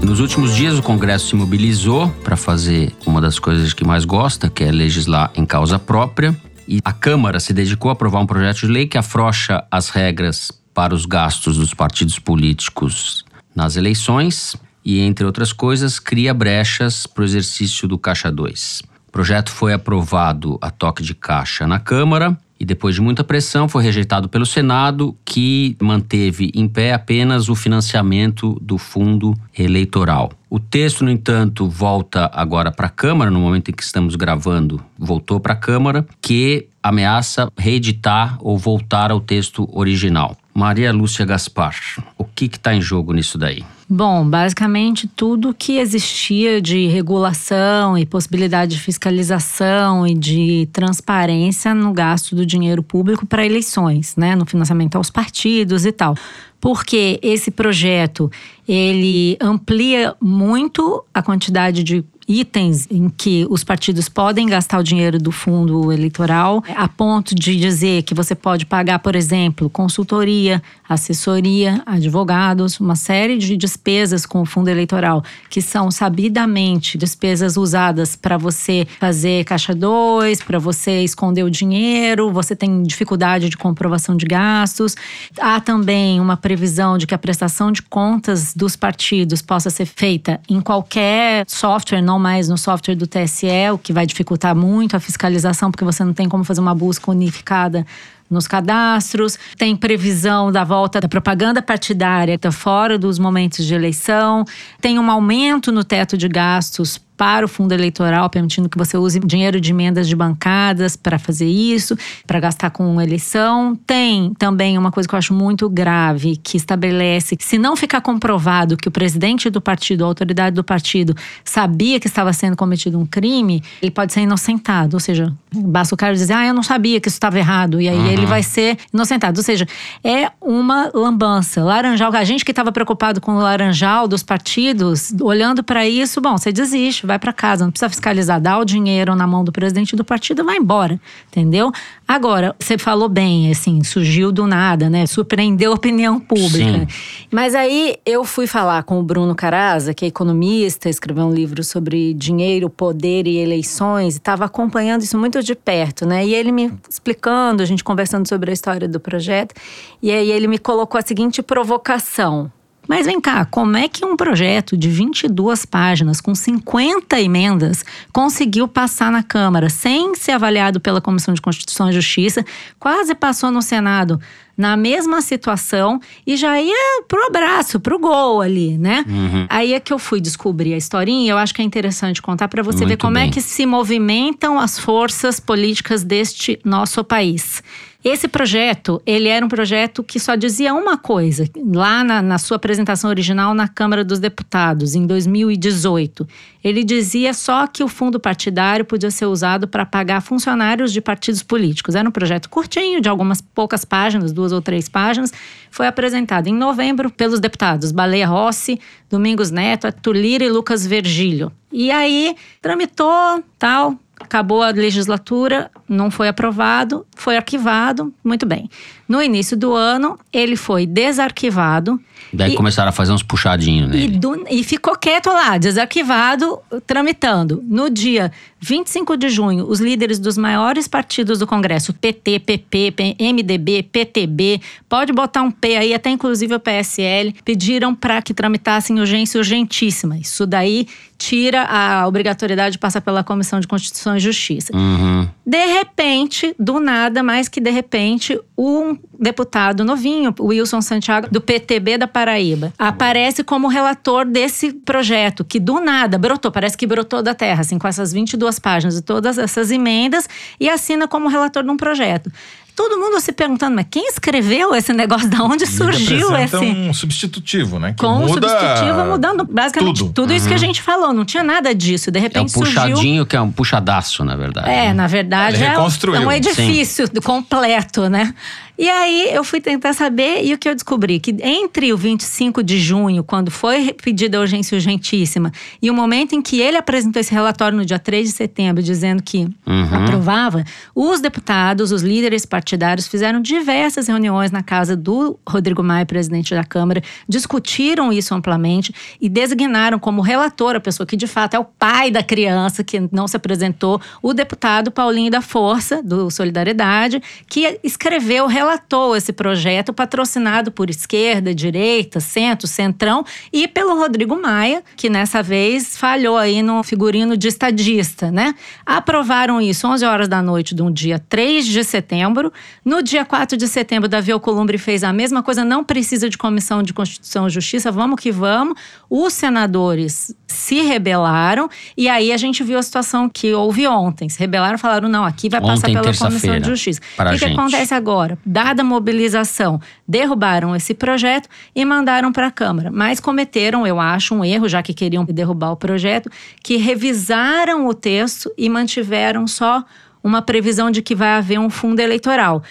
Nos 0.03 0.19
últimos 0.19 0.57
dias, 0.57 0.79
o 0.79 0.83
Congresso 0.83 1.29
se 1.29 1.37
mobilizou 1.37 2.09
para 2.25 2.39
fazer 2.39 2.95
uma 3.05 3.21
das 3.21 3.39
coisas 3.39 3.75
que 3.75 3.85
mais 3.85 4.07
gosta, 4.07 4.49
que 4.49 4.65
é 4.65 4.73
legislar 4.73 5.31
em 5.35 5.45
causa 5.45 5.79
própria. 5.79 6.35
E 6.67 6.81
a 6.83 6.93
Câmara 6.93 7.39
se 7.39 7.53
dedicou 7.53 7.91
a 7.91 7.93
aprovar 7.93 8.21
um 8.21 8.27
projeto 8.27 8.61
de 8.61 8.69
lei 8.69 8.87
que 8.87 8.97
afrouxa 8.97 9.63
as 9.71 9.91
regras 9.91 10.51
para 10.73 10.95
os 10.95 11.05
gastos 11.05 11.59
dos 11.59 11.75
partidos 11.75 12.19
políticos 12.19 13.27
nas 13.55 13.77
eleições 13.77 14.57
e, 14.83 15.01
entre 15.01 15.27
outras 15.27 15.53
coisas, 15.53 15.99
cria 15.99 16.33
brechas 16.33 17.07
para 17.07 17.21
o 17.21 17.25
exercício 17.27 17.87
do 17.87 17.99
Caixa 17.99 18.33
2. 18.33 18.94
Projeto 19.15 19.53
foi 19.53 19.73
aprovado 19.73 20.59
a 20.61 20.73
toque 20.73 21.01
de 21.01 21.15
caixa 21.15 21.69
na 21.69 21.79
Câmara 21.79 22.37
e, 22.59 22.65
depois 22.65 22.97
de 22.97 23.01
muita 23.01 23.23
pressão, 23.23 23.69
foi 23.69 23.85
rejeitado 23.85 24.29
pelo 24.29 24.45
Senado, 24.45 25.17
que 25.25 25.77
manteve 25.81 26.51
em 26.53 26.67
pé 26.67 26.93
apenas 26.93 27.49
o 27.49 27.55
financiamento 27.55 28.59
do 28.61 28.77
fundo 28.77 29.33
eleitoral. 29.57 30.33
O 30.51 30.59
texto, 30.59 31.05
no 31.05 31.13
entanto, 31.13 31.69
volta 31.69 32.29
agora 32.35 32.73
para 32.73 32.89
a 32.89 32.91
Câmara, 32.91 33.31
no 33.31 33.39
momento 33.39 33.71
em 33.71 33.73
que 33.73 33.85
estamos 33.85 34.17
gravando, 34.17 34.85
voltou 34.99 35.39
para 35.39 35.53
a 35.53 35.57
Câmara, 35.57 36.05
que 36.21 36.67
ameaça 36.83 37.53
reeditar 37.57 38.37
ou 38.41 38.59
voltar 38.59 39.13
ao 39.13 39.21
texto 39.21 39.69
original. 39.73 40.37
Maria 40.53 40.93
Lúcia 40.93 41.25
Gaspar, 41.25 41.77
o 42.19 42.25
que 42.25 42.47
está 42.47 42.75
em 42.75 42.83
jogo 42.83 43.13
nisso 43.13 43.39
daí? 43.39 43.65
Bom, 43.89 44.27
basicamente 44.27 45.07
tudo 45.07 45.53
que 45.53 45.77
existia 45.77 46.61
de 46.61 46.87
regulação 46.87 47.99
e 47.99 48.07
possibilidade 48.07 48.77
de 48.77 48.81
fiscalização 48.81 50.07
e 50.07 50.15
de 50.15 50.69
transparência 50.73 51.75
no 51.75 51.93
gasto 51.93 52.35
do 52.35 52.47
dinheiro 52.47 52.83
público 52.83 53.27
para 53.27 53.45
eleições, 53.45 54.17
né, 54.17 54.35
no 54.35 54.47
financiamento 54.47 54.97
aos 54.97 55.11
partidos 55.11 55.85
e 55.85 55.93
tal. 55.93 56.17
Porque 56.59 57.21
esse 57.23 57.51
projeto, 57.51 58.33
ele 58.67 59.37
amplia 59.39 60.15
muito 60.19 61.05
a 61.13 61.23
quantidade 61.23 61.85
de 61.85 62.03
itens 62.27 62.89
em 62.91 63.09
que 63.09 63.47
os 63.51 63.63
partidos 63.63 64.09
podem 64.09 64.47
gastar 64.47 64.79
o 64.79 64.83
dinheiro 64.83 65.19
do 65.19 65.31
fundo 65.31 65.93
eleitoral, 65.93 66.65
a 66.75 66.89
ponto 66.89 67.35
de 67.35 67.57
dizer 67.57 68.03
que 68.03 68.15
você 68.15 68.35
pode 68.35 68.67
pagar, 68.67 68.99
por 69.01 69.15
exemplo, 69.15 69.69
consultoria, 69.69 70.63
assessoria, 70.89 71.83
advogados, 71.87 72.79
uma 72.79 72.97
série 72.97 73.39
de 73.39 73.57
despesas 73.57 74.27
com 74.27 74.43
o 74.43 74.47
fundo 74.47 74.69
eleitoral 74.69 75.23
que 75.49 75.63
são 75.63 75.91
sabidamente 75.91 76.99
despesas 76.99 77.57
usadas 77.57 78.17
para 78.17 78.37
você 78.37 78.87
fazer 78.99 79.45
caixa 79.45 79.75
2, 79.75 80.43
para 80.43 80.59
você 80.59 81.03
esconder 81.03 81.43
o 81.43 81.51
dinheiro, 81.51 82.31
você 82.31 82.55
tem 82.55 82.83
dificuldade 82.83 83.49
de 83.49 83.57
comprovação 83.57 84.17
de 84.17 84.27
gastos. 84.27 84.95
Há 85.41 85.61
também 85.61 86.21
uma 86.21 86.37
previsão 86.37 86.99
de 86.99 87.07
que 87.07 87.15
a 87.15 87.19
prestação 87.19 87.73
de 87.73 87.83
contas 87.83 88.55
dos 88.55 88.77
partidos 88.77 89.41
possa 89.41 89.71
ser 89.71 89.87
feita 89.87 90.41
em 90.49 90.61
qualquer 90.61 91.45
software, 91.49 92.03
não 92.03 92.19
mais 92.19 92.49
no 92.49 92.59
software 92.59 92.95
do 92.95 93.07
TSE, 93.07 93.71
o 93.73 93.79
que 93.79 93.93
vai 93.93 94.07
dificultar 94.07 94.55
muito 94.55 94.97
a 94.97 95.01
fiscalização, 95.01 95.71
porque 95.71 95.85
você 95.85 96.05
não 96.05 96.13
tem 96.13 96.29
como 96.29 96.45
fazer 96.45 96.61
uma 96.61 96.75
busca 96.75 97.11
unificada 97.11 97.87
nos 98.31 98.47
cadastros, 98.47 99.39
tem 99.57 99.77
previsão 99.77 100.51
da 100.51 100.65
volta 100.65 101.01
da 101.01 101.09
propaganda 101.09 101.61
partidária 101.61 102.39
fora 102.51 102.99
dos 102.99 103.19
momentos 103.19 103.65
de 103.65 103.75
eleição, 103.75 104.45
tem 104.81 104.99
um 104.99 105.11
aumento 105.11 105.71
no 105.71 105.85
teto 105.85 106.17
de 106.17 106.29
gastos 106.29 106.99
para 107.17 107.45
o 107.47 107.49
fundo 107.49 107.73
eleitoral, 107.73 108.29
permitindo 108.29 108.69
que 108.69 108.77
você 108.77 108.97
use 108.97 109.21
dinheiro 109.21 109.61
de 109.61 109.71
emendas 109.71 110.09
de 110.09 110.17
bancadas 110.17 110.97
para 110.97 111.19
fazer 111.19 111.47
isso, 111.47 111.97
para 112.27 112.41
gastar 112.41 112.71
com 112.71 113.01
eleição. 113.01 113.79
Tem 113.87 114.33
também 114.35 114.77
uma 114.77 114.91
coisa 114.91 115.09
que 115.09 115.15
eu 115.15 115.19
acho 115.19 115.33
muito 115.33 115.69
grave, 115.69 116.37
que 116.37 116.57
estabelece 116.57 117.37
que 117.37 117.45
se 117.45 117.59
não 117.59 117.77
ficar 117.77 118.01
comprovado 118.01 118.77
que 118.77 118.89
o 118.89 118.91
presidente 118.91 119.49
do 119.49 119.61
partido, 119.61 120.05
a 120.05 120.07
autoridade 120.07 120.55
do 120.55 120.65
partido, 120.65 121.15
sabia 121.45 122.01
que 122.01 122.07
estava 122.07 122.33
sendo 122.33 122.57
cometido 122.57 122.99
um 122.99 123.07
crime, 123.07 123.63
ele 123.81 123.91
pode 123.91 124.13
ser 124.13 124.21
inocentado. 124.21 124.97
Ou 124.97 125.01
seja, 125.01 125.33
basta 125.53 125.95
o 125.95 125.99
cara 125.99 126.13
dizer, 126.13 126.33
ah, 126.33 126.47
eu 126.47 126.55
não 126.55 126.63
sabia 126.63 127.01
que 127.01 127.09
isso 127.09 127.17
estava 127.17 127.39
errado. 127.39 127.81
E 127.81 127.89
aí 127.89 128.13
ele 128.13 128.27
vai 128.27 128.43
ser 128.43 128.77
inocentado. 128.93 129.39
Ou 129.39 129.45
seja, 129.45 129.67
é 130.03 130.31
uma 130.41 130.91
lambança. 130.93 131.63
Laranjal, 131.63 132.13
a 132.15 132.25
gente 132.25 132.45
que 132.45 132.53
estava 132.53 132.73
preocupado 132.73 133.21
com 133.21 133.37
o 133.37 133.39
laranjal 133.39 134.09
dos 134.09 134.23
partidos, 134.23 135.13
olhando 135.21 135.63
para 135.63 135.87
isso, 135.87 136.21
bom, 136.21 136.37
você 136.37 136.53
desiste, 136.53 137.04
vai 137.05 137.19
para 137.19 137.33
casa, 137.33 137.65
não 137.65 137.71
precisa 137.71 137.89
fiscalizar, 137.89 138.41
dá 138.41 138.59
o 138.59 138.65
dinheiro 138.65 139.15
na 139.15 139.27
mão 139.27 139.45
do 139.45 139.53
presidente 139.53 139.97
do 139.97 140.05
partido 140.05 140.43
e 140.43 140.45
vai 140.45 140.57
embora, 140.57 141.01
entendeu? 141.29 141.73
Agora, 142.07 142.55
você 142.59 142.77
falou 142.77 143.09
bem, 143.09 143.51
assim, 143.51 143.83
surgiu 143.83 144.31
do 144.31 144.47
nada, 144.47 144.91
né? 144.91 145.07
Surpreendeu 145.07 145.73
a 145.73 145.75
opinião 145.75 146.21
pública. 146.21 146.87
Mas 147.31 147.55
aí 147.55 147.97
eu 148.05 148.25
fui 148.25 148.47
falar 148.47 148.83
com 148.83 148.99
o 148.99 149.03
Bruno 149.03 149.35
Caraza, 149.35 149.95
que 149.95 150.05
é 150.05 150.09
economista, 150.09 150.89
escreveu 150.89 151.25
um 151.25 151.33
livro 151.33 151.63
sobre 151.65 152.15
dinheiro, 152.15 152.69
poder 152.69 153.27
e 153.27 153.39
eleições, 153.39 154.15
estava 154.15 154.45
acompanhando 154.45 155.03
isso 155.03 155.19
muito 155.19 155.43
de 155.43 155.55
perto, 155.55 156.07
né? 156.07 156.27
E 156.27 156.35
ele 156.35 156.53
me 156.53 156.73
explicando, 156.89 157.63
a 157.63 157.67
gente 157.67 157.83
conversando 157.83 158.29
sobre 158.29 158.51
a 158.51 158.55
história 158.55 158.89
do 158.89 159.01
projeto, 159.01 159.55
e 160.03 160.11
aí 160.11 160.31
ele 160.31 160.47
me 160.47 160.59
colocou 160.59 160.99
a 160.99 161.03
seguinte 161.03 161.43
provocação. 161.43 162.51
Mas 162.89 163.07
vem 163.07 163.21
cá, 163.21 163.45
como 163.45 163.77
é 163.77 163.89
que 163.89 164.05
um 164.05 164.17
projeto 164.17 164.77
de 164.77 164.89
22 164.89 165.65
páginas, 165.65 166.21
com 166.21 166.35
50 166.35 167.21
emendas, 167.21 167.85
conseguiu 168.13 168.69
passar 168.69 169.11
na 169.11 169.23
Câmara 169.23 169.69
sem 169.69 170.15
ser 170.15 170.33
avaliado 170.33 170.81
pela 170.81 171.01
Comissão 171.01 171.33
de 171.35 171.41
Constituição 171.41 171.89
e 171.91 171.93
Justiça? 171.93 172.45
Quase 172.79 173.15
passou 173.15 173.51
no 173.51 173.63
Senado 173.63 174.21
na 174.57 174.77
mesma 174.77 175.21
situação 175.21 176.01
e 176.25 176.37
já 176.37 176.61
ia 176.61 177.03
pro 177.09 177.27
abraço, 177.27 177.81
pro 177.81 177.99
gol 177.99 178.41
ali, 178.41 178.79
né? 178.79 179.05
Aí 179.49 179.75
é 179.75 179.81
que 179.81 179.93
eu 179.93 179.99
fui 179.99 180.21
descobrir 180.21 180.75
a 180.75 180.77
historinha 180.77 181.27
e 181.27 181.29
eu 181.29 181.37
acho 181.39 181.53
que 181.53 181.61
é 181.61 181.65
interessante 181.65 182.23
contar 182.23 182.47
para 182.49 182.63
você 182.63 182.81
ver 182.81 182.91
Muito 182.91 183.01
como 183.01 183.19
é 183.19 183.23
bem. 183.23 183.31
que 183.31 183.41
se 183.41 183.67
movimentam 183.67 184.59
as 184.59 184.79
forças 184.79 185.41
políticas 185.41 186.05
deste 186.05 186.61
nosso 186.65 187.03
país. 187.03 187.63
Esse 188.05 188.29
projeto, 188.29 189.01
ele 189.07 189.29
era 189.29 189.47
um 189.47 189.49
projeto 189.49 190.05
que 190.05 190.21
só 190.21 190.35
dizia 190.35 190.75
uma 190.75 190.99
coisa, 190.99 191.49
lá 191.75 192.05
na, 192.05 192.21
na, 192.21 192.37
sua 192.37 192.59
apresentação 192.59 193.09
original 193.09 193.55
na 193.55 193.67
Câmara 193.67 194.05
dos 194.05 194.19
Deputados, 194.19 194.95
em 194.95 195.07
2018. 195.07 196.29
Ele 196.63 196.85
dizia 196.85 197.33
só 197.33 197.67
que 197.67 197.83
o 197.83 197.89
fundo 197.89 198.21
partidário 198.21 198.85
podia 198.85 199.11
ser 199.11 199.25
usado 199.25 199.67
para 199.67 199.87
pagar 199.87 200.21
funcionários 200.21 200.93
de 200.93 201.01
partidos 201.01 201.43
políticos. 201.43 201.95
Era 201.95 202.07
um 202.07 202.13
projeto 202.13 202.51
curtinho, 202.51 203.01
de 203.01 203.09
algumas 203.09 203.41
poucas 203.41 203.87
páginas, 203.87 204.35
duas 204.35 204.53
ou 204.53 204.61
três 204.61 204.87
páginas. 204.87 205.33
Foi 205.71 205.87
apresentado 205.87 206.47
em 206.47 206.55
novembro 206.55 207.11
pelos 207.11 207.41
deputados 207.41 207.91
Baleia 207.91 208.27
Rossi, 208.27 208.79
Domingos 209.09 209.51
Neto, 209.51 209.87
Arthur 209.87 210.15
Lira 210.15 210.45
e 210.45 210.51
Lucas 210.51 210.87
Vergílio. 210.87 211.51
E 211.73 211.91
aí, 211.91 212.37
tramitou, 212.61 213.43
tal, 213.59 213.99
acabou 214.19 214.63
a 214.63 214.71
legislatura, 214.71 215.71
não 215.89 216.11
foi 216.11 216.29
aprovado, 216.29 217.07
foi 217.17 217.37
arquivado, 217.37 218.13
muito 218.23 218.47
bem. 218.47 218.69
No 219.09 219.23
início 219.23 219.57
do 219.57 219.75
ano, 219.75 220.19
ele 220.33 220.57
foi 220.57 220.87
desarquivado. 220.87 222.01
Daí 222.33 222.53
e, 222.53 222.57
começaram 222.57 222.89
a 222.89 222.93
fazer 222.93 223.13
uns 223.13 223.23
puxadinhos 223.23 223.89
nele. 223.89 224.17
E, 224.17 224.19
do, 224.19 224.45
e 224.51 224.65
ficou 224.65 224.97
quieto 224.97 225.29
lá, 225.29 225.59
desarquivado, 225.59 226.59
tramitando. 226.87 227.63
No 227.67 227.91
dia 227.91 228.33
25 228.61 229.17
de 229.17 229.29
junho, 229.29 229.67
os 229.69 229.79
líderes 229.79 230.19
dos 230.19 230.39
maiores 230.39 230.89
partidos 230.89 231.39
do 231.39 231.47
Congresso, 231.47 231.93
PT, 231.93 232.39
PP, 232.39 233.17
MDB, 233.21 233.83
PTB, 233.83 234.61
pode 234.89 235.13
botar 235.13 235.43
um 235.43 235.51
P 235.51 235.77
aí, 235.77 235.93
até 235.93 236.09
inclusive 236.09 236.55
o 236.55 236.61
PSL, 236.61 237.35
pediram 237.45 237.95
para 237.95 238.23
que 238.23 238.33
tramitassem 238.33 238.99
urgência 238.99 239.39
urgentíssima. 239.39 240.17
Isso 240.17 240.47
daí 240.47 240.87
tira 241.19 241.65
a 241.65 242.07
obrigatoriedade 242.07 242.73
de 242.73 242.79
passar 242.79 243.01
pela 243.01 243.23
Comissão 243.23 243.61
de 243.61 243.67
Constituição 243.67 244.17
e 244.17 244.21
Justiça. 244.21 244.75
Uhum. 244.75 245.29
De 245.47 245.67
repente, 245.67 246.55
do 246.59 246.81
nada, 246.81 247.23
mais 247.23 247.49
que 247.49 247.61
de 247.61 247.71
repente, 247.71 248.39
um 248.57 248.97
deputado 249.19 249.85
novinho, 249.85 250.33
Wilson 250.39 250.81
Santiago, 250.81 251.29
do 251.31 251.41
PTB 251.41 251.99
da 251.99 252.07
Paraíba, 252.07 252.73
aparece 252.79 253.43
como 253.43 253.67
relator 253.67 254.25
desse 254.25 254.73
projeto, 254.73 255.45
que 255.45 255.59
do 255.59 255.81
nada 255.81 256.17
brotou, 256.19 256.53
parece 256.53 256.77
que 256.77 256.87
brotou 256.87 257.23
da 257.23 257.35
terra, 257.35 257.63
assim, 257.63 257.79
com 257.79 257.89
essas 257.89 258.13
22 258.13 258.59
páginas 258.59 258.97
e 258.97 259.03
todas 259.03 259.39
essas 259.39 259.71
emendas, 259.71 260.29
e 260.61 260.69
assina 260.69 261.09
como 261.09 261.29
relator 261.29 261.65
de 261.65 261.71
um 261.71 261.77
projeto 261.77 262.31
todo 262.75 262.99
mundo 262.99 263.21
se 263.21 263.33
perguntando, 263.33 263.77
mas 263.77 263.87
quem 263.91 264.09
escreveu 264.09 264.75
esse 264.75 264.93
negócio? 264.93 265.29
Da 265.29 265.43
onde 265.43 265.67
surgiu 265.67 266.37
esse? 266.37 266.57
um 266.57 266.93
substitutivo, 266.93 267.79
né? 267.79 267.93
Que 267.93 267.99
Com 267.99 268.25
um 268.25 268.29
substitutivo 268.29 269.05
mudando 269.07 269.45
basicamente 269.45 269.99
tudo, 269.99 270.13
tudo 270.13 270.33
isso 270.33 270.45
uhum. 270.45 270.49
que 270.49 270.55
a 270.55 270.57
uhum. 270.57 270.67
gente 270.67 270.83
falou. 270.83 271.13
Não 271.13 271.25
tinha 271.25 271.43
nada 271.43 271.75
disso. 271.75 272.11
De 272.11 272.19
repente 272.19 272.55
é 272.55 272.59
um 272.59 272.63
puxadinho 272.63 272.97
surgiu... 272.97 273.27
que 273.27 273.37
é 273.37 273.41
um 273.41 273.51
puxadaço, 273.51 274.25
na 274.25 274.37
verdade. 274.37 274.69
É, 274.69 274.93
na 274.93 275.07
verdade 275.07 275.63
é, 275.63 275.75
é 275.75 276.21
um 276.21 276.33
edifício 276.33 277.07
Sim. 277.07 277.21
completo, 277.23 278.09
né? 278.09 278.35
E 278.77 278.89
aí 278.89 279.29
eu 279.33 279.45
fui 279.45 279.61
tentar 279.61 279.93
saber 279.93 280.45
e 280.45 280.53
o 280.53 280.59
que 280.59 280.69
eu 280.69 280.75
descobri 280.75 281.21
que 281.21 281.35
entre 281.41 281.93
o 281.93 281.97
25 281.97 282.63
de 282.63 282.79
junho, 282.79 283.23
quando 283.23 283.51
foi 283.51 283.93
pedida 283.93 284.37
a 284.37 284.41
urgência 284.41 284.75
urgentíssima, 284.75 285.53
e 285.81 285.91
o 285.91 285.95
momento 285.95 286.35
em 286.35 286.43
que 286.43 286.61
ele 286.61 286.77
apresentou 286.77 287.21
esse 287.21 287.33
relatório 287.33 287.79
no 287.79 287.85
dia 287.85 287.99
3 287.99 288.29
de 288.29 288.35
setembro, 288.35 288.83
dizendo 288.83 289.23
que 289.23 289.49
uhum. 289.67 290.05
aprovava, 290.05 290.65
os 290.95 291.21
deputados, 291.21 291.93
os 291.93 292.03
líderes 292.03 292.45
partidários 292.45 293.07
fizeram 293.07 293.41
diversas 293.41 294.09
reuniões 294.09 294.51
na 294.51 294.63
casa 294.63 294.97
do 294.97 295.39
Rodrigo 295.49 295.83
Maia, 295.83 296.05
presidente 296.05 296.55
da 296.55 296.65
Câmara, 296.65 297.03
discutiram 297.29 298.13
isso 298.13 298.35
amplamente 298.35 298.93
e 299.21 299.29
designaram 299.29 299.99
como 299.99 300.21
relator 300.21 300.75
a 300.75 300.81
pessoa 300.81 301.07
que 301.07 301.17
de 301.17 301.27
fato 301.27 301.55
é 301.55 301.59
o 301.59 301.65
pai 301.65 302.11
da 302.11 302.23
criança 302.23 302.83
que 302.83 303.09
não 303.13 303.29
se 303.29 303.37
apresentou, 303.37 304.01
o 304.21 304.35
deputado 304.35 304.91
Paulinho 304.91 305.31
da 305.31 305.41
Força, 305.41 306.03
do 306.03 306.31
Solidariedade, 306.31 307.23
que 307.49 307.79
escreveu 307.85 308.45
o 308.45 308.49
relatou 308.65 309.15
esse 309.15 309.33
projeto 309.33 309.93
patrocinado 309.93 310.73
por 310.73 310.89
esquerda, 310.89 311.55
direita, 311.55 312.19
centro, 312.19 312.67
centrão 312.67 313.25
e 313.53 313.69
pelo 313.69 313.95
Rodrigo 313.95 314.41
Maia, 314.41 314.83
que 314.97 315.11
nessa 315.11 315.43
vez 315.43 315.97
falhou 315.97 316.37
aí 316.37 316.63
no 316.63 316.83
figurino 316.83 317.37
de 317.37 317.49
estadista, 317.49 318.31
né? 318.31 318.55
Aprovaram 318.87 319.61
isso 319.61 319.87
11 319.87 320.05
horas 320.05 320.29
da 320.29 320.43
noite 320.43 320.75
do 320.75 320.91
dia 320.91 321.19
3 321.19 321.67
de 321.67 321.85
setembro. 321.85 322.53
No 322.85 323.03
dia 323.03 323.25
4 323.25 323.57
de 323.57 323.69
setembro, 323.69 324.09
Davi 324.09 324.33
Alcolumbre 324.33 324.79
fez 324.79 325.05
a 325.05 325.13
mesma 325.13 325.43
coisa, 325.43 325.65
não 325.65 325.85
precisa 325.85 326.29
de 326.29 326.39
comissão 326.39 326.83
de 326.83 326.95
Constituição 326.95 327.47
e 327.47 327.51
Justiça, 327.51 327.93
vamos 327.93 328.19
que 328.19 328.33
vamos. 328.33 328.79
Os 329.11 329.33
senadores 329.35 330.35
se 330.47 330.81
rebelaram 330.81 331.69
e 331.97 332.09
aí 332.09 332.33
a 332.33 332.37
gente 332.37 332.63
viu 332.63 332.79
a 332.79 332.83
situação 332.83 333.29
que 333.29 333.53
houve 333.53 333.87
ontem. 333.87 334.29
Se 334.29 334.39
rebelaram, 334.39 334.79
falaram: 334.79 335.09
não, 335.09 335.25
aqui 335.25 335.49
vai 335.49 335.61
ontem, 335.61 335.69
passar 335.75 335.87
pela 335.89 336.15
Comissão 336.15 336.61
de 336.61 336.67
Justiça. 336.67 337.01
O 337.19 337.31
que, 337.31 337.39
que 337.39 337.45
acontece 337.45 337.93
agora? 337.93 338.39
Dada 338.55 338.83
a 338.83 338.85
mobilização, 338.85 339.81
derrubaram 340.07 340.77
esse 340.77 340.95
projeto 340.95 341.49
e 341.75 341.85
mandaram 341.85 342.31
para 342.31 342.47
a 342.47 342.51
Câmara. 342.53 342.89
Mas 342.89 343.19
cometeram, 343.19 343.85
eu 343.85 343.99
acho, 343.99 344.33
um 344.33 344.45
erro, 344.45 344.69
já 344.69 344.81
que 344.81 344.95
queriam 344.95 345.25
derrubar 345.25 345.73
o 345.73 345.77
projeto, 345.77 346.31
que 346.63 346.77
revisaram 346.77 347.89
o 347.89 347.93
texto 347.93 348.49
e 348.57 348.69
mantiveram 348.69 349.45
só 349.49 349.85
uma 350.23 350.41
previsão 350.41 350.89
de 350.89 351.03
que 351.03 351.17
vai 351.17 351.31
haver 351.31 351.59
um 351.59 351.69
fundo 351.69 351.99
eleitoral. 351.99 352.63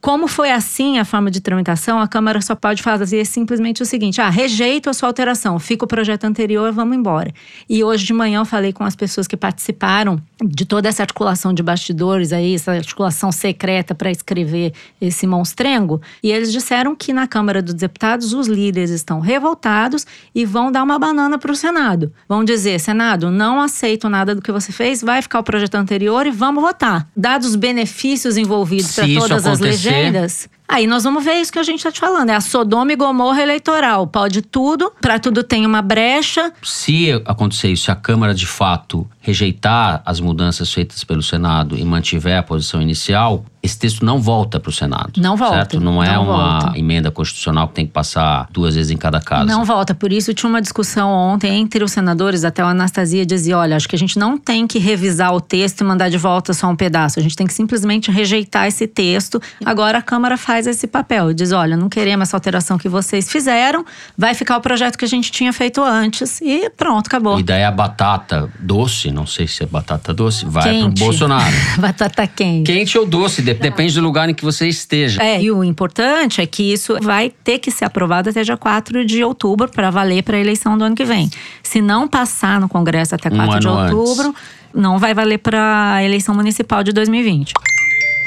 Como 0.00 0.26
foi 0.26 0.50
assim 0.50 0.98
a 0.98 1.04
forma 1.04 1.30
de 1.30 1.42
tramitação, 1.42 2.00
a 2.00 2.08
Câmara 2.08 2.40
só 2.40 2.54
pode 2.54 2.82
fazer 2.82 3.26
simplesmente 3.26 3.82
o 3.82 3.86
seguinte: 3.86 4.18
ah, 4.18 4.30
rejeito 4.30 4.88
a 4.88 4.94
sua 4.94 5.08
alteração, 5.08 5.58
fica 5.58 5.84
o 5.84 5.88
projeto 5.88 6.24
anterior, 6.24 6.72
vamos 6.72 6.96
embora. 6.96 7.34
E 7.68 7.84
hoje 7.84 8.06
de 8.06 8.14
manhã 8.14 8.40
eu 8.40 8.46
falei 8.46 8.72
com 8.72 8.82
as 8.82 8.96
pessoas 8.96 9.26
que 9.26 9.36
participaram 9.36 10.18
de 10.42 10.64
toda 10.64 10.88
essa 10.88 11.02
articulação 11.02 11.52
de 11.52 11.62
bastidores 11.62 12.32
aí, 12.32 12.54
essa 12.54 12.72
articulação 12.72 13.30
secreta 13.30 13.94
para 13.94 14.10
escrever 14.10 14.72
esse 14.98 15.26
monstrengo, 15.26 16.00
e 16.22 16.32
eles 16.32 16.50
disseram 16.50 16.96
que 16.96 17.12
na 17.12 17.26
Câmara 17.26 17.60
dos 17.60 17.74
Deputados 17.74 18.32
os 18.32 18.46
líderes 18.46 18.90
estão 18.90 19.20
revoltados 19.20 20.06
e 20.34 20.46
vão 20.46 20.72
dar 20.72 20.82
uma 20.82 20.98
banana 20.98 21.38
para 21.38 21.52
o 21.52 21.56
Senado. 21.56 22.10
Vão 22.26 22.42
dizer: 22.42 22.80
Senado, 22.80 23.30
não 23.30 23.60
aceito 23.60 24.08
nada 24.08 24.34
do 24.34 24.40
que 24.40 24.50
você 24.50 24.72
fez, 24.72 25.02
vai 25.02 25.20
ficar 25.20 25.40
o 25.40 25.44
projeto 25.44 25.74
anterior 25.74 26.26
e 26.26 26.30
vamos 26.30 26.62
votar. 26.62 27.06
Dados 27.14 27.48
os 27.48 27.56
benefícios 27.56 28.38
envolvidos 28.38 28.94
para 28.94 29.06
todas 29.06 29.46
as 29.46 29.58
legendas 29.58 29.89
agendas 29.90 30.48
Aí 30.70 30.86
nós 30.86 31.02
vamos 31.02 31.24
ver 31.24 31.34
isso 31.40 31.52
que 31.52 31.58
a 31.58 31.64
gente 31.64 31.78
está 31.78 31.90
te 31.90 31.98
falando. 31.98 32.30
É 32.30 32.34
a 32.36 32.40
Sodoma 32.40 32.92
e 32.92 32.96
Gomorra 32.96 33.42
eleitoral. 33.42 34.06
Pode 34.06 34.40
tudo, 34.40 34.92
para 35.00 35.18
tudo 35.18 35.42
tem 35.42 35.66
uma 35.66 35.82
brecha. 35.82 36.52
Se 36.62 37.10
acontecer 37.24 37.72
isso, 37.72 37.86
se 37.86 37.90
a 37.90 37.96
Câmara 37.96 38.32
de 38.32 38.46
fato 38.46 39.04
rejeitar 39.20 40.00
as 40.06 40.20
mudanças 40.20 40.72
feitas 40.72 41.02
pelo 41.02 41.22
Senado 41.22 41.76
e 41.76 41.84
mantiver 41.84 42.38
a 42.38 42.42
posição 42.42 42.80
inicial, 42.80 43.44
esse 43.62 43.78
texto 43.78 44.04
não 44.04 44.18
volta 44.18 44.58
para 44.58 44.70
o 44.70 44.72
Senado. 44.72 45.20
Não 45.20 45.36
volta. 45.36 45.56
Certo? 45.56 45.80
Não 45.80 46.02
é 46.02 46.14
não 46.14 46.24
uma 46.24 46.60
volta. 46.60 46.78
emenda 46.78 47.10
constitucional 47.10 47.68
que 47.68 47.74
tem 47.74 47.86
que 47.86 47.92
passar 47.92 48.48
duas 48.50 48.74
vezes 48.74 48.90
em 48.90 48.96
cada 48.96 49.20
caso. 49.20 49.46
Não 49.46 49.64
volta. 49.64 49.94
Por 49.94 50.12
isso 50.12 50.32
tinha 50.32 50.48
uma 50.48 50.62
discussão 50.62 51.10
ontem 51.10 51.60
entre 51.60 51.84
os 51.84 51.92
senadores, 51.92 52.42
até 52.44 52.64
o 52.64 52.66
Anastasia 52.66 53.26
dizia: 53.26 53.58
olha, 53.58 53.76
acho 53.76 53.88
que 53.88 53.94
a 53.96 53.98
gente 53.98 54.18
não 54.18 54.38
tem 54.38 54.66
que 54.66 54.78
revisar 54.78 55.34
o 55.34 55.40
texto 55.40 55.82
e 55.82 55.84
mandar 55.84 56.08
de 56.08 56.16
volta 56.16 56.54
só 56.54 56.68
um 56.68 56.76
pedaço. 56.76 57.18
A 57.18 57.22
gente 57.22 57.36
tem 57.36 57.46
que 57.46 57.52
simplesmente 57.52 58.10
rejeitar 58.10 58.66
esse 58.66 58.86
texto. 58.86 59.40
Agora 59.64 59.98
a 59.98 60.02
Câmara 60.02 60.38
faz 60.38 60.59
esse 60.66 60.86
papel. 60.86 61.32
Diz: 61.32 61.52
olha, 61.52 61.76
não 61.76 61.88
queremos 61.88 62.28
essa 62.28 62.36
alteração 62.36 62.78
que 62.78 62.88
vocês 62.88 63.30
fizeram, 63.30 63.84
vai 64.16 64.34
ficar 64.34 64.56
o 64.56 64.60
projeto 64.60 64.96
que 64.96 65.04
a 65.04 65.08
gente 65.08 65.30
tinha 65.30 65.52
feito 65.52 65.82
antes. 65.82 66.40
E 66.40 66.70
pronto, 66.70 67.06
acabou. 67.06 67.38
E 67.38 67.42
daí 67.42 67.64
a 67.64 67.70
batata 67.70 68.50
doce, 68.58 69.10
não 69.10 69.26
sei 69.26 69.46
se 69.46 69.62
é 69.62 69.66
batata 69.66 70.12
doce, 70.12 70.44
vai 70.46 70.64
quente. 70.64 70.96
pro 70.96 71.06
Bolsonaro. 71.06 71.54
batata 71.78 72.26
quente. 72.26 72.66
Quente 72.66 72.98
ou 72.98 73.06
doce, 73.06 73.42
depende 73.42 73.94
do 73.94 74.00
lugar 74.00 74.28
em 74.28 74.34
que 74.34 74.44
você 74.44 74.68
esteja. 74.68 75.22
É, 75.22 75.40
e 75.40 75.50
o 75.50 75.62
importante 75.64 76.40
é 76.40 76.46
que 76.46 76.72
isso 76.72 76.96
vai 77.02 77.30
ter 77.30 77.58
que 77.58 77.70
ser 77.70 77.84
aprovado 77.84 78.30
até 78.30 78.42
dia 78.42 78.56
4 78.56 79.04
de 79.04 79.24
outubro 79.24 79.68
para 79.68 79.90
valer 79.90 80.22
para 80.22 80.36
a 80.36 80.40
eleição 80.40 80.76
do 80.76 80.84
ano 80.84 80.94
que 80.94 81.04
vem. 81.04 81.30
Se 81.62 81.80
não 81.80 82.06
passar 82.06 82.60
no 82.60 82.68
Congresso 82.68 83.14
até 83.14 83.30
4 83.30 83.56
um 83.56 83.58
de 83.58 83.68
outubro, 83.68 84.28
antes. 84.28 84.42
não 84.74 84.98
vai 84.98 85.14
valer 85.14 85.38
para 85.38 85.94
a 85.94 86.04
eleição 86.04 86.34
municipal 86.34 86.82
de 86.82 86.92
2020. 86.92 87.52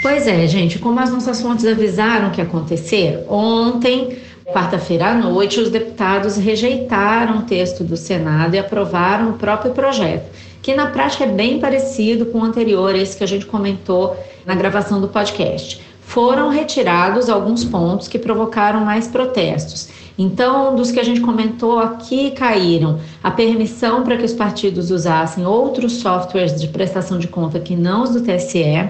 Pois 0.03 0.27
é, 0.27 0.45
gente, 0.45 0.77
como 0.77 0.99
as 0.99 1.11
nossas 1.11 1.41
fontes 1.41 1.65
avisaram 1.65 2.29
que 2.29 2.39
ia 2.39 2.45
acontecer, 2.45 3.25
ontem 3.27 4.19
Quarta-feira 4.51 5.07
à 5.07 5.13
noite, 5.15 5.59
os 5.59 5.69
deputados 5.69 6.35
rejeitaram 6.35 7.39
o 7.39 7.41
texto 7.43 7.83
do 7.83 7.95
Senado 7.95 8.55
e 8.55 8.59
aprovaram 8.59 9.29
o 9.29 9.33
próprio 9.33 9.71
projeto, 9.71 10.29
que 10.61 10.75
na 10.75 10.87
prática 10.87 11.23
é 11.23 11.27
bem 11.27 11.59
parecido 11.59 12.25
com 12.25 12.39
o 12.39 12.43
anterior, 12.43 12.93
esse 12.93 13.17
que 13.17 13.23
a 13.23 13.27
gente 13.27 13.45
comentou 13.45 14.17
na 14.45 14.53
gravação 14.53 14.99
do 14.99 15.07
podcast. 15.07 15.81
Foram 16.01 16.49
retirados 16.49 17.29
alguns 17.29 17.63
pontos 17.63 18.07
que 18.09 18.19
provocaram 18.19 18.81
mais 18.81 19.07
protestos. 19.07 19.89
Então, 20.19 20.75
dos 20.75 20.91
que 20.91 20.99
a 20.99 21.03
gente 21.03 21.21
comentou 21.21 21.79
aqui, 21.79 22.31
caíram 22.31 22.99
a 23.23 23.31
permissão 23.31 24.03
para 24.03 24.17
que 24.17 24.25
os 24.25 24.33
partidos 24.33 24.91
usassem 24.91 25.45
outros 25.45 25.93
softwares 25.93 26.59
de 26.59 26.67
prestação 26.67 27.17
de 27.17 27.27
conta 27.27 27.59
que 27.59 27.75
não 27.75 28.03
os 28.03 28.11
do 28.11 28.21
TSE, 28.21 28.89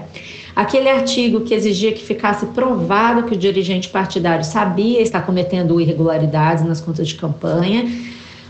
aquele 0.54 0.88
artigo 0.88 1.40
que 1.40 1.54
exigia 1.54 1.92
que 1.92 2.04
ficasse 2.04 2.46
provado 2.46 3.24
que 3.24 3.34
o 3.34 3.38
dirigente 3.38 3.88
partidário 3.88 4.44
sabia 4.44 5.00
estar 5.00 5.22
cometendo 5.22 5.80
irregularidades 5.80 6.64
nas 6.64 6.80
contas 6.80 7.08
de 7.08 7.14
campanha, 7.14 7.86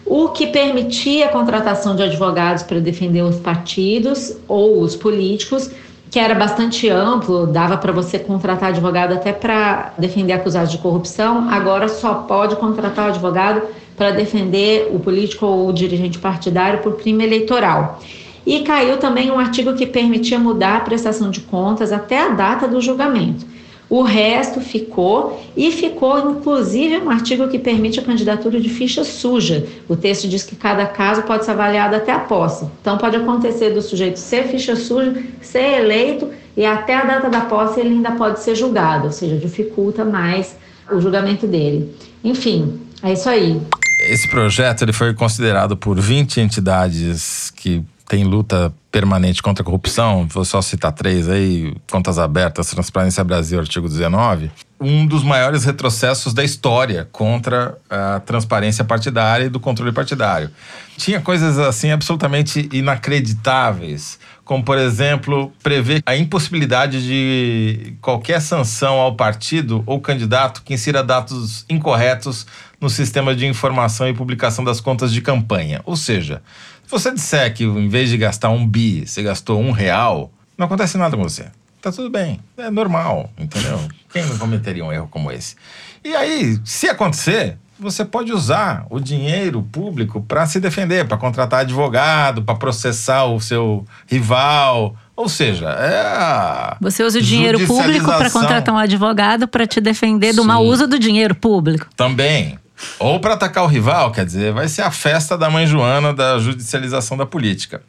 o 0.04 0.28
que 0.28 0.46
permitia 0.46 1.26
a 1.26 1.28
contratação 1.28 1.96
de 1.96 2.02
advogados 2.02 2.62
para 2.62 2.78
defender 2.78 3.22
os 3.22 3.36
partidos 3.36 4.36
ou 4.46 4.80
os 4.80 4.94
políticos 4.94 5.70
que 6.14 6.18
era 6.20 6.32
bastante 6.32 6.88
amplo, 6.88 7.44
dava 7.44 7.76
para 7.76 7.90
você 7.90 8.20
contratar 8.20 8.68
advogado 8.68 9.14
até 9.14 9.32
para 9.32 9.92
defender 9.98 10.34
acusados 10.34 10.70
de 10.70 10.78
corrupção, 10.78 11.48
agora 11.50 11.88
só 11.88 12.14
pode 12.14 12.54
contratar 12.54 13.06
o 13.06 13.08
advogado 13.08 13.62
para 13.96 14.12
defender 14.12 14.90
o 14.94 15.00
político 15.00 15.44
ou 15.44 15.68
o 15.68 15.72
dirigente 15.72 16.20
partidário 16.20 16.78
por 16.82 16.98
crime 16.98 17.24
eleitoral. 17.24 18.00
E 18.46 18.60
caiu 18.60 18.98
também 18.98 19.30
um 19.30 19.38
artigo 19.38 19.74
que 19.74 19.86
permitia 19.86 20.38
mudar 20.38 20.76
a 20.76 20.80
prestação 20.80 21.30
de 21.30 21.40
contas 21.40 21.92
até 21.92 22.20
a 22.20 22.28
data 22.28 22.68
do 22.68 22.80
julgamento. 22.80 23.46
O 23.88 24.02
resto 24.02 24.60
ficou 24.60 25.40
e 25.56 25.70
ficou 25.70 26.30
inclusive 26.30 26.98
um 26.98 27.10
artigo 27.10 27.48
que 27.48 27.58
permite 27.58 28.00
a 28.00 28.02
candidatura 28.02 28.58
de 28.58 28.68
ficha 28.68 29.04
suja. 29.04 29.66
O 29.88 29.94
texto 29.94 30.26
diz 30.26 30.42
que 30.42 30.56
cada 30.56 30.86
caso 30.86 31.22
pode 31.22 31.44
ser 31.44 31.52
avaliado 31.52 31.94
até 31.94 32.10
a 32.10 32.18
posse. 32.18 32.66
Então 32.80 32.96
pode 32.96 33.16
acontecer 33.16 33.70
do 33.70 33.82
sujeito 33.82 34.18
ser 34.18 34.48
ficha 34.48 34.74
suja, 34.74 35.22
ser 35.40 35.80
eleito 35.80 36.30
e 36.56 36.64
até 36.64 36.96
a 36.96 37.04
data 37.04 37.28
da 37.28 37.42
posse 37.42 37.80
ele 37.80 37.90
ainda 37.90 38.12
pode 38.12 38.40
ser 38.40 38.54
julgado, 38.54 39.06
ou 39.06 39.12
seja, 39.12 39.36
dificulta 39.36 40.04
mais 40.04 40.56
o 40.90 41.00
julgamento 41.00 41.46
dele. 41.46 41.94
Enfim, 42.22 42.80
é 43.02 43.12
isso 43.12 43.28
aí. 43.28 43.60
Esse 44.00 44.28
projeto 44.28 44.82
ele 44.82 44.92
foi 44.92 45.14
considerado 45.14 45.76
por 45.76 46.00
20 46.00 46.40
entidades 46.40 47.50
que 47.50 47.82
têm 48.06 48.24
luta 48.24 48.72
permanente 48.90 49.42
contra 49.42 49.62
a 49.62 49.64
corrupção, 49.64 50.26
vou 50.28 50.44
só 50.44 50.62
citar 50.62 50.92
três 50.92 51.28
aí, 51.28 51.74
Contas 51.90 52.18
Abertas, 52.18 52.70
Transparência 52.70 53.24
Brasil, 53.24 53.58
artigo 53.58 53.88
19, 53.88 54.50
um 54.80 55.06
dos 55.06 55.24
maiores 55.24 55.64
retrocessos 55.64 56.34
da 56.34 56.44
história 56.44 57.08
contra 57.10 57.76
a 57.88 58.20
transparência 58.20 58.84
partidária 58.84 59.46
e 59.46 59.48
do 59.48 59.58
controle 59.58 59.92
partidário. 59.92 60.50
Tinha 60.96 61.20
coisas 61.20 61.58
assim 61.58 61.90
absolutamente 61.90 62.68
inacreditáveis, 62.72 64.18
como 64.44 64.62
por 64.62 64.76
exemplo, 64.76 65.50
prever 65.62 66.02
a 66.04 66.14
impossibilidade 66.14 67.04
de 67.04 67.94
qualquer 68.00 68.40
sanção 68.40 69.00
ao 69.00 69.16
partido 69.16 69.82
ou 69.86 70.00
candidato 70.00 70.62
que 70.62 70.74
insira 70.74 71.02
dados 71.02 71.64
incorretos 71.68 72.46
no 72.80 72.90
sistema 72.90 73.34
de 73.34 73.46
informação 73.46 74.06
e 74.06 74.12
publicação 74.12 74.62
das 74.62 74.80
contas 74.80 75.12
de 75.12 75.22
campanha. 75.22 75.80
Ou 75.86 75.96
seja, 75.96 76.42
se 76.84 76.90
você 76.90 77.12
disser 77.12 77.54
que 77.54 77.64
em 77.64 77.88
vez 77.88 78.08
de 78.08 78.16
gastar 78.16 78.50
um 78.50 78.66
bi, 78.66 79.06
você 79.06 79.22
gastou 79.22 79.60
um 79.60 79.70
real, 79.70 80.30
não 80.56 80.66
acontece 80.66 80.96
nada 80.96 81.16
com 81.16 81.22
você. 81.22 81.46
Tá 81.80 81.92
tudo 81.92 82.08
bem. 82.08 82.40
É 82.56 82.70
normal, 82.70 83.30
entendeu? 83.36 83.78
Quem 84.10 84.24
não 84.24 84.38
cometeria 84.38 84.84
um 84.84 84.92
erro 84.92 85.08
como 85.10 85.30
esse? 85.30 85.54
E 86.02 86.14
aí, 86.14 86.58
se 86.64 86.88
acontecer, 86.88 87.58
você 87.78 88.04
pode 88.04 88.32
usar 88.32 88.86
o 88.88 89.00
dinheiro 89.00 89.62
público 89.62 90.22
para 90.22 90.46
se 90.46 90.60
defender, 90.60 91.06
para 91.06 91.16
contratar 91.16 91.60
advogado, 91.60 92.42
para 92.42 92.54
processar 92.54 93.24
o 93.24 93.40
seu 93.40 93.84
rival. 94.06 94.96
Ou 95.16 95.28
seja, 95.28 95.68
é 95.68 96.00
a 96.00 96.76
Você 96.80 97.04
usa 97.04 97.18
o 97.18 97.22
dinheiro 97.22 97.64
público 97.66 98.06
para 98.06 98.30
contratar 98.30 98.74
um 98.74 98.78
advogado 98.78 99.46
para 99.46 99.66
te 99.66 99.80
defender 99.80 100.32
do 100.32 100.44
mau 100.44 100.62
Sim. 100.62 100.70
uso 100.70 100.86
do 100.86 100.98
dinheiro 100.98 101.34
público. 101.34 101.88
Também. 101.96 102.58
Ou 102.98 103.20
para 103.20 103.34
atacar 103.34 103.64
o 103.64 103.66
rival, 103.66 104.10
quer 104.10 104.24
dizer, 104.24 104.52
vai 104.52 104.68
ser 104.68 104.82
a 104.82 104.90
festa 104.90 105.36
da 105.36 105.50
mãe 105.50 105.66
Joana 105.66 106.12
da 106.12 106.38
judicialização 106.38 107.16
da 107.16 107.26
política. 107.26 107.82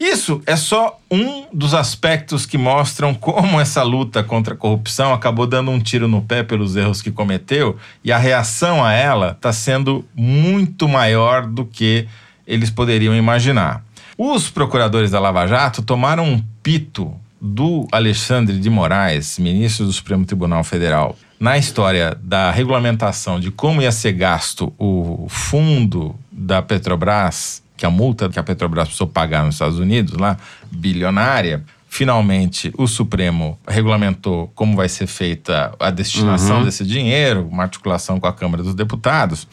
Isso 0.00 0.40
é 0.46 0.56
só 0.56 0.98
um 1.10 1.44
dos 1.52 1.74
aspectos 1.74 2.46
que 2.46 2.56
mostram 2.56 3.12
como 3.12 3.60
essa 3.60 3.82
luta 3.82 4.24
contra 4.24 4.54
a 4.54 4.56
corrupção 4.56 5.12
acabou 5.12 5.46
dando 5.46 5.70
um 5.70 5.78
tiro 5.78 6.08
no 6.08 6.22
pé 6.22 6.42
pelos 6.42 6.74
erros 6.74 7.02
que 7.02 7.10
cometeu 7.10 7.76
e 8.02 8.10
a 8.10 8.16
reação 8.16 8.82
a 8.82 8.94
ela 8.94 9.32
está 9.32 9.52
sendo 9.52 10.02
muito 10.14 10.88
maior 10.88 11.46
do 11.46 11.66
que 11.66 12.08
eles 12.46 12.70
poderiam 12.70 13.14
imaginar. 13.14 13.84
Os 14.16 14.48
procuradores 14.48 15.10
da 15.10 15.20
Lava 15.20 15.46
Jato 15.46 15.82
tomaram 15.82 16.24
um 16.24 16.42
pito 16.62 17.14
do 17.38 17.86
Alexandre 17.92 18.58
de 18.58 18.70
Moraes, 18.70 19.38
ministro 19.38 19.84
do 19.84 19.92
Supremo 19.92 20.24
Tribunal 20.24 20.64
Federal, 20.64 21.14
na 21.40 21.56
história 21.56 22.14
da 22.22 22.50
regulamentação 22.50 23.40
de 23.40 23.50
como 23.50 23.80
ia 23.80 23.90
ser 23.90 24.12
gasto 24.12 24.74
o 24.78 25.26
fundo 25.30 26.14
da 26.30 26.60
Petrobras, 26.60 27.62
que 27.78 27.86
a 27.86 27.90
multa 27.90 28.28
que 28.28 28.38
a 28.38 28.42
Petrobras 28.42 28.88
precisou 28.88 29.06
pagar 29.06 29.46
nos 29.46 29.54
Estados 29.54 29.78
Unidos, 29.78 30.12
lá, 30.18 30.36
bilionária. 30.70 31.64
Finalmente, 31.88 32.70
o 32.76 32.86
Supremo 32.86 33.58
regulamentou 33.66 34.52
como 34.54 34.76
vai 34.76 34.88
ser 34.88 35.06
feita 35.06 35.74
a 35.80 35.90
destinação 35.90 36.62
desse 36.62 36.84
dinheiro, 36.84 37.48
uma 37.50 37.62
articulação 37.62 38.20
com 38.20 38.26
a 38.26 38.32
Câmara 38.32 38.62
dos 38.62 38.74
Deputados. 38.74 39.48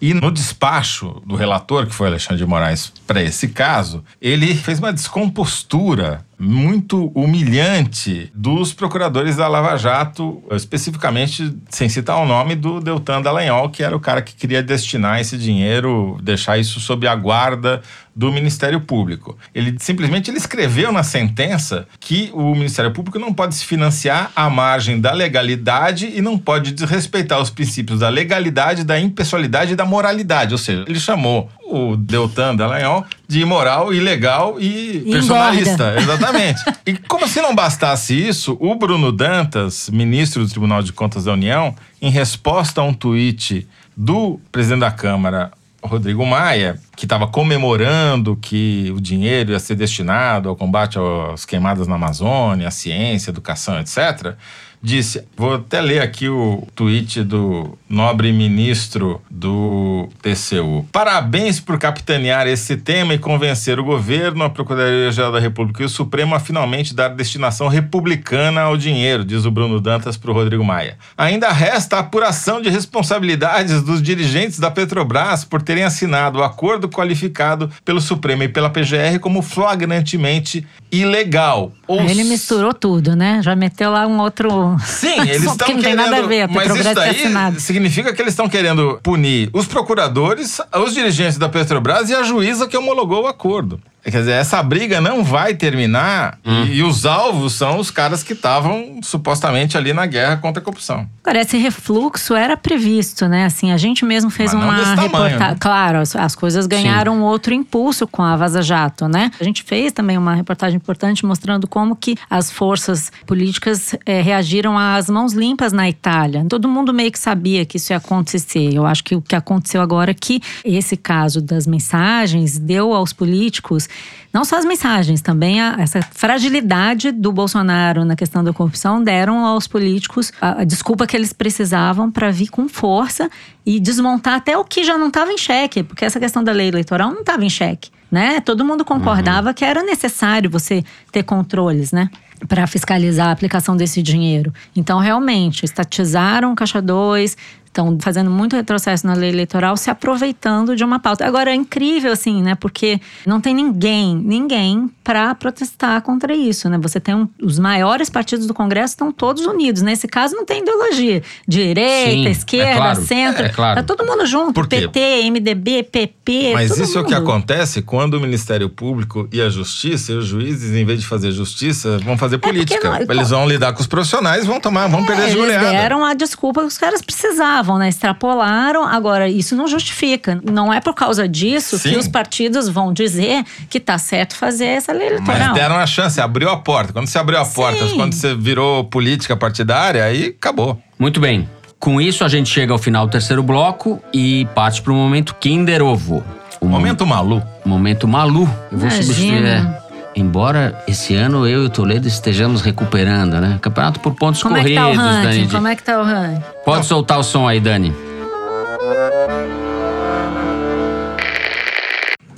E 0.00 0.14
no 0.14 0.30
despacho 0.30 1.22
do 1.26 1.36
relator, 1.36 1.86
que 1.86 1.94
foi 1.94 2.08
Alexandre 2.08 2.38
de 2.38 2.46
Moraes, 2.46 2.92
para 3.06 3.22
esse 3.22 3.48
caso, 3.48 4.02
ele 4.20 4.54
fez 4.54 4.78
uma 4.78 4.92
descompostura 4.92 6.24
muito 6.40 7.12
humilhante 7.14 8.32
dos 8.34 8.72
procuradores 8.72 9.36
da 9.36 9.46
Lava 9.46 9.76
Jato, 9.76 10.42
especificamente 10.52 11.54
sem 11.68 11.86
citar 11.86 12.16
o 12.16 12.24
nome 12.24 12.54
do 12.54 12.80
Deltan 12.80 13.20
Dallagnol, 13.20 13.68
que 13.68 13.82
era 13.82 13.94
o 13.94 14.00
cara 14.00 14.22
que 14.22 14.34
queria 14.34 14.62
destinar 14.62 15.20
esse 15.20 15.36
dinheiro, 15.36 16.18
deixar 16.22 16.56
isso 16.56 16.80
sob 16.80 17.06
a 17.06 17.14
guarda 17.14 17.82
do 18.16 18.32
Ministério 18.32 18.80
Público. 18.80 19.36
Ele 19.54 19.76
simplesmente 19.78 20.30
ele 20.30 20.38
escreveu 20.38 20.90
na 20.90 21.02
sentença 21.02 21.86
que 21.98 22.30
o 22.32 22.54
Ministério 22.54 22.90
Público 22.90 23.18
não 23.18 23.34
pode 23.34 23.54
se 23.54 23.64
financiar 23.64 24.32
à 24.34 24.48
margem 24.48 24.98
da 24.98 25.12
legalidade 25.12 26.10
e 26.12 26.22
não 26.22 26.38
pode 26.38 26.72
desrespeitar 26.72 27.40
os 27.40 27.50
princípios 27.50 28.00
da 28.00 28.08
legalidade, 28.08 28.82
da 28.82 28.98
impessoalidade 28.98 29.74
e 29.74 29.76
da 29.76 29.84
moralidade. 29.90 30.52
Ou 30.52 30.58
seja, 30.58 30.84
ele 30.86 31.00
chamou 31.00 31.50
o 31.66 31.96
Deltan 31.96 32.54
Dallagnol 32.54 33.04
de 33.28 33.40
imoral, 33.40 33.92
ilegal 33.92 34.60
e 34.60 35.02
E 35.06 35.10
personalista. 35.10 35.94
Exatamente. 35.98 36.60
e 36.86 36.96
como 36.96 37.26
se 37.28 37.42
não 37.42 37.54
bastasse 37.54 38.14
isso, 38.14 38.56
o 38.60 38.74
Bruno 38.76 39.10
Dantas, 39.10 39.90
ministro 39.90 40.44
do 40.44 40.48
Tribunal 40.48 40.82
de 40.82 40.92
Contas 40.92 41.24
da 41.24 41.32
União, 41.32 41.74
em 42.00 42.10
resposta 42.10 42.80
a 42.80 42.84
um 42.84 42.94
tweet 42.94 43.66
do 43.96 44.40
presidente 44.50 44.80
da 44.80 44.90
Câmara, 44.90 45.50
Rodrigo 45.82 46.24
Maia, 46.24 46.78
que 46.94 47.06
estava 47.06 47.26
comemorando 47.26 48.36
que 48.36 48.92
o 48.94 49.00
dinheiro 49.00 49.52
ia 49.52 49.58
ser 49.58 49.74
destinado 49.74 50.48
ao 50.48 50.56
combate 50.56 50.98
às 51.32 51.44
queimadas 51.44 51.86
na 51.86 51.96
Amazônia, 51.96 52.68
à 52.68 52.70
ciência, 52.70 53.30
educação, 53.30 53.80
etc., 53.80 54.34
disse: 54.82 55.22
vou 55.36 55.54
até 55.54 55.80
ler 55.80 56.00
aqui 56.00 56.28
o 56.28 56.66
tweet 56.74 57.22
do 57.22 57.78
nobre 57.88 58.32
ministro 58.32 59.20
do 59.30 60.08
TCU. 60.22 60.86
Parabéns 60.92 61.60
por 61.60 61.78
capitanear 61.78 62.46
esse 62.46 62.76
tema 62.76 63.14
e 63.14 63.18
convencer 63.18 63.78
o 63.78 63.84
governo, 63.84 64.44
a 64.44 64.50
Procuradoria-Geral 64.50 65.32
da 65.32 65.40
República 65.40 65.82
e 65.82 65.86
o 65.86 65.88
Supremo 65.88 66.34
a 66.34 66.40
finalmente 66.40 66.94
dar 66.94 67.08
destinação 67.08 67.68
republicana 67.68 68.62
ao 68.62 68.76
dinheiro, 68.76 69.24
diz 69.24 69.44
o 69.44 69.50
Bruno 69.50 69.80
Dantas 69.80 70.16
para 70.16 70.30
o 70.30 70.34
Rodrigo 70.34 70.64
Maia. 70.64 70.96
Ainda 71.16 71.50
resta 71.50 71.96
a 71.96 72.00
apuração 72.00 72.60
de 72.60 72.70
responsabilidades 72.70 73.82
dos 73.82 74.02
dirigentes 74.02 74.58
da 74.58 74.70
Petrobras 74.70 75.44
por 75.44 75.62
terem 75.62 75.84
assinado 75.84 76.38
o 76.38 76.44
acordo 76.44 76.88
qualificado 76.88 77.70
pelo 77.84 78.00
Supremo 78.00 78.44
e 78.44 78.48
pela 78.48 78.70
PGR 78.70 79.18
como 79.20 79.42
flagrantemente 79.42 80.66
ilegal. 80.92 81.72
Ele 81.88 82.24
misturou 82.24 82.72
tudo, 82.72 83.16
né? 83.16 83.40
Já 83.42 83.56
meteu 83.56 83.90
lá 83.90 84.06
um 84.06 84.20
outro. 84.20 84.69
Sim, 84.78 85.20
eles 85.20 85.42
estão 85.42 85.66
que 85.66 85.74
não 85.74 85.80
querendo. 85.80 85.82
tem 85.82 85.94
nada 85.96 86.16
a 86.16 86.26
ver, 86.26 86.42
a 86.42 86.48
mas 86.48 86.74
isso 86.74 86.94
daí 86.94 87.60
significa 87.60 88.12
que 88.12 88.20
eles 88.22 88.32
estão 88.32 88.48
querendo 88.48 89.00
punir 89.02 89.50
os 89.52 89.66
procuradores, 89.66 90.60
os 90.84 90.94
dirigentes 90.94 91.38
da 91.38 91.48
Petrobras 91.48 92.10
e 92.10 92.14
a 92.14 92.22
juíza 92.22 92.66
que 92.68 92.76
homologou 92.76 93.24
o 93.24 93.26
acordo. 93.26 93.80
Quer 94.02 94.18
dizer, 94.18 94.32
essa 94.32 94.62
briga 94.62 95.00
não 95.00 95.22
vai 95.22 95.54
terminar 95.54 96.38
e, 96.44 96.76
e 96.76 96.82
os 96.82 97.04
alvos 97.04 97.52
são 97.52 97.78
os 97.78 97.90
caras 97.90 98.22
que 98.22 98.32
estavam 98.32 99.00
supostamente 99.02 99.76
ali 99.76 99.92
na 99.92 100.06
guerra 100.06 100.36
contra 100.38 100.60
a 100.60 100.64
corrupção. 100.64 101.08
Agora, 101.22 101.42
esse 101.42 101.58
refluxo 101.58 102.34
era 102.34 102.56
previsto, 102.56 103.28
né? 103.28 103.44
Assim, 103.44 103.72
a 103.72 103.76
gente 103.76 104.04
mesmo 104.04 104.30
fez 104.30 104.54
Mas 104.54 104.62
não 104.62 104.70
uma 104.70 104.94
reportagem. 104.94 105.38
né? 105.38 105.56
Claro, 105.60 105.98
as, 105.98 106.16
as 106.16 106.34
coisas 106.34 106.66
ganharam 106.66 107.22
outro 107.22 107.52
impulso 107.52 108.06
com 108.06 108.22
a 108.22 108.36
Vaza 108.36 108.62
Jato, 108.62 109.06
né? 109.06 109.30
A 109.38 109.44
gente 109.44 109.62
fez 109.62 109.92
também 109.92 110.16
uma 110.16 110.34
reportagem 110.34 110.76
importante 110.76 111.26
mostrando 111.26 111.68
como 111.68 111.94
que 111.94 112.16
as 112.28 112.50
forças 112.50 113.12
políticas 113.26 113.94
eh, 114.06 114.22
reagiram 114.22 114.78
às 114.78 115.10
mãos 115.10 115.34
limpas 115.34 115.72
na 115.72 115.88
Itália. 115.88 116.44
Todo 116.48 116.68
mundo 116.68 116.92
meio 116.92 117.12
que 117.12 117.18
sabia 117.18 117.66
que 117.66 117.76
isso 117.76 117.92
ia 117.92 117.98
acontecer. 117.98 118.74
Eu 118.74 118.86
acho 118.86 119.04
que 119.04 119.14
o 119.14 119.20
que 119.20 119.36
aconteceu 119.36 119.82
agora 119.82 120.10
é 120.10 120.14
que 120.14 120.40
esse 120.64 120.96
caso 120.96 121.42
das 121.42 121.66
mensagens 121.66 122.58
deu 122.58 122.94
aos 122.94 123.12
políticos 123.12 123.89
não 124.32 124.44
só 124.44 124.56
as 124.58 124.64
mensagens, 124.64 125.20
também 125.20 125.60
a, 125.60 125.76
essa 125.78 126.00
fragilidade 126.02 127.10
do 127.10 127.32
Bolsonaro 127.32 128.04
na 128.04 128.14
questão 128.14 128.44
da 128.44 128.52
corrupção 128.52 129.02
deram 129.02 129.44
aos 129.44 129.66
políticos 129.66 130.32
a, 130.40 130.60
a 130.60 130.64
desculpa 130.64 131.06
que 131.06 131.16
eles 131.16 131.32
precisavam 131.32 132.10
para 132.10 132.30
vir 132.30 132.48
com 132.48 132.68
força 132.68 133.28
e 133.66 133.80
desmontar 133.80 134.34
até 134.34 134.56
o 134.56 134.64
que 134.64 134.84
já 134.84 134.96
não 134.96 135.08
estava 135.08 135.32
em 135.32 135.38
xeque, 135.38 135.82
porque 135.82 136.04
essa 136.04 136.20
questão 136.20 136.44
da 136.44 136.52
lei 136.52 136.68
eleitoral 136.68 137.10
não 137.10 137.20
estava 137.20 137.44
em 137.44 137.50
xeque, 137.50 137.90
né? 138.10 138.40
Todo 138.40 138.64
mundo 138.64 138.84
concordava 138.84 139.52
que 139.52 139.64
era 139.64 139.82
necessário 139.82 140.48
você 140.48 140.84
ter 141.10 141.24
controles, 141.24 141.90
né? 141.90 142.08
Para 142.48 142.66
fiscalizar 142.66 143.28
a 143.28 143.32
aplicação 143.32 143.76
desse 143.76 144.00
dinheiro. 144.00 144.52
Então, 144.74 144.98
realmente, 144.98 145.64
estatizaram 145.64 146.52
o 146.52 146.54
Caixa 146.54 146.80
2, 146.80 147.36
Estão 147.70 147.96
fazendo 148.00 148.28
muito 148.32 148.56
retrocesso 148.56 149.06
na 149.06 149.14
lei 149.14 149.30
eleitoral, 149.30 149.76
se 149.76 149.88
aproveitando 149.90 150.74
de 150.74 150.82
uma 150.82 150.98
pauta. 150.98 151.24
Agora, 151.24 151.52
é 151.52 151.54
incrível, 151.54 152.10
assim, 152.10 152.42
né? 152.42 152.56
Porque 152.56 153.00
não 153.24 153.40
tem 153.40 153.54
ninguém, 153.54 154.16
ninguém 154.16 154.90
para 155.04 155.32
protestar 155.36 156.02
contra 156.02 156.34
isso, 156.34 156.68
né? 156.68 156.76
Você 156.82 156.98
tem 156.98 157.14
um, 157.14 157.28
os 157.40 157.60
maiores 157.60 158.10
partidos 158.10 158.44
do 158.48 158.52
Congresso 158.52 158.94
estão 158.94 159.12
todos 159.12 159.46
unidos. 159.46 159.82
Nesse 159.82 160.08
caso, 160.08 160.34
não 160.34 160.44
tem 160.44 160.62
ideologia. 160.62 161.22
Direita, 161.46 162.10
Sim, 162.10 162.26
é 162.26 162.30
esquerda, 162.30 162.76
claro. 162.76 163.02
centro. 163.02 163.44
É 163.44 163.48
claro. 163.50 163.76
Tá 163.76 163.82
todo 163.84 164.04
mundo 164.04 164.26
junto. 164.26 164.66
PT, 164.66 165.30
MDB, 165.30 165.84
PP. 165.84 166.50
Mas 166.54 166.76
isso 166.76 166.98
é 166.98 167.00
o 167.00 167.04
que 167.04 167.14
mundo. 167.14 167.22
acontece 167.22 167.82
quando 167.82 168.14
o 168.14 168.20
Ministério 168.20 168.68
Público 168.68 169.28
e 169.32 169.40
a 169.40 169.48
Justiça, 169.48 170.10
e 170.10 170.16
os 170.16 170.26
juízes, 170.26 170.74
em 170.74 170.84
vez 170.84 170.98
de 171.00 171.06
fazer 171.06 171.30
justiça, 171.30 171.98
vão 171.98 172.18
fazer 172.18 172.38
porque 172.38 172.52
política. 172.52 172.90
não- 172.90 173.14
Eles 173.14 173.30
vão 173.30 173.46
lidar 173.48 173.72
com 173.74 173.80
os 173.80 173.86
profissionais, 173.86 174.44
vão 174.44 174.58
tomar, 174.60 174.88
vão 174.88 175.04
perder 175.06 175.22
a 175.22 175.26
É, 175.28 175.30
Eles 175.32 175.60
deram 175.60 176.04
a 176.04 176.14
desculpa 176.14 176.62
que 176.62 176.66
os 176.66 176.78
caras 176.78 177.00
precisavam, 177.02 177.59
né? 177.78 177.88
Extrapolaram. 177.88 178.84
Agora, 178.84 179.28
isso 179.28 179.54
não 179.56 179.66
justifica. 179.68 180.40
Não 180.50 180.72
é 180.72 180.80
por 180.80 180.94
causa 180.94 181.28
disso 181.28 181.78
Sim. 181.78 181.90
que 181.90 181.96
os 181.96 182.08
partidos 182.08 182.68
vão 182.68 182.92
dizer 182.92 183.44
que 183.68 183.78
tá 183.80 183.98
certo 183.98 184.36
fazer 184.36 184.66
essa 184.66 184.92
lei 184.92 185.10
Mas 185.10 185.28
eleitoral. 185.28 185.54
deram 185.54 185.76
a 185.76 185.86
chance, 185.86 186.20
abriu 186.20 186.48
a 186.50 186.56
porta. 186.56 186.92
Quando 186.92 187.06
você 187.06 187.18
abriu 187.18 187.38
a 187.38 187.44
porta, 187.46 187.86
Sim. 187.86 187.96
quando 187.96 188.12
você 188.14 188.34
virou 188.34 188.84
política 188.84 189.36
partidária, 189.36 190.04
aí 190.04 190.34
acabou. 190.38 190.80
Muito 190.98 191.20
bem. 191.20 191.48
Com 191.78 192.00
isso, 192.00 192.24
a 192.24 192.28
gente 192.28 192.50
chega 192.50 192.72
ao 192.72 192.78
final 192.78 193.06
do 193.06 193.10
terceiro 193.12 193.42
bloco 193.42 194.02
e 194.12 194.46
parte 194.54 194.82
para 194.82 194.92
o 194.92 194.96
momento 194.96 195.34
Kinder 195.40 195.82
Ovo. 195.82 196.22
O 196.60 196.66
Momento 196.66 197.06
Malu. 197.06 197.42
Momento 197.64 198.06
Malu. 198.06 198.42
Eu 198.70 198.78
vou 198.78 198.88
Imagina. 198.88 199.02
substituir. 199.02 199.44
é. 199.46 199.80
Embora 200.14 200.82
esse 200.88 201.14
ano 201.14 201.46
eu 201.46 201.62
e 201.62 201.66
o 201.66 201.70
Toledo 201.70 202.08
estejamos 202.08 202.62
recuperando, 202.62 203.40
né? 203.40 203.58
Campeonato 203.62 204.00
por 204.00 204.14
pontos 204.14 204.42
Como 204.42 204.56
é 204.56 204.64
que 204.64 204.74
corridos, 204.74 204.96
tá 204.96 205.02
o 205.02 205.14
ranking? 205.14 205.38
Dani. 205.38 205.48
Como 205.50 205.68
é 205.68 205.76
que 205.76 205.82
tá 205.82 206.00
o 206.00 206.04
ranking? 206.04 206.42
Pode 206.64 206.86
soltar 206.86 207.18
o 207.18 207.22
som 207.22 207.46
aí, 207.46 207.60
Dani. 207.60 207.94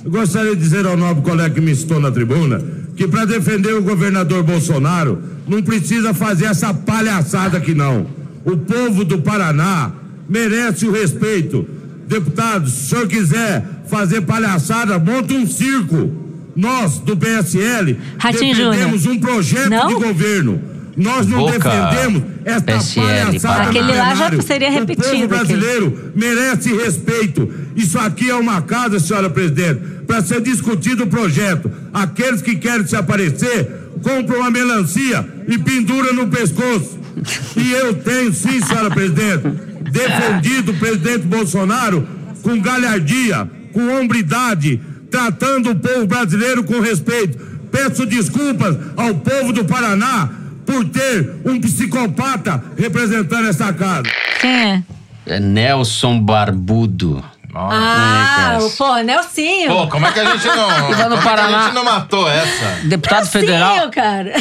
Eu 0.05 0.11
gostaria 0.11 0.55
de 0.55 0.61
dizer 0.61 0.85
ao 0.85 0.97
nobre 0.97 1.23
colega 1.23 1.55
que 1.55 1.61
me 1.61 1.73
citou 1.75 1.99
na 1.99 2.11
tribuna 2.11 2.61
que 2.95 3.07
para 3.07 3.25
defender 3.25 3.73
o 3.73 3.81
governador 3.81 4.43
Bolsonaro 4.43 5.21
não 5.47 5.63
precisa 5.63 6.13
fazer 6.13 6.45
essa 6.45 6.73
palhaçada 6.73 7.57
aqui 7.57 7.73
não. 7.73 8.05
O 8.45 8.57
povo 8.57 9.03
do 9.03 9.19
Paraná 9.19 9.91
merece 10.29 10.85
o 10.85 10.91
respeito. 10.91 11.65
Deputados, 12.07 12.71
se 12.71 12.85
o 12.85 12.89
senhor 12.89 13.07
quiser 13.07 13.65
fazer 13.87 14.21
palhaçada, 14.21 14.99
monta 14.99 15.33
um 15.33 15.47
circo. 15.47 16.22
Nós, 16.55 16.99
do 16.99 17.17
PSL, 17.17 17.97
Ratinho 18.17 18.55
defendemos 18.55 19.01
Júnior. 19.01 19.17
um 19.17 19.19
projeto 19.19 19.69
Não? 19.69 19.87
de 19.87 19.93
governo. 19.95 20.61
Nós 20.95 21.25
não 21.25 21.39
Boca. 21.39 21.57
defendemos 21.57 22.23
esta 22.45 22.61
PSL, 22.73 23.25
palhaçada 23.25 23.63
Aquele 23.63 23.91
lá 23.93 24.13
já 24.13 24.41
seria 24.43 24.69
O 24.69 24.71
repetido 24.73 25.07
povo 25.07 25.15
aqui. 25.23 25.27
brasileiro 25.27 26.11
merece 26.15 26.71
respeito. 26.75 27.51
Isso 27.75 27.97
aqui 27.97 28.29
é 28.29 28.35
uma 28.35 28.61
casa, 28.61 28.99
senhora 28.99 29.27
presidente, 29.27 29.81
para 30.05 30.21
ser 30.21 30.41
discutido 30.41 31.05
o 31.05 31.07
projeto. 31.07 31.71
Aqueles 31.91 32.43
que 32.43 32.55
querem 32.57 32.85
se 32.85 32.95
aparecer, 32.95 33.67
compram 34.03 34.41
uma 34.41 34.51
melancia 34.51 35.27
e 35.47 35.57
pendura 35.57 36.13
no 36.13 36.27
pescoço. 36.27 36.99
E 37.57 37.71
eu 37.71 37.95
tenho, 37.95 38.31
sim, 38.31 38.61
senhora 38.61 38.91
presidente, 38.91 39.47
defendido 39.89 40.73
o 40.73 40.75
presidente 40.75 41.25
Bolsonaro 41.25 42.07
com 42.43 42.59
galhardia, 42.61 43.49
com 43.71 43.87
hombridade, 43.99 44.79
tratando 45.17 45.69
o 45.69 45.75
povo 45.75 46.07
brasileiro 46.07 46.63
com 46.63 46.79
respeito. 46.79 47.37
Peço 47.71 48.03
desculpas 48.03 48.75
ao 48.97 49.13
povo 49.13 49.53
do 49.53 49.63
Paraná 49.63 50.27
por 50.65 50.83
ter 50.85 51.35
um 51.45 51.61
psicopata 51.61 52.63
representando 52.75 53.47
essa 53.47 53.71
casa. 53.71 54.09
Quem 54.41 54.51
é? 54.71 54.83
É 55.27 55.39
Nelson 55.39 56.19
Barbudo. 56.19 57.23
Ah, 57.55 58.53
É, 58.55 58.57
o 58.63 58.69
pô, 58.71 58.95
Nelsinho. 58.97 59.69
Pô, 59.69 59.87
como 59.87 60.07
é 60.07 60.11
que 60.11 60.19
a 60.19 60.31
gente 60.35 60.47
não. 60.47 60.67
lá 60.67 60.79
no 60.81 60.87
como 60.89 61.03
é 61.03 61.07
que 61.07 61.13
a 61.13 61.21
Paraná. 61.21 61.63
gente 61.65 61.75
não 61.75 61.85
matou 61.85 62.27
essa? 62.27 62.79
Deputado 62.85 63.19
Nelsinho, 63.19 63.45
federal, 63.45 63.91
cara. 63.91 64.33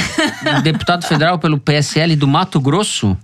deputado 0.62 1.06
federal 1.06 1.38
pelo 1.38 1.58
PSL 1.58 2.16
do 2.16 2.26
Mato 2.26 2.58
Grosso. 2.58 3.14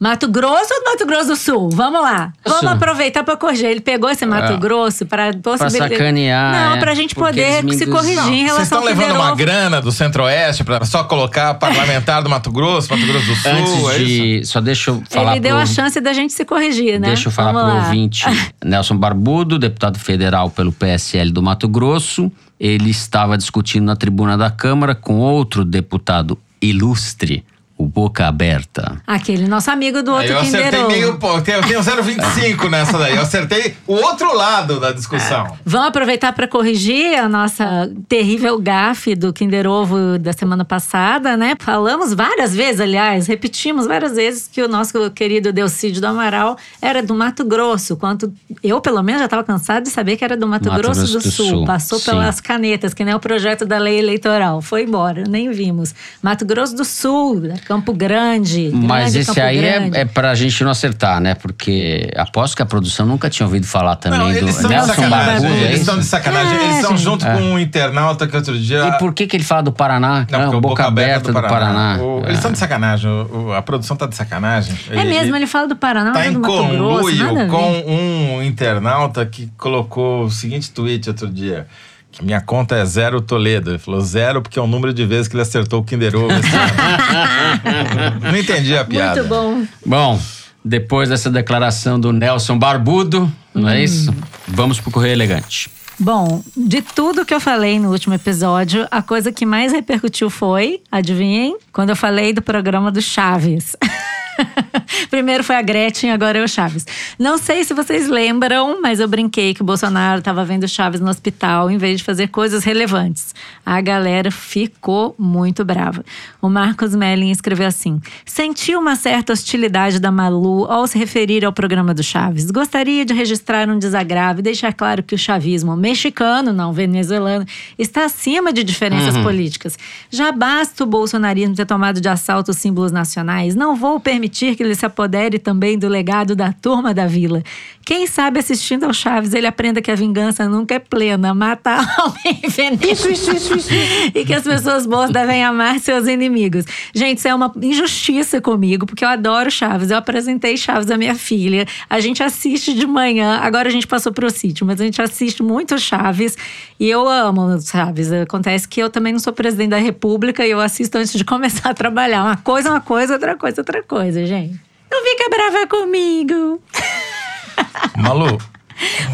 Mato 0.00 0.28
Grosso 0.28 0.72
ou 0.72 0.84
Mato 0.92 1.04
Grosso 1.06 1.26
do 1.30 1.36
Sul? 1.36 1.70
Vamos 1.72 2.00
lá. 2.00 2.32
Vamos 2.44 2.60
Sul. 2.60 2.68
aproveitar 2.68 3.24
para 3.24 3.36
corrigir. 3.36 3.66
Ele 3.66 3.80
pegou 3.80 4.08
esse 4.08 4.24
Mato 4.24 4.52
É. 4.52 4.56
Grosso 4.56 5.04
para 5.04 5.32
possibilitar. 5.36 5.88
sacanear, 5.90 6.52
Não, 6.52 6.76
é. 6.76 6.78
para 6.78 6.92
a 6.92 6.94
gente 6.94 7.16
poder 7.16 7.62
se 7.74 7.84
corrigir 7.86 8.18
em 8.18 8.22
Vocês 8.22 8.42
relação 8.44 8.62
estão 8.62 8.78
ao 8.78 8.84
levando 8.84 9.16
uma 9.16 9.34
grana 9.34 9.80
do 9.80 9.90
Centro-Oeste 9.90 10.62
pra 10.62 10.84
só 10.84 11.02
colocar 11.02 11.54
parlamentar 11.54 12.22
do 12.22 12.30
Mato 12.30 12.50
Grosso, 12.52 12.88
Mato 12.92 13.04
Grosso 13.06 13.26
do 13.26 13.34
Sul, 13.34 13.50
Antes 13.50 13.72
é 13.90 13.98
isso? 13.98 14.04
de. 14.06 14.44
Só 14.46 14.60
deixa 14.60 14.90
eu 14.92 15.02
falar 15.10 15.32
Ele 15.32 15.40
deu 15.40 15.54
pro- 15.56 15.62
a 15.62 15.66
chance 15.66 16.00
da 16.00 16.12
gente 16.12 16.32
se 16.32 16.44
corrigir, 16.44 17.00
né? 17.00 17.08
Deixa 17.08 17.26
eu 17.26 17.32
falar 17.32 17.50
pro 17.52 17.60
lá. 17.62 17.74
ouvinte. 17.86 18.24
Nelson 18.64 18.96
Barbudo, 18.96 19.58
deputado 19.58 19.98
federal 19.98 20.48
pelo 20.48 20.70
PSL 20.70 21.32
do 21.32 21.42
Mato 21.42 21.66
Grosso. 21.66 22.30
Ele 22.60 22.90
estava 22.90 23.36
discutindo 23.36 23.84
na 23.84 23.96
tribuna 23.96 24.38
da 24.38 24.48
Câmara 24.50 24.94
com 24.94 25.16
outro 25.18 25.64
deputado 25.64 26.38
ilustre, 26.62 27.44
o 27.78 27.86
Boca 27.86 28.26
Aberta. 28.26 29.00
Aquele 29.06 29.46
nosso 29.46 29.70
amigo 29.70 30.02
do 30.02 30.12
Aí 30.14 30.28
outro 30.28 30.32
eu 30.34 30.40
Kinder 30.40 30.60
acertei 30.60 30.80
Ovo. 30.80 30.90
meio 30.90 31.18
pouco. 31.18 31.48
Eu 31.48 31.62
tenho 31.62 31.80
0,25 31.80 32.68
nessa 32.68 32.98
daí. 32.98 33.14
Eu 33.14 33.22
acertei 33.22 33.76
o 33.86 33.94
outro 33.94 34.34
lado 34.34 34.80
da 34.80 34.90
discussão. 34.90 35.56
Vamos 35.64 35.86
aproveitar 35.88 36.32
para 36.32 36.48
corrigir 36.48 37.16
a 37.16 37.28
nossa 37.28 37.88
terrível 38.08 38.58
gafe 38.58 39.14
do 39.14 39.32
Kinder 39.32 39.66
Ovo 39.68 40.18
da 40.18 40.32
semana 40.32 40.64
passada, 40.64 41.36
né? 41.36 41.54
Falamos 41.60 42.12
várias 42.12 42.52
vezes, 42.54 42.80
aliás, 42.80 43.28
repetimos 43.28 43.86
várias 43.86 44.16
vezes 44.16 44.48
que 44.52 44.60
o 44.60 44.66
nosso 44.68 45.10
querido 45.12 45.52
Delcídio 45.52 46.00
do 46.00 46.06
Amaral 46.08 46.56
era 46.82 47.00
do 47.00 47.14
Mato 47.14 47.44
Grosso. 47.44 47.96
Quanto 47.96 48.32
eu, 48.62 48.80
pelo 48.80 49.02
menos, 49.04 49.20
já 49.20 49.26
estava 49.26 49.44
cansado 49.44 49.84
de 49.84 49.90
saber 49.90 50.16
que 50.16 50.24
era 50.24 50.36
do 50.36 50.48
Mato, 50.48 50.68
Mato 50.68 50.82
Grosso, 50.82 51.00
Grosso 51.00 51.18
do, 51.18 51.22
do 51.22 51.30
Sul. 51.30 51.46
Sul, 51.46 51.64
Passou 51.64 51.98
sim. 52.00 52.10
pelas 52.10 52.40
canetas, 52.40 52.92
que 52.92 53.04
nem 53.04 53.14
o 53.14 53.20
projeto 53.20 53.64
da 53.64 53.78
lei 53.78 54.00
eleitoral. 54.00 54.60
Foi 54.60 54.82
embora, 54.82 55.22
nem 55.28 55.48
vimos. 55.52 55.94
Mato 56.20 56.44
Grosso 56.44 56.74
do 56.74 56.84
Sul, 56.84 57.42
Campo 57.68 57.92
Grande. 57.92 58.70
Mas 58.72 59.12
grande 59.12 59.18
esse 59.18 59.26
Campo 59.34 59.40
aí 59.46 59.58
Grande. 59.60 59.96
é, 59.98 60.00
é 60.00 60.04
pra 60.06 60.34
gente 60.34 60.64
não 60.64 60.70
acertar, 60.70 61.20
né? 61.20 61.34
Porque 61.34 62.10
aposto 62.16 62.56
que 62.56 62.62
a 62.62 62.66
produção 62.66 63.04
nunca 63.04 63.28
tinha 63.28 63.44
ouvido 63.46 63.66
falar 63.66 63.94
também 63.96 64.18
Não, 64.18 64.26
do 64.30 64.36
eles 64.38 64.54
estão 64.56 64.70
de 64.70 64.74
Nelson 64.74 64.94
sacanagem. 64.94 65.26
Barbudo. 65.42 65.54
é 65.54 65.64
Eles 65.66 65.80
estão 65.80 65.98
de 65.98 66.04
sacanagem. 66.06 66.56
É, 66.58 66.64
eles 66.64 66.76
estão 66.76 66.90
gente. 66.92 67.02
junto 67.04 67.26
com 67.26 67.40
um 67.42 67.58
internauta 67.58 68.26
que 68.26 68.34
outro 68.34 68.58
dia. 68.58 68.88
E 68.88 68.98
por 68.98 69.12
que, 69.12 69.26
que 69.26 69.36
ele 69.36 69.44
fala 69.44 69.62
do 69.62 69.72
Paraná? 69.72 70.26
Não, 70.30 70.38
Ah, 70.38 70.42
porque 70.44 70.54
o 70.54 70.58
o 70.58 70.60
Boca, 70.62 70.84
Aberta 70.86 71.30
do 71.30 71.40
Paraná. 71.42 71.98
O- 72.00 72.20
É. 72.24 72.28
Eles 72.28 72.38
estão 72.38 72.50
de 72.52 72.58
sacanagem. 72.58 73.10
o- 73.10 73.48
o- 73.48 73.52
a 73.52 73.60
produção 73.60 73.96
tá 73.96 74.06
de 74.06 74.16
sacanagem. 74.16 74.74
É 74.90 75.04
mesmo, 75.04 75.36
ele 75.36 75.46
fala 75.46 75.68
do 75.68 75.76
Paraná, 75.76 76.12
Tá 76.12 76.18
mas 76.20 76.28
é 76.28 76.30
em 76.32 76.40
conluio 76.40 77.48
com 77.48 77.84
um 77.86 78.42
internauta 78.42 79.24
que 79.26 79.50
colocou 79.58 80.24
o 80.24 80.30
seguinte 80.30 80.70
tweet 80.70 81.08
outro 81.08 81.28
dia. 81.28 81.66
Que 82.10 82.24
minha 82.24 82.40
conta 82.40 82.76
é 82.76 82.84
zero 82.84 83.20
Toledo. 83.20 83.70
Ele 83.70 83.78
falou 83.78 84.00
zero 84.00 84.42
porque 84.42 84.58
é 84.58 84.62
o 84.62 84.66
número 84.66 84.92
de 84.92 85.04
vezes 85.04 85.28
que 85.28 85.34
ele 85.34 85.42
acertou 85.42 85.80
o 85.80 85.84
Kinder 85.84 86.16
Ovo. 86.16 86.28
Não 88.22 88.36
entendi 88.36 88.76
a 88.76 88.84
piada. 88.84 89.22
Muito 89.22 89.28
bom. 89.28 89.66
Bom, 89.84 90.20
depois 90.64 91.08
dessa 91.08 91.30
declaração 91.30 91.98
do 91.98 92.12
Nelson 92.12 92.58
Barbudo, 92.58 93.30
não 93.54 93.68
é 93.68 93.82
isso? 93.82 94.14
Vamos 94.46 94.80
pro 94.80 94.90
Correio 94.90 95.12
Elegante. 95.12 95.70
Bom, 95.98 96.42
de 96.56 96.80
tudo 96.80 97.24
que 97.24 97.34
eu 97.34 97.40
falei 97.40 97.80
no 97.80 97.90
último 97.90 98.14
episódio, 98.14 98.86
a 98.90 99.02
coisa 99.02 99.32
que 99.32 99.44
mais 99.44 99.72
repercutiu 99.72 100.30
foi, 100.30 100.80
adivinhem, 100.92 101.56
quando 101.72 101.90
eu 101.90 101.96
falei 101.96 102.32
do 102.32 102.40
programa 102.40 102.90
do 102.92 103.02
Chaves. 103.02 103.76
Primeiro 105.10 105.44
foi 105.44 105.56
a 105.56 105.62
Gretchen, 105.62 106.10
agora 106.10 106.38
é 106.38 106.42
o 106.42 106.48
Chaves. 106.48 106.86
Não 107.18 107.38
sei 107.38 107.64
se 107.64 107.74
vocês 107.74 108.08
lembram, 108.08 108.80
mas 108.80 109.00
eu 109.00 109.08
brinquei 109.08 109.54
que 109.54 109.62
o 109.62 109.64
Bolsonaro 109.64 110.20
estava 110.20 110.44
vendo 110.44 110.66
Chaves 110.68 111.00
no 111.00 111.10
hospital 111.10 111.70
em 111.70 111.78
vez 111.78 111.98
de 111.98 112.04
fazer 112.04 112.28
coisas 112.28 112.64
relevantes. 112.64 113.34
A 113.64 113.80
galera 113.80 114.30
ficou 114.30 115.14
muito 115.18 115.64
brava. 115.64 116.04
O 116.40 116.48
Marcos 116.48 116.94
Melling 116.94 117.30
escreveu 117.30 117.66
assim: 117.66 118.00
Senti 118.24 118.74
uma 118.74 118.96
certa 118.96 119.32
hostilidade 119.32 119.98
da 119.98 120.10
Malu 120.10 120.64
ao 120.70 120.86
se 120.86 120.98
referir 120.98 121.44
ao 121.44 121.52
programa 121.52 121.92
do 121.92 122.02
Chaves. 122.02 122.50
Gostaria 122.50 123.04
de 123.04 123.12
registrar 123.12 123.68
um 123.68 123.78
desagravo 123.78 124.40
e 124.40 124.42
deixar 124.42 124.72
claro 124.72 125.02
que 125.02 125.14
o 125.14 125.18
chavismo 125.18 125.76
mexicano, 125.76 126.52
não 126.52 126.72
venezuelano, 126.72 127.44
está 127.78 128.04
acima 128.04 128.52
de 128.52 128.62
diferenças 128.62 129.16
políticas. 129.18 129.78
Já 130.10 130.32
basta 130.32 130.84
o 130.84 130.86
bolsonarismo 130.86 131.54
ter 131.54 131.66
tomado 131.66 132.00
de 132.00 132.08
assalto 132.08 132.50
os 132.50 132.56
símbolos 132.56 132.92
nacionais. 132.92 133.54
Não 133.54 133.74
vou 133.76 133.98
permitir 134.00 134.27
que 134.28 134.62
ele 134.62 134.74
se 134.74 134.86
apodere 134.86 135.38
também 135.38 135.78
do 135.78 135.88
legado 135.88 136.34
da 136.34 136.52
turma 136.52 136.94
da 136.94 137.06
vila. 137.06 137.42
Quem 137.84 138.06
sabe 138.06 138.38
assistindo 138.38 138.84
ao 138.84 138.92
Chaves 138.92 139.32
ele 139.32 139.46
aprenda 139.46 139.80
que 139.80 139.90
a 139.90 139.94
vingança 139.94 140.48
nunca 140.48 140.74
é 140.74 140.78
plena, 140.78 141.32
mata 141.32 141.70
a 141.70 142.02
alma 142.02 142.18
e 142.24 142.46
envenena. 142.46 142.78
E 144.14 144.24
que 144.24 144.34
as 144.34 144.42
pessoas 144.42 144.86
boas 144.86 145.10
devem 145.10 145.42
amar 145.42 145.78
seus 145.80 146.06
inimigos. 146.06 146.64
Gente, 146.94 147.18
isso 147.18 147.28
é 147.28 147.34
uma 147.34 147.52
injustiça 147.62 148.40
comigo, 148.40 148.86
porque 148.86 149.04
eu 149.04 149.08
adoro 149.08 149.50
Chaves. 149.50 149.90
Eu 149.90 149.96
apresentei 149.96 150.56
Chaves 150.56 150.90
à 150.90 150.96
minha 150.96 151.14
filha. 151.14 151.66
A 151.88 152.00
gente 152.00 152.22
assiste 152.22 152.74
de 152.74 152.86
manhã. 152.86 153.38
Agora 153.42 153.68
a 153.68 153.72
gente 153.72 153.86
passou 153.86 154.12
pro 154.12 154.28
sítio, 154.30 154.66
mas 154.66 154.80
a 154.80 154.84
gente 154.84 155.00
assiste 155.00 155.42
muito 155.42 155.78
Chaves. 155.78 156.36
E 156.78 156.88
eu 156.88 157.08
amo 157.08 157.58
Chaves. 157.60 158.12
Acontece 158.12 158.68
que 158.68 158.80
eu 158.80 158.90
também 158.90 159.12
não 159.12 159.20
sou 159.20 159.32
presidente 159.32 159.70
da 159.70 159.78
República 159.78 160.46
e 160.46 160.50
eu 160.50 160.60
assisto 160.60 160.98
antes 160.98 161.12
de 161.12 161.24
começar 161.24 161.70
a 161.70 161.74
trabalhar. 161.74 162.22
Uma 162.22 162.36
coisa 162.36 162.70
uma 162.70 162.80
coisa, 162.80 163.14
outra 163.14 163.36
coisa 163.36 163.60
outra 163.60 163.82
coisa, 163.82 164.17
gente. 164.26 164.58
Não 164.90 165.02
fica 165.04 165.28
brava 165.30 165.66
comigo. 165.66 166.60
Malu, 167.96 168.38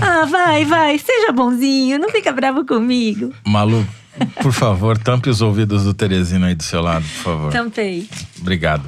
Ah, 0.01 0.27
vai, 0.27 0.65
vai. 0.65 0.99
Seja 0.99 1.33
bonzinho. 1.33 1.99
Não 1.99 2.09
fica 2.11 2.33
bravo 2.33 2.65
comigo. 2.67 3.33
Malu, 3.47 3.87
por 4.43 4.53
favor, 4.53 4.97
tampe 4.99 5.29
os 5.31 5.41
ouvidos 5.41 5.85
do 5.85 5.95
Teresino 5.95 6.47
aí 6.47 6.55
do 6.55 6.63
seu 6.63 6.81
lado, 6.83 7.05
por 7.05 7.23
favor. 7.25 7.53
Tampei. 7.53 8.09
Obrigado. 8.41 8.85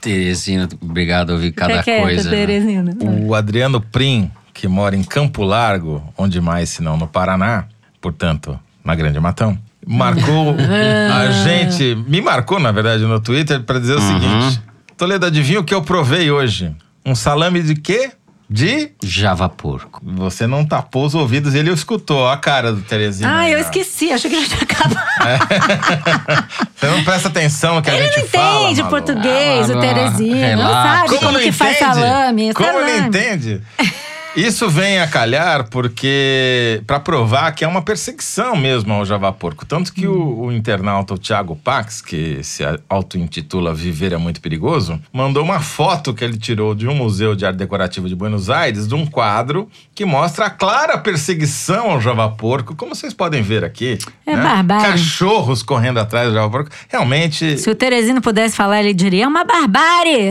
Teresina, 0.00 0.68
obrigado 0.80 1.30
a 1.30 1.34
ouvir 1.34 1.52
cada 1.52 1.82
quieta, 1.82 2.02
coisa. 2.02 2.30
né? 2.30 2.36
Teresina. 2.36 2.96
O 3.26 3.34
Adriano 3.34 3.80
Prim, 3.80 4.30
que 4.54 4.66
mora 4.68 4.96
em 4.96 5.02
Campo 5.02 5.42
Largo, 5.42 6.02
onde 6.16 6.40
mais 6.40 6.70
se 6.70 6.82
não 6.82 6.96
no 6.96 7.06
Paraná, 7.06 7.64
portanto, 8.00 8.58
na 8.84 8.94
Grande 8.94 9.20
Matão, 9.20 9.58
marcou 9.86 10.54
a 11.12 11.30
gente, 11.44 11.94
me 12.08 12.20
marcou 12.22 12.58
na 12.58 12.72
verdade 12.72 13.02
no 13.04 13.20
Twitter 13.20 13.62
para 13.62 13.78
dizer 13.78 13.96
o 13.96 14.00
seguinte: 14.00 14.62
Toledo, 15.00 15.24
adivinha 15.24 15.58
o 15.60 15.64
que 15.64 15.72
eu 15.72 15.80
provei 15.80 16.30
hoje? 16.30 16.76
Um 17.06 17.14
salame 17.14 17.62
de 17.62 17.74
quê? 17.74 18.10
De. 18.50 18.90
Java 19.02 19.48
porco. 19.48 19.98
Você 20.04 20.46
não 20.46 20.62
tapou 20.62 21.06
os 21.06 21.14
ouvidos, 21.14 21.54
ele 21.54 21.70
escutou 21.72 22.28
a 22.28 22.36
cara 22.36 22.70
do 22.70 22.82
Teresina. 22.82 23.38
Ah, 23.40 23.48
eu 23.48 23.58
esqueci. 23.60 24.12
Achei 24.12 24.28
que 24.30 24.38
já 24.44 24.46
tinha 24.46 24.60
acabado. 24.62 25.00
Você 26.76 26.86
não 26.86 27.02
presta 27.02 27.28
atenção 27.28 27.76
no 27.76 27.82
que 27.82 27.88
a 27.88 27.94
Ele 27.94 28.08
gente 28.08 28.20
não 28.20 28.28
fala. 28.28 28.62
entende 28.64 28.82
Malu. 28.82 28.90
português, 28.90 29.70
Ah, 29.70 29.72
o 29.72 29.76
Malu, 29.76 29.80
Teresina. 29.80 30.56
Não 30.56 30.70
sabe 30.70 31.08
como, 31.08 31.32
não 31.32 31.40
que 31.40 31.52
faz 31.52 31.76
entende? 31.76 31.94
salame. 31.94 32.52
Como 32.54 32.68
salame. 32.68 32.92
não 33.00 33.06
entende? 33.06 33.62
Isso 34.36 34.70
vem 34.70 35.00
a 35.00 35.08
calhar 35.08 35.68
porque 35.68 36.82
para 36.86 37.00
provar 37.00 37.52
que 37.52 37.64
é 37.64 37.68
uma 37.68 37.82
perseguição 37.82 38.54
mesmo 38.54 38.92
ao 38.92 39.04
Java 39.04 39.32
Porco. 39.32 39.66
Tanto 39.66 39.92
que 39.92 40.06
o, 40.06 40.42
o 40.42 40.52
internauta 40.52 41.14
o 41.14 41.18
Thiago 41.18 41.56
Pax, 41.56 42.00
que 42.00 42.42
se 42.44 42.62
auto-intitula 42.88 43.74
Viver 43.74 44.12
é 44.12 44.16
Muito 44.16 44.40
Perigoso, 44.40 45.00
mandou 45.12 45.42
uma 45.42 45.58
foto 45.58 46.14
que 46.14 46.22
ele 46.22 46.38
tirou 46.38 46.76
de 46.76 46.86
um 46.86 46.94
museu 46.94 47.34
de 47.34 47.44
arte 47.44 47.56
decorativa 47.56 48.08
de 48.08 48.14
Buenos 48.14 48.48
Aires, 48.48 48.86
de 48.86 48.94
um 48.94 49.04
quadro 49.04 49.68
que 49.94 50.04
mostra 50.04 50.46
a 50.46 50.50
clara 50.50 50.96
perseguição 50.96 51.90
ao 51.90 52.00
Java 52.00 52.28
Porco, 52.28 52.76
como 52.76 52.94
vocês 52.94 53.12
podem 53.12 53.42
ver 53.42 53.64
aqui. 53.64 53.98
É 54.24 54.36
barbárie. 54.36 54.92
Cachorros 54.92 55.62
correndo 55.62 55.98
atrás 55.98 56.28
do 56.28 56.34
Java 56.34 56.48
Porco. 56.48 56.70
Realmente. 56.88 57.58
Se 57.58 57.68
o 57.68 57.74
Teresino 57.74 58.22
pudesse 58.22 58.56
falar, 58.56 58.80
ele 58.80 58.94
diria: 58.94 59.24
é 59.24 59.28
uma 59.28 59.44
barbárie. 59.44 60.30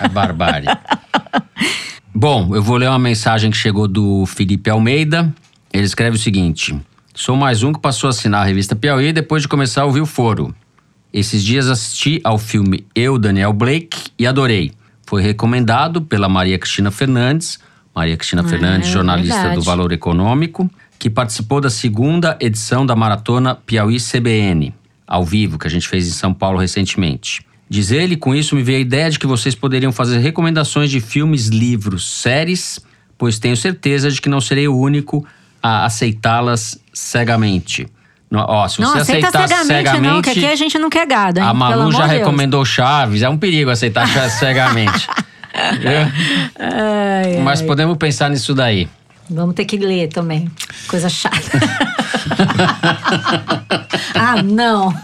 A 0.00 0.08
barbárie. 0.08 0.68
Bom, 2.20 2.52
eu 2.52 2.60
vou 2.60 2.76
ler 2.76 2.88
uma 2.88 2.98
mensagem 2.98 3.48
que 3.48 3.56
chegou 3.56 3.86
do 3.86 4.26
Felipe 4.26 4.68
Almeida. 4.68 5.32
Ele 5.72 5.84
escreve 5.84 6.16
o 6.16 6.18
seguinte: 6.18 6.76
Sou 7.14 7.36
mais 7.36 7.62
um 7.62 7.72
que 7.72 7.78
passou 7.78 8.08
a 8.08 8.10
assinar 8.10 8.42
a 8.42 8.44
revista 8.44 8.74
Piauí 8.74 9.12
depois 9.12 9.42
de 9.42 9.46
começar 9.46 9.82
a 9.82 9.84
ouvir 9.84 10.00
o 10.00 10.06
foro. 10.06 10.52
Esses 11.12 11.44
dias 11.44 11.68
assisti 11.68 12.20
ao 12.24 12.36
filme 12.36 12.84
Eu, 12.92 13.18
Daniel 13.20 13.52
Blake, 13.52 14.10
e 14.18 14.26
adorei. 14.26 14.72
Foi 15.06 15.22
recomendado 15.22 16.02
pela 16.02 16.28
Maria 16.28 16.58
Cristina 16.58 16.90
Fernandes, 16.90 17.60
Maria 17.94 18.16
Cristina 18.16 18.42
Fernandes, 18.42 18.88
é 18.88 18.92
jornalista 18.94 19.36
verdade. 19.36 19.54
do 19.54 19.62
Valor 19.62 19.92
Econômico, 19.92 20.68
que 20.98 21.08
participou 21.08 21.60
da 21.60 21.70
segunda 21.70 22.36
edição 22.40 22.84
da 22.84 22.96
maratona 22.96 23.54
Piauí 23.54 23.98
CBN, 24.00 24.74
ao 25.06 25.24
vivo, 25.24 25.56
que 25.56 25.68
a 25.68 25.70
gente 25.70 25.86
fez 25.86 26.08
em 26.08 26.10
São 26.10 26.34
Paulo 26.34 26.58
recentemente. 26.58 27.46
Diz 27.70 27.90
ele, 27.90 28.16
com 28.16 28.34
isso 28.34 28.56
me 28.56 28.62
veio 28.62 28.78
a 28.78 28.80
ideia 28.80 29.10
de 29.10 29.18
que 29.18 29.26
vocês 29.26 29.54
poderiam 29.54 29.92
fazer 29.92 30.18
recomendações 30.18 30.90
de 30.90 31.00
filmes, 31.00 31.48
livros, 31.48 32.22
séries, 32.22 32.80
pois 33.18 33.38
tenho 33.38 33.56
certeza 33.56 34.10
de 34.10 34.20
que 34.20 34.28
não 34.28 34.40
serei 34.40 34.66
o 34.68 34.76
único 34.76 35.26
a 35.62 35.84
aceitá-las 35.84 36.78
cegamente. 36.94 37.86
Não, 38.30 38.40
ó, 38.40 38.68
se 38.68 38.80
Não 38.80 38.92
você 38.92 38.98
aceita 39.00 39.28
aceitar 39.28 39.48
cegamente, 39.48 39.86
cegamente, 39.88 40.14
não, 40.14 40.22
que 40.22 40.30
aqui 40.30 40.46
a 40.46 40.54
gente 40.54 40.78
não 40.78 40.90
quer 40.90 41.06
gado, 41.06 41.40
hein? 41.40 41.46
a 41.46 41.54
Malu 41.54 41.90
já 41.92 42.02
de 42.02 42.08
Deus. 42.08 42.18
recomendou 42.20 42.64
Chaves, 42.64 43.22
é 43.22 43.28
um 43.28 43.36
perigo 43.38 43.70
aceitar 43.70 44.06
cegamente. 44.30 45.06
Ai, 46.58 47.38
Mas 47.42 47.60
ai. 47.60 47.66
podemos 47.66 47.96
pensar 47.96 48.28
nisso 48.30 48.54
daí. 48.54 48.88
Vamos 49.30 49.54
ter 49.54 49.64
que 49.66 49.76
ler 49.76 50.08
também. 50.08 50.50
Coisa 50.86 51.08
chata. 51.08 51.36
ah, 54.14 54.42
não. 54.42 54.94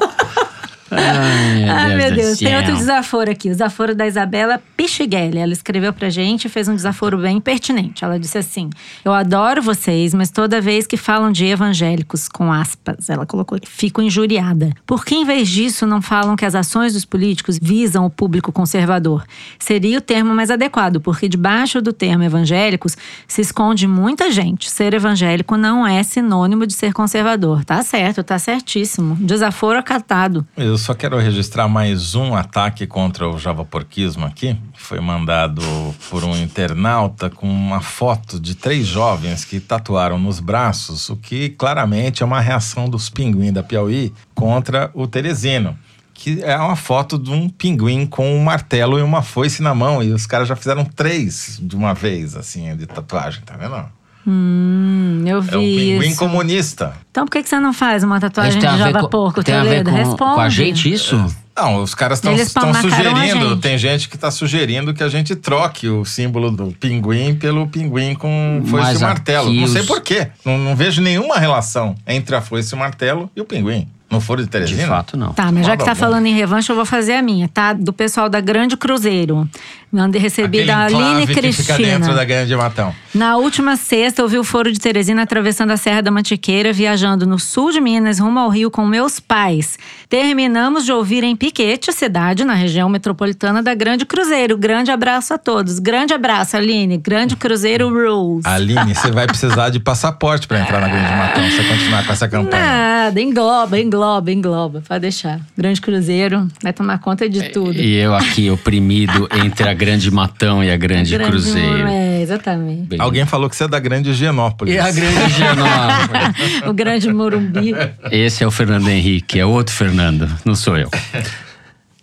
Ai, 0.96 1.68
Ai, 1.68 1.96
meu 1.96 2.10
do 2.10 2.16
Deus. 2.16 2.38
Tem 2.38 2.48
céu. 2.48 2.58
outro 2.58 2.76
desaforo 2.76 3.30
aqui. 3.30 3.48
O 3.48 3.52
desaforo 3.52 3.94
da 3.94 4.06
Isabela 4.06 4.60
Pichiguelli. 4.76 5.38
Ela 5.38 5.52
escreveu 5.52 5.92
pra 5.92 6.10
gente 6.10 6.46
e 6.46 6.48
fez 6.48 6.68
um 6.68 6.74
desaforo 6.74 7.18
bem 7.18 7.40
pertinente. 7.40 8.04
Ela 8.04 8.18
disse 8.18 8.38
assim: 8.38 8.70
Eu 9.04 9.12
adoro 9.12 9.62
vocês, 9.62 10.14
mas 10.14 10.30
toda 10.30 10.60
vez 10.60 10.86
que 10.86 10.96
falam 10.96 11.30
de 11.32 11.46
evangélicos, 11.46 12.28
com 12.28 12.52
aspas, 12.52 13.08
ela 13.08 13.26
colocou 13.26 13.56
aqui, 13.56 13.68
fico 13.68 14.00
injuriada. 14.02 14.72
Por 14.86 15.04
que, 15.04 15.14
em 15.14 15.24
vez 15.24 15.48
disso, 15.48 15.86
não 15.86 16.00
falam 16.02 16.36
que 16.36 16.44
as 16.44 16.54
ações 16.54 16.92
dos 16.92 17.04
políticos 17.04 17.58
visam 17.60 18.04
o 18.04 18.10
público 18.10 18.52
conservador? 18.52 19.24
Seria 19.58 19.98
o 19.98 20.00
termo 20.00 20.34
mais 20.34 20.50
adequado, 20.50 21.00
porque 21.00 21.28
debaixo 21.28 21.80
do 21.80 21.92
termo 21.92 22.22
evangélicos 22.24 22.96
se 23.26 23.40
esconde 23.40 23.86
muita 23.86 24.30
gente. 24.30 24.70
Ser 24.70 24.94
evangélico 24.94 25.56
não 25.56 25.86
é 25.86 26.02
sinônimo 26.02 26.66
de 26.66 26.72
ser 26.74 26.92
conservador. 26.92 27.64
Tá 27.64 27.82
certo, 27.82 28.22
tá 28.22 28.38
certíssimo. 28.38 29.16
Desaforo 29.20 29.78
acatado. 29.78 30.46
Eu 30.56 30.76
só 30.84 30.92
quero 30.92 31.18
registrar 31.18 31.66
mais 31.66 32.14
um 32.14 32.36
ataque 32.36 32.86
contra 32.86 33.26
o 33.26 33.38
javaporquismo 33.38 34.26
aqui, 34.26 34.54
foi 34.74 35.00
mandado 35.00 35.62
por 36.10 36.22
um 36.22 36.36
internauta 36.36 37.30
com 37.30 37.48
uma 37.48 37.80
foto 37.80 38.38
de 38.38 38.54
três 38.54 38.86
jovens 38.86 39.46
que 39.46 39.60
tatuaram 39.60 40.18
nos 40.18 40.40
braços, 40.40 41.08
o 41.08 41.16
que 41.16 41.48
claramente 41.48 42.22
é 42.22 42.26
uma 42.26 42.38
reação 42.38 42.86
dos 42.86 43.08
pinguim 43.08 43.50
da 43.50 43.62
Piauí 43.62 44.12
contra 44.34 44.90
o 44.92 45.06
Teresino. 45.06 45.74
Que 46.12 46.42
é 46.44 46.54
uma 46.58 46.76
foto 46.76 47.18
de 47.18 47.30
um 47.30 47.48
pinguim 47.48 48.04
com 48.04 48.36
um 48.36 48.44
martelo 48.44 48.98
e 48.98 49.02
uma 49.02 49.22
foice 49.22 49.62
na 49.62 49.74
mão. 49.74 50.02
E 50.02 50.12
os 50.12 50.26
caras 50.26 50.46
já 50.46 50.54
fizeram 50.54 50.84
três 50.84 51.58
de 51.62 51.74
uma 51.74 51.94
vez, 51.94 52.36
assim, 52.36 52.76
de 52.76 52.86
tatuagem, 52.86 53.40
tá 53.40 53.56
vendo? 53.56 53.90
Hum, 54.26 55.22
eu 55.26 55.40
vi 55.42 55.54
É 55.54 55.58
um 55.58 55.60
pinguim 55.60 56.08
isso. 56.10 56.18
comunista. 56.18 56.92
Então 57.10 57.24
por 57.26 57.32
que, 57.32 57.42
que 57.42 57.48
você 57.48 57.58
não 57.60 57.72
faz 57.72 58.02
uma 58.02 58.18
tatuagem 58.20 58.58
de 58.58 58.64
Java 58.64 59.00
com- 59.00 59.08
Porco, 59.08 59.42
tem 59.42 59.54
a 59.54 59.62
ver 59.62 59.84
com, 59.84 59.90
Responde. 59.90 60.18
com 60.34 60.40
a 60.40 60.48
gente 60.48 60.92
isso? 60.92 61.24
Não, 61.56 61.82
os 61.84 61.94
caras 61.94 62.18
estão 62.24 62.74
sugerindo, 62.74 63.50
gente. 63.50 63.60
tem 63.60 63.78
gente 63.78 64.08
que 64.08 64.16
está 64.16 64.28
sugerindo 64.28 64.92
que 64.92 65.04
a 65.04 65.08
gente 65.08 65.36
troque 65.36 65.88
o 65.88 66.04
símbolo 66.04 66.50
do 66.50 66.72
pinguim 66.72 67.36
pelo 67.36 67.68
pinguim 67.68 68.14
com 68.16 68.60
foice 68.66 68.84
Mas 68.86 69.00
e 69.00 69.04
martelo. 69.04 69.48
aqui 69.50 69.60
Não 69.60 69.68
sei 69.68 69.82
os- 69.82 69.86
por 69.86 70.00
quê. 70.00 70.28
Não, 70.44 70.58
não 70.58 70.74
vejo 70.74 71.00
nenhuma 71.00 71.38
relação 71.38 71.94
entre 72.08 72.34
a 72.34 72.40
foice 72.40 72.74
e 72.74 72.76
o 72.76 72.78
martelo 72.78 73.30
e 73.36 73.40
o 73.40 73.44
pinguim. 73.44 73.88
No 74.14 74.20
foro 74.20 74.40
de 74.40 74.46
De 74.46 74.50
Teresina? 74.52 74.86
fato, 74.88 75.16
não. 75.16 75.32
Tá, 75.32 75.50
mas 75.52 75.66
já 75.66 75.76
que 75.76 75.84
tá 75.84 75.92
bom. 75.94 76.00
falando 76.00 76.26
em 76.26 76.34
revanche, 76.34 76.70
eu 76.70 76.76
vou 76.76 76.84
fazer 76.84 77.14
a 77.14 77.22
minha, 77.22 77.48
tá? 77.48 77.72
Do 77.72 77.92
pessoal 77.92 78.28
da 78.28 78.40
Grande 78.40 78.76
Cruzeiro. 78.76 79.48
Mandei 79.92 80.20
recebi 80.20 80.58
Aquele 80.58 80.66
da 80.72 80.78
Aline 80.86 81.00
enclave 81.22 81.26
que 81.26 81.52
fica 81.52 81.74
Cristina. 81.74 81.98
dentro 82.00 82.14
da 82.16 82.24
Grande 82.24 82.56
Matão. 82.56 82.92
Na 83.14 83.36
última 83.36 83.76
sexta, 83.76 84.22
eu 84.22 84.28
vi 84.28 84.36
o 84.38 84.42
Foro 84.42 84.72
de 84.72 84.78
Teresina 84.80 85.22
atravessando 85.22 85.70
a 85.70 85.76
Serra 85.76 86.02
da 86.02 86.10
Mantiqueira, 86.10 86.72
viajando 86.72 87.24
no 87.24 87.38
sul 87.38 87.70
de 87.70 87.80
Minas, 87.80 88.18
rumo 88.18 88.40
ao 88.40 88.48
Rio 88.48 88.72
com 88.72 88.84
meus 88.84 89.20
pais. 89.20 89.78
Terminamos 90.08 90.84
de 90.84 90.90
ouvir 90.92 91.22
em 91.22 91.36
Piquete, 91.36 91.92
cidade 91.92 92.44
na 92.44 92.54
região 92.54 92.88
metropolitana 92.88 93.62
da 93.62 93.72
Grande 93.72 94.04
Cruzeiro. 94.04 94.58
Grande 94.58 94.90
abraço 94.90 95.32
a 95.32 95.38
todos. 95.38 95.78
Grande 95.78 96.12
abraço, 96.12 96.56
Aline. 96.56 96.98
Grande 96.98 97.36
Cruzeiro 97.36 97.88
Rules. 97.88 98.44
Aline, 98.44 98.94
você 98.96 99.12
vai 99.12 99.26
precisar 99.28 99.70
de 99.70 99.78
passaporte 99.78 100.48
para 100.48 100.58
entrar 100.60 100.80
na 100.80 100.88
Grande 100.88 101.10
Matão, 101.16 101.44
se 101.50 101.56
você 101.56 101.64
continuar 101.68 102.04
com 102.04 102.12
essa 102.12 102.28
campanha. 102.28 102.62
Nada, 102.64 103.20
engloba, 103.20 103.78
engloba, 103.78 104.03
engloba. 104.28 104.82
Pode 104.86 105.00
deixar. 105.00 105.40
Grande 105.56 105.80
Cruzeiro 105.80 106.48
vai 106.62 106.72
tomar 106.72 106.98
conta 106.98 107.28
de 107.28 107.50
tudo. 107.50 107.74
E 107.74 107.96
eu 107.96 108.14
aqui, 108.14 108.50
oprimido 108.50 109.28
entre 109.44 109.68
a 109.68 109.74
Grande 109.74 110.10
Matão 110.10 110.62
e 110.62 110.70
a 110.70 110.76
Grande, 110.76 111.12
Grande 111.12 111.30
Cruzeiro. 111.30 111.88
É, 111.88 112.22
exatamente. 112.22 112.82
Bem, 112.88 113.00
Alguém 113.00 113.24
falou 113.26 113.48
que 113.48 113.56
você 113.56 113.64
é 113.64 113.68
da 113.68 113.78
Grande 113.78 114.10
Higienópolis. 114.10 114.74
E 114.74 114.78
a 114.78 114.90
Grande 114.90 115.30
Genópolis. 115.34 116.62
o 116.66 116.72
grande 116.72 117.12
Morumbi. 117.12 117.74
Esse 118.10 118.44
é 118.44 118.46
o 118.46 118.50
Fernando 118.50 118.88
Henrique, 118.88 119.38
é 119.38 119.46
outro 119.46 119.74
Fernando, 119.74 120.28
não 120.44 120.54
sou 120.54 120.76
eu. 120.76 120.90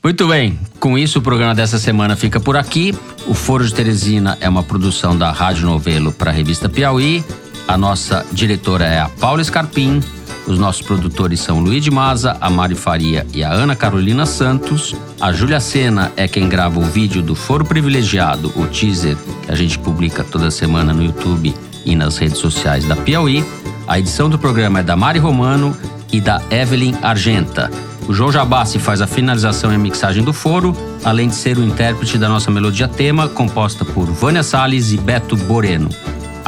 Muito 0.04 0.28
bem, 0.28 0.58
com 0.80 0.98
isso 0.98 1.20
o 1.20 1.22
programa 1.22 1.54
dessa 1.54 1.78
semana 1.78 2.16
fica 2.16 2.40
por 2.40 2.58
aqui. 2.58 2.92
O 3.28 3.36
Foro 3.36 3.64
de 3.64 3.72
Teresina 3.74 4.36
é 4.42 4.50
uma 4.50 4.64
produção 4.64 5.16
da 5.16 5.32
Rádio 5.32 5.66
Novelo 5.68 6.12
para 6.12 6.32
a 6.32 6.34
revista 6.34 6.68
Piauí. 6.68 7.24
A 7.68 7.78
nossa 7.78 8.26
diretora 8.32 8.86
é 8.86 9.00
a 9.00 9.08
Paula 9.08 9.44
Scarpim. 9.44 10.02
Os 10.48 10.58
nossos 10.58 10.82
produtores 10.82 11.40
são 11.40 11.60
Luiz 11.60 11.84
de 11.84 11.92
Maza, 11.92 12.36
a 12.42 12.50
Mari 12.50 12.76
Faria 12.76 13.26
e 13.34 13.44
a 13.44 13.52
Ana 13.52 13.76
Carolina 13.76 14.26
Santos. 14.26 14.96
A 15.20 15.32
Júlia 15.32 15.60
Sena 15.60 16.12
é 16.18 16.28
quem 16.28 16.50
grava 16.50 16.80
o 16.80 16.84
vídeo 16.84 17.22
do 17.22 17.36
Foro 17.36 17.64
Privilegiado, 17.64 18.52
o 18.56 18.66
teaser, 18.66 19.16
que 19.44 19.52
a 19.52 19.56
gente 19.56 19.78
publica 19.78 20.24
toda 20.24 20.50
semana 20.50 20.94
no 20.94 21.04
YouTube 21.04 21.54
e 21.86 21.96
nas 21.96 22.18
redes 22.18 22.40
sociais 22.40 22.86
da 22.86 22.96
Piauí. 22.96 23.46
A 23.88 24.00
edição 24.00 24.30
do 24.30 24.40
programa 24.40 24.80
é 24.80 24.84
da 24.84 24.96
Mari 24.96 25.20
Romano 25.20 25.78
e 26.12 26.20
da 26.20 26.42
Evelyn 26.50 26.96
Argenta. 27.02 27.70
O 28.08 28.14
João 28.14 28.32
Jabassi 28.32 28.80
faz 28.80 29.02
a 29.02 29.08
finalização 29.08 29.72
e 29.72 29.76
a 29.76 29.80
mixagem 29.80 30.24
do 30.24 30.34
foro, 30.34 30.76
além 31.04 31.30
de 31.30 31.36
ser 31.36 31.58
o 31.58 31.64
intérprete 31.64 32.18
da 32.18 32.28
nossa 32.28 32.50
melodia 32.50 32.88
tema, 32.88 33.30
composta 33.30 33.86
por 33.86 34.06
Vânia 34.06 34.44
Salles 34.44 34.92
e 34.92 34.98
Beto 34.98 35.38
Boreno. 35.38 35.90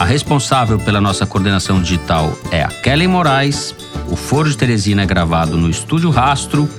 A 0.03 0.05
responsável 0.05 0.77
pela 0.77 0.99
nossa 0.99 1.25
coordenação 1.25 1.81
digital 1.81 2.37
é 2.51 2.61
a 2.61 2.67
Kellen 2.67 3.07
Moraes. 3.07 3.73
O 4.09 4.17
Foro 4.17 4.49
de 4.49 4.57
Teresina 4.57 5.03
é 5.03 5.05
gravado 5.05 5.55
no 5.55 5.69
Estúdio 5.69 6.09
Rastro, 6.09 6.69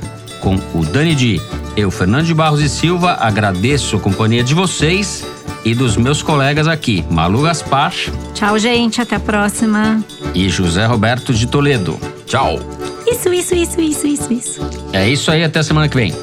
com 0.43 0.57
o 0.75 0.85
Dani 0.85 1.15
Di 1.15 1.41
Eu, 1.75 1.91
Fernando 1.91 2.27
de 2.27 2.35
Barros 2.35 2.61
e 2.61 2.69
Silva, 2.69 3.17
agradeço 3.19 3.97
a 3.97 3.99
companhia 3.99 4.45
de 4.45 4.53
vocês 4.53 5.27
e 5.65 5.75
dos 5.75 5.97
meus 5.97 6.21
colegas 6.21 6.69
aqui, 6.69 7.03
Malu 7.11 7.41
Gaspar. 7.41 7.95
Tchau, 8.35 8.59
gente. 8.59 9.01
Até 9.01 9.17
a 9.17 9.21
próxima. 9.21 10.05
E 10.35 10.47
José 10.51 10.85
Roberto 10.85 11.33
de 11.33 11.47
Toledo. 11.47 11.99
Tchau. 12.27 12.61
Isso, 13.07 13.33
isso, 13.33 13.55
isso, 13.55 13.81
isso, 13.81 14.07
isso, 14.07 14.33
isso. 14.35 14.61
É 14.93 15.09
isso 15.09 15.31
aí, 15.31 15.43
até 15.43 15.63
semana 15.63 15.89
que 15.89 15.97
vem. 15.97 16.15